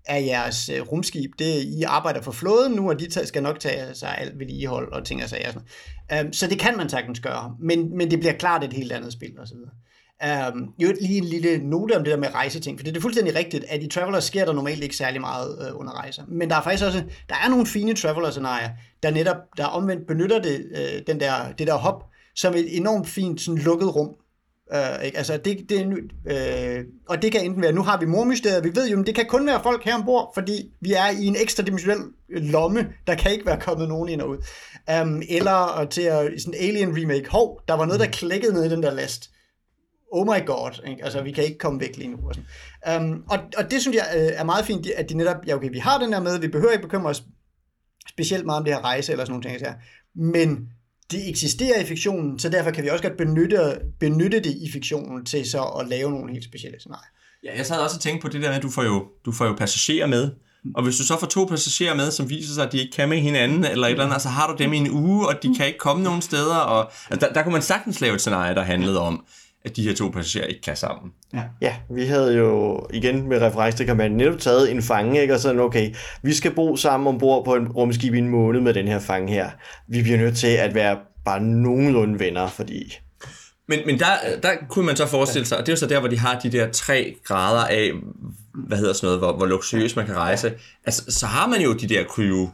[0.05, 3.95] er jeres øh, rumskib, det I arbejder for flåden nu, og de skal nok tage
[3.95, 5.51] sig alt vedligehold og ting og sager.
[5.51, 6.25] Sådan.
[6.25, 9.13] Um, så det kan man sagtens gøre, men, men det bliver klart et helt andet
[9.13, 9.71] spil og så videre.
[10.51, 13.35] Um, jo lige en lille note om det der med rejseting, for det er fuldstændig
[13.35, 16.23] rigtigt, at i Traveller sker der normalt ikke særlig meget øh, under rejser.
[16.27, 18.69] Men der er faktisk også, der er nogle fine Traveler-scenarier,
[19.03, 22.03] der netop, der omvendt benytter det, øh, den der, det der hop,
[22.35, 24.09] som et enormt fint sådan, lukket rum,
[24.73, 25.17] Uh, ikke?
[25.17, 28.89] Altså, det, det, uh, og det kan enten være, nu har vi mormysteriet, vi ved
[28.89, 31.63] jo, men det kan kun være folk her ombord, fordi vi er i en ekstra
[31.63, 31.99] dimensionel
[32.29, 34.37] lomme, der kan ikke være kommet nogen ind og ud.
[35.01, 38.63] Um, eller til at, sådan en alien remake, hov, der var noget, der klækkede ned
[38.65, 39.29] i den der last.
[40.11, 41.03] Oh my god, ikke?
[41.03, 42.17] altså vi kan ikke komme væk lige nu.
[42.27, 43.03] Og, sådan.
[43.03, 45.69] Um, og, og det synes jeg uh, er meget fint, at de netop, ja okay,
[45.71, 47.23] vi har den der med, vi behøver ikke bekymre os
[48.09, 49.75] specielt meget om det her rejse eller sådan nogle ting,
[50.15, 50.69] men
[51.13, 55.25] det eksisterer i fiktionen, så derfor kan vi også godt benytte, benytte det i fiktionen
[55.25, 57.09] til så at lave nogle helt specielle scenarier.
[57.43, 59.31] Ja, jeg sad også og tænkte på det der med, at du får jo, du
[59.31, 60.31] får jo passagerer med,
[60.75, 63.09] og hvis du så får to passagerer med, som viser sig, at de ikke kan
[63.09, 65.55] med hinanden, eller et eller andet, så har du dem i en uge, og de
[65.57, 68.55] kan ikke komme nogen steder, og altså, der, der kunne man sagtens lave et scenarie,
[68.55, 69.25] der handlede om,
[69.65, 71.11] at de her to passagerer ikke kan sammen.
[71.33, 71.43] Ja.
[71.61, 75.33] ja, vi havde jo igen med reference til kampagnen netop taget en fange, ikke?
[75.33, 78.73] og sådan, okay, vi skal bo sammen ombord på en rumskib i en måned med
[78.73, 79.49] den her fange her.
[79.87, 82.97] Vi bliver nødt til at være bare nogenlunde venner, fordi...
[83.67, 84.05] Men, men der,
[84.43, 86.39] der kunne man så forestille sig, og det er jo så der, hvor de har
[86.39, 87.91] de der tre grader af,
[88.67, 90.53] hvad hedder sådan noget, hvor, hvor luksuriøst man kan rejse.
[90.85, 92.49] Altså, så har man jo de der crew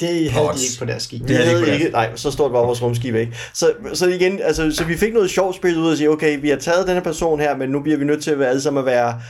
[0.00, 1.28] det havde de ikke på deres skib.
[1.28, 1.88] Det havde de ikke.
[1.90, 3.32] Nej, så stort var vores rumskib ikke.
[3.54, 6.48] Så, så igen, altså, så vi fik noget sjovt spil ud og sige, okay, vi
[6.48, 8.60] har taget den her person her, men nu bliver vi nødt til at være alle
[8.60, 9.20] sammen at være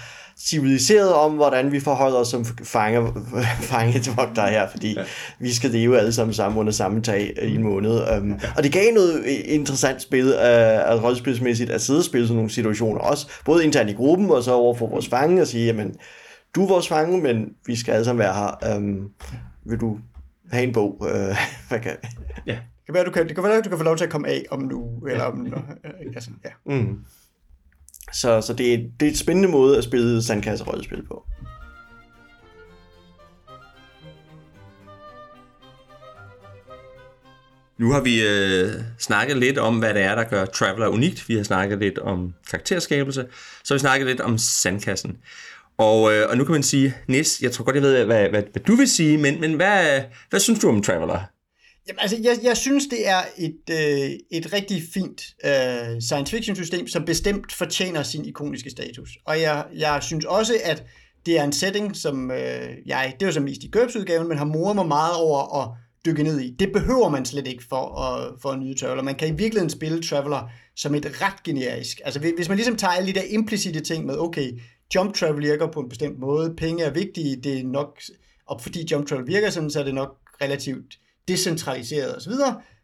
[0.40, 3.12] civiliseret om, hvordan vi forholder os som fange,
[3.70, 5.02] fangetvogter her, fordi ja.
[5.38, 7.90] vi skal leve alle sammen sammen under samme tag i en måned.
[7.90, 8.36] Um, ja.
[8.56, 12.50] Og det gav noget interessant spil af, af rollespilsmæssigt at sidde og spille sådan nogle
[12.50, 15.94] situationer også, både internt i gruppen og så over for vores fange og sige, jamen,
[16.54, 18.76] du er vores fange, men vi skal alle sammen være her.
[18.76, 19.08] Um,
[19.64, 19.98] vil du
[20.50, 21.00] have en bog?
[21.00, 21.08] Uh,
[21.68, 21.96] hvad kan
[22.46, 22.52] Ja.
[22.52, 24.28] Det kan være, du kan, det kan være, du kan få lov til at komme
[24.28, 25.46] af om nu, eller om,
[26.14, 26.74] altså, ja.
[26.74, 27.04] Mm.
[28.12, 31.26] Så, så det, er, det er et spændende måde at spille sandkasse-rollespil på.
[37.78, 41.28] Nu har vi øh, snakket lidt om, hvad det er, der gør Traveler unikt.
[41.28, 43.26] Vi har snakket lidt om karakterskabelse.
[43.64, 45.16] Så har vi snakket lidt om sandkassen.
[45.78, 48.42] Og, øh, og nu kan man sige, Nis, jeg tror godt, jeg ved, hvad, hvad,
[48.52, 51.20] hvad du vil sige, men, men hvad, hvad synes du om Traveler?
[51.88, 56.56] Jamen, altså, jeg, jeg synes, det er et, øh, et rigtig fint øh, science fiction
[56.56, 59.10] system, som bestemt fortjener sin ikoniske status.
[59.26, 60.84] Og jeg, jeg synes også, at
[61.26, 64.44] det er en setting, som øh, jeg, det var så mest i købsudgaven, men har
[64.44, 65.68] moret mig meget over at
[66.06, 66.56] dykke ned i.
[66.58, 69.02] Det behøver man slet ikke for at, for at nyde Traveler.
[69.02, 72.00] Man kan i virkeligheden spille Traveler som et ret generisk.
[72.04, 74.52] Altså hvis man ligesom tager alle de der implicite ting med, okay,
[74.94, 78.00] jump travel virker på en bestemt måde, penge er vigtige, det er nok,
[78.46, 80.98] og fordi jump travel virker sådan, så er det nok relativt
[81.28, 82.32] decentraliseret osv.,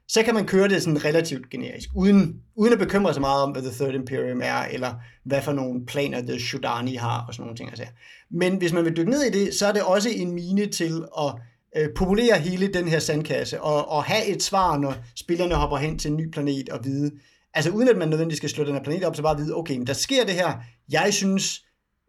[0.08, 3.50] så kan man køre det sådan relativt generisk, uden, uden at bekymre sig meget om,
[3.50, 4.94] hvad The Third Imperium er, eller
[5.24, 7.68] hvad for nogle planer The Shudani har, og sådan nogle ting.
[7.68, 7.84] Altså.
[8.30, 11.04] Men hvis man vil dykke ned i det, så er det også en mine til
[11.18, 11.34] at
[11.76, 15.98] øh, populere hele den her sandkasse, og, og have et svar, når spillerne hopper hen
[15.98, 17.10] til en ny planet og vide,
[17.54, 19.76] altså uden at man nødvendigvis skal slå den her planet op, så bare vide, okay,
[19.76, 20.52] men der sker det her,
[20.90, 21.64] jeg synes,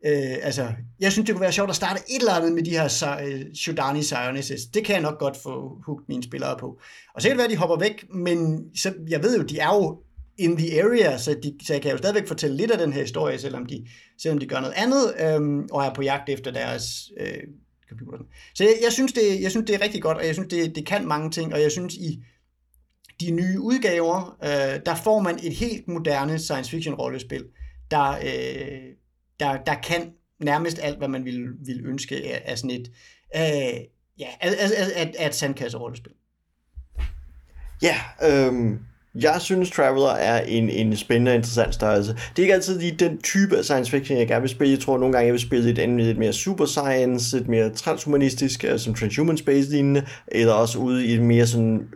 [0.06, 0.68] øh, altså,
[0.99, 3.53] jeg synes, det kunne være sjovt at starte et eller andet med de her uh,
[3.53, 4.65] Shodani Sionesis.
[4.65, 6.80] Det kan jeg nok godt få hugt mine spillere på.
[7.15, 9.60] Og så kan det være, at de hopper væk, men så, jeg ved jo, de
[9.60, 9.99] er jo
[10.38, 13.02] in the area, så, de, så jeg kan jo stadigvæk fortælle lidt af den her
[13.02, 13.86] historie, selvom de,
[14.22, 17.44] selvom de gør noget andet, øh, og er på jagt efter deres øh,
[17.90, 18.18] computer.
[18.56, 20.76] Så jeg, jeg, synes, det, jeg synes, det er rigtig godt, og jeg synes, det,
[20.76, 22.23] det kan mange ting, og jeg synes, i
[23.19, 27.45] de nye udgaver, øh, der får man et helt moderne science fiction rollespil,
[27.91, 28.95] der, øh,
[29.39, 32.91] der, der kan nærmest alt, hvad man ville, ville ønske af, af sådan et,
[33.35, 33.81] øh,
[34.19, 36.13] ja, af, af, af, af et sandkasse-rollespil.
[37.81, 38.79] Ja, øhm,
[39.15, 42.13] jeg synes Traveler er en, en spændende og interessant størrelse.
[42.13, 44.73] Det er ikke altid lige den type af science fiction, jeg gerne vil spille.
[44.73, 47.69] Jeg tror nogle gange, jeg vil spille et andet lidt mere super science, lidt mere
[47.69, 51.87] transhumanistisk, øh, som Transhuman Space lignende, eller også ude i et mere sådan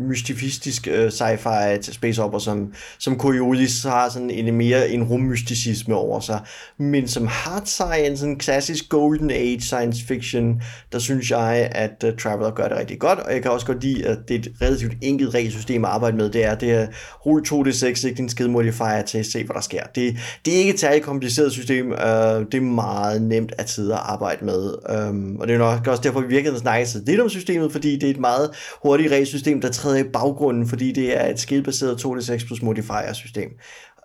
[0.00, 6.20] mystifistisk øh, sci-fi space opera, som, som Coriolis har sådan en mere en rummysticisme over
[6.20, 6.40] sig.
[6.78, 10.62] Men som hard science, en klassisk golden age science fiction,
[10.92, 13.66] der synes jeg, at øh, uh, Traveler gør det rigtig godt, og jeg kan også
[13.66, 16.30] godt lide, at det er et relativt enkelt regelsystem at arbejde med.
[16.30, 16.86] Det er, det er
[17.26, 19.82] rulle 2d6, ikke din skid modifier til at se, hvad der sker.
[19.94, 23.92] Det, det er ikke et særligt kompliceret system, uh, det er meget nemt at sidde
[23.92, 24.74] og arbejde med.
[25.08, 28.02] Um, og det er nok også derfor, vi virkelig snakker lidt om systemet, fordi det
[28.02, 28.50] er et meget
[28.82, 33.12] hurtigt regelsystem, der træder træder i baggrunden, fordi det er et skillbaseret 2D6 plus modifier
[33.12, 33.50] system.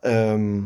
[0.05, 0.63] Øhm,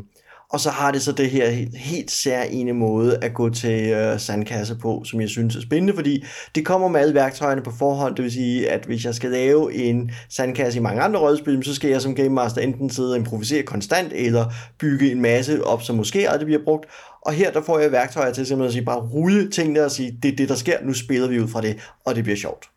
[0.52, 4.20] og så har det så det her helt, helt særlige måde at gå til øh,
[4.20, 6.26] sandkasse på, som jeg synes er spændende, fordi
[6.56, 8.16] det kommer med alle værktøjerne på forhånd.
[8.16, 11.76] Det vil sige, at hvis jeg skal lave en sandkasse i mange andre rollespil, så
[11.76, 14.46] skal jeg som Game Master enten sidde og improvisere konstant, eller
[14.80, 16.86] bygge en masse op, som måske aldrig bliver brugt.
[17.22, 20.20] Og her der får jeg værktøjer til simpelthen at sige, bare rulle tingene og sige,
[20.24, 22.70] det er det, der sker, nu spiller vi ud fra det, og det bliver sjovt.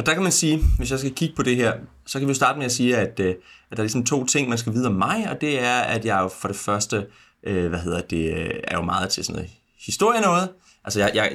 [0.00, 1.72] Og der kan man sige, hvis jeg skal kigge på det her,
[2.06, 3.36] så kan vi jo starte med at sige, at, øh, at
[3.70, 6.20] der er ligesom to ting, man skal vide om mig, og det er, at jeg
[6.20, 7.06] jo for det første,
[7.46, 9.50] øh, hvad hedder det, øh, er jo meget til sådan noget
[9.80, 10.48] historie noget.
[10.84, 11.32] Altså jeg, jeg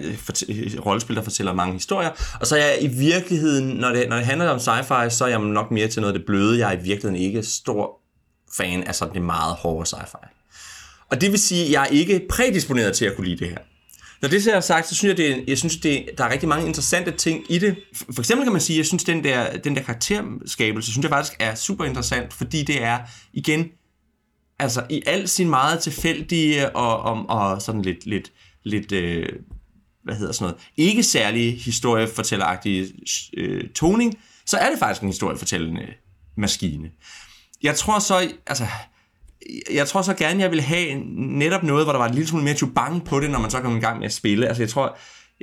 [0.85, 2.09] rollespil, der fortæller mange historier.
[2.39, 5.29] Og så er jeg i virkeligheden, når det, når det handler om sci-fi, så er
[5.29, 6.59] jeg nok mere til noget af det bløde.
[6.59, 7.99] Jeg er i virkeligheden ikke stor
[8.57, 10.27] fan af sådan det meget hårde sci-fi.
[11.09, 13.57] Og det vil sige, at jeg er ikke prædisponeret til at kunne lide det her.
[14.25, 16.49] Når det ser er sagt, så synes jeg, det, jeg synes, det, der er rigtig
[16.49, 17.75] mange interessante ting i det.
[17.93, 21.11] For eksempel kan man sige, at jeg synes, den der, den der karakterskabelse, synes jeg
[21.11, 22.99] faktisk er super interessant, fordi det er,
[23.33, 23.67] igen,
[24.59, 28.31] altså i al sin meget tilfældige og, og, og sådan lidt, lidt,
[28.63, 29.29] lidt øh,
[30.03, 32.93] hvad hedder sådan noget, ikke særlig historiefortælleragtige
[33.37, 35.87] øh, toning, så er det faktisk en historiefortællende
[36.37, 36.89] maskine.
[37.63, 38.67] Jeg tror så, altså,
[39.73, 42.43] jeg tror så gerne, jeg vil have netop noget, hvor der var en lille smule
[42.43, 44.47] mere bange på det, når man så kom i gang med at spille.
[44.47, 44.97] Altså jeg tror,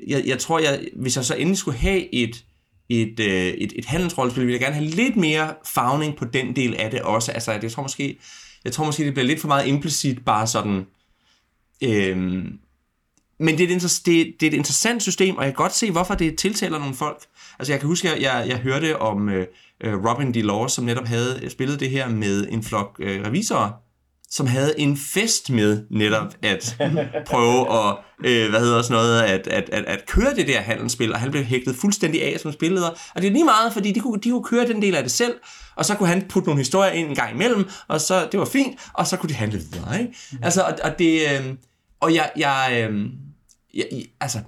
[0.09, 2.45] jeg, jeg tror, jeg, hvis jeg så endelig skulle have et,
[2.89, 6.77] et, øh, et, et handelsrollespil, ville jeg gerne have lidt mere fagning på den del
[6.77, 7.33] af det også.
[7.33, 8.19] Altså jeg tror måske,
[8.65, 10.87] jeg tror måske, det bliver lidt for meget implicit, bare sådan...
[11.85, 12.59] Øhm,
[13.39, 15.91] men det er, et, det, det er et interessant system, og jeg kan godt se,
[15.91, 17.23] hvorfor det tiltaler nogle folk.
[17.59, 19.47] Altså jeg kan huske, at jeg, jeg, jeg hørte om øh,
[19.81, 20.37] øh Robin D.
[20.37, 23.71] Law, som netop havde spillet det her med en flok øh, revisorer,
[24.33, 26.77] som havde en fest med netop at
[27.27, 31.13] prøve at, øh, hvad hedder sådan noget, at, at, at, at køre det der handelsspil,
[31.13, 32.89] og han blev hægtet fuldstændig af som spilleder.
[32.89, 35.13] Og det er lige meget, fordi de kunne, de kunne køre den del af det
[35.13, 35.35] selv,
[35.77, 38.47] og så kunne han putte nogle historier ind en gang imellem, og så, det var
[38.47, 40.15] fint, og så kunne de handle videre, ikke?
[40.43, 41.55] Altså, og, og det, øh,
[42.01, 43.07] og jeg, jeg, øh,
[43.75, 43.87] jeg,
[44.21, 44.39] altså,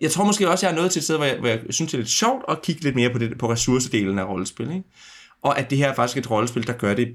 [0.00, 1.90] jeg tror måske også, jeg er nået til et sted, hvor jeg, hvor jeg synes,
[1.90, 4.84] det er lidt sjovt at kigge lidt mere på, det, på ressourcedelen af rollespil, ikke?
[5.42, 7.08] Og at det her er faktisk et rollespil, der gør det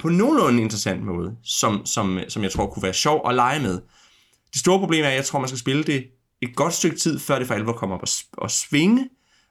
[0.00, 3.80] på nogenlunde interessant måde, som, som, som jeg tror kunne være sjov at lege med.
[4.52, 6.06] Det store problem er, at jeg tror, man skal spille det
[6.42, 9.08] et godt stykke tid, før det for alvor kommer op og, og svinge,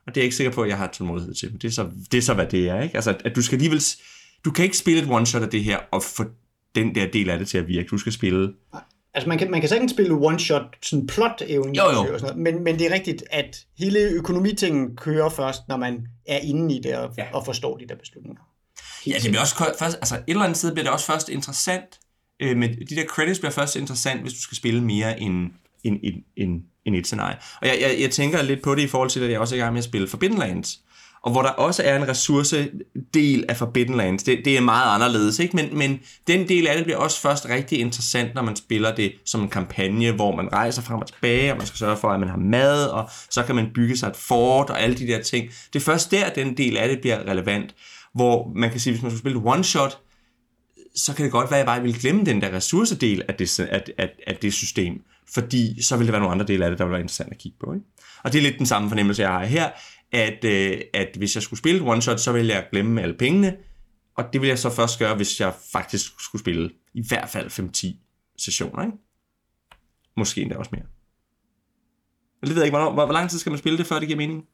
[0.07, 1.53] og det er jeg ikke sikker på, at jeg har tålmodighed til.
[1.53, 2.81] Det er så, det er så hvad det er.
[2.81, 2.95] Ikke?
[2.95, 3.81] Altså, at du skal alligevel...
[4.45, 6.23] Du kan ikke spille et one-shot af det her, og få
[6.75, 7.87] den der del af det til at virke.
[7.87, 8.53] Du skal spille...
[9.13, 12.63] Altså man kan, man kan sagtens spille one-shot, sådan plot eventyr og sådan noget, men,
[12.63, 16.95] men det er rigtigt, at hele økonomitingen kører først, når man er inde i det
[16.95, 17.25] og, ja.
[17.33, 18.41] og forstår de der beslutninger.
[19.07, 21.99] Ja, det bliver også først, altså et eller andet sted bliver det også først interessant,
[22.41, 25.51] øh, med de der credits bliver først interessant, hvis du skal spille mere end,
[25.83, 27.35] end, end, end, end et scenarie.
[27.61, 29.59] Og jeg, jeg, jeg tænker lidt på det i forhold til, at jeg også er
[29.59, 30.79] i gang med at spille Forbidden Lands.
[31.23, 34.23] og hvor der også er en ressourcedel af Forbidden Lands.
[34.23, 35.55] Det, det er meget anderledes, ikke?
[35.55, 39.13] Men, men den del af det bliver også først rigtig interessant, når man spiller det
[39.25, 42.19] som en kampagne, hvor man rejser frem og tilbage, og man skal sørge for, at
[42.19, 45.21] man har mad, og så kan man bygge sig et fort og alle de der
[45.21, 45.49] ting.
[45.73, 47.75] Det er først der, den del af det bliver relevant,
[48.13, 49.97] hvor man kan sige, hvis man skulle spille one-shot,
[50.95, 53.59] så kan det godt være, at jeg bare vil glemme den der ressourcedel af det,
[53.59, 55.01] af, af, af det system,
[55.33, 57.37] fordi så vil det være nogle andre dele af det, der vil være interessant at
[57.37, 57.73] kigge på.
[57.73, 57.85] Ikke?
[58.23, 59.69] Og det er lidt den samme fornemmelse, jeg har her,
[60.11, 63.57] at, øh, at hvis jeg skulle spille et one-shot, så ville jeg glemme alle pengene,
[64.17, 67.49] og det vil jeg så først gøre, hvis jeg faktisk skulle spille i hvert fald
[67.49, 68.83] 5-10 sessioner.
[68.83, 68.97] Ikke?
[70.17, 70.85] Måske endda også mere.
[72.41, 74.17] Jeg ved ikke, hvor, hvor, hvor lang tid skal man spille det, før det giver
[74.17, 74.45] mening?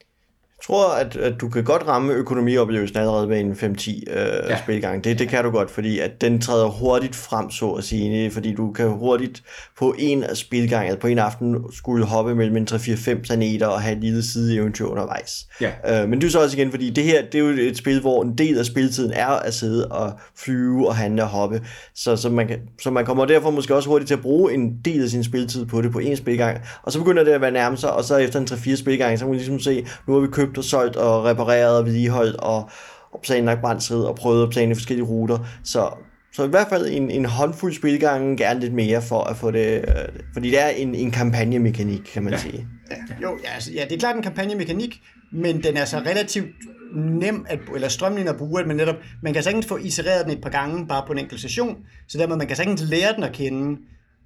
[0.60, 4.58] Jeg tror, at, at du kan godt ramme økonomioplevelsen allerede med en 5-10 øh, ja.
[4.58, 5.04] spilgang.
[5.04, 8.32] Det, det kan du godt, fordi at den træder hurtigt frem, så at sige.
[8.32, 9.44] Fordi du kan hurtigt
[9.78, 13.96] på en spilgang, altså på en aften, skulle hoppe mellem en 3-4-5 planeter og have
[13.96, 15.48] et lille side eventyr undervejs.
[15.62, 16.02] Ja.
[16.02, 18.02] Øh, men det er så også igen, fordi det her, det er jo et spil,
[18.02, 21.62] hvor en del af spilletiden er at sidde og flyve og handle og hoppe.
[21.96, 24.80] Så, så, man, kan, så man kommer derfor måske også hurtigt til at bruge en
[24.86, 26.58] del af sin spilletid på det på en spilgang.
[26.84, 29.26] Og så begynder det at være nærmest sig, og så efter en 3-4 spilgang, så
[29.26, 32.70] kan man ligesom se, nu har vi købt og solgt og repareret og vedligeholdt og,
[33.12, 35.38] og planlagt brændstid og prøvet at planlægge forskellige ruter.
[35.64, 35.90] Så,
[36.34, 39.86] så i hvert fald en, en håndfuld spilgange, gerne lidt mere for at få det,
[39.88, 42.40] øh, fordi det er en, en kampagnemekanik, kan man ja.
[42.40, 42.68] sige.
[42.92, 42.96] Ja.
[43.22, 45.02] Jo, ja, altså, ja, det er klart en kampagnemekanik,
[45.32, 46.48] men den er så relativt
[46.96, 50.34] nem at, eller strømlignet at bruge, at man netop, man kan sagtens få isereret den
[50.34, 51.78] et par gange bare på en enkelt session,
[52.08, 53.80] så dermed man kan sagtens lære den at kende,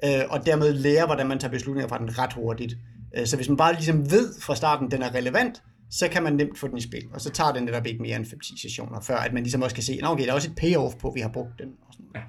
[0.06, 2.74] øh, og dermed lære, hvordan man tager beslutninger fra den ret hurtigt.
[3.18, 5.62] Øh, så hvis man bare ligesom ved fra starten, den er relevant,
[6.00, 8.16] så kan man nemt få den i spil, og så tager den netop ikke mere
[8.16, 10.50] end 5-10 sessioner, før at man ligesom også kan se, at okay, der er også
[10.50, 11.70] et payoff på, at vi har brugt den.
[11.88, 12.08] Og sådan.
[12.16, 12.22] Ja.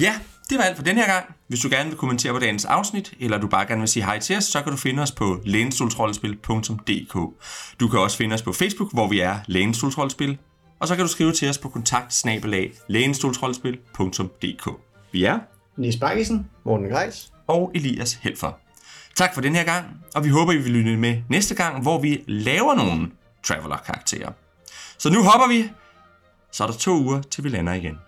[0.00, 1.34] Ja, det var alt for den her gang.
[1.48, 4.18] Hvis du gerne vil kommentere på dagens afsnit, eller du bare gerne vil sige hej
[4.18, 7.14] til os, så kan du finde os på lænestolsrollespil.dk.
[7.80, 10.38] Du kan også finde os på Facebook, hvor vi er Lænestolsrollespil,
[10.78, 12.24] og så kan du skrive til os på kontakt
[15.12, 15.38] Vi er
[15.76, 18.52] Nis Bakkesen, Morten Greis og Elias Helfer.
[19.16, 22.00] Tak for den her gang, og vi håber, I vil lytte med næste gang, hvor
[22.00, 23.10] vi laver nogle
[23.42, 24.32] Traveler-karakterer.
[24.98, 25.70] Så nu hopper vi,
[26.52, 27.98] så er der to uger, til vi lander igen.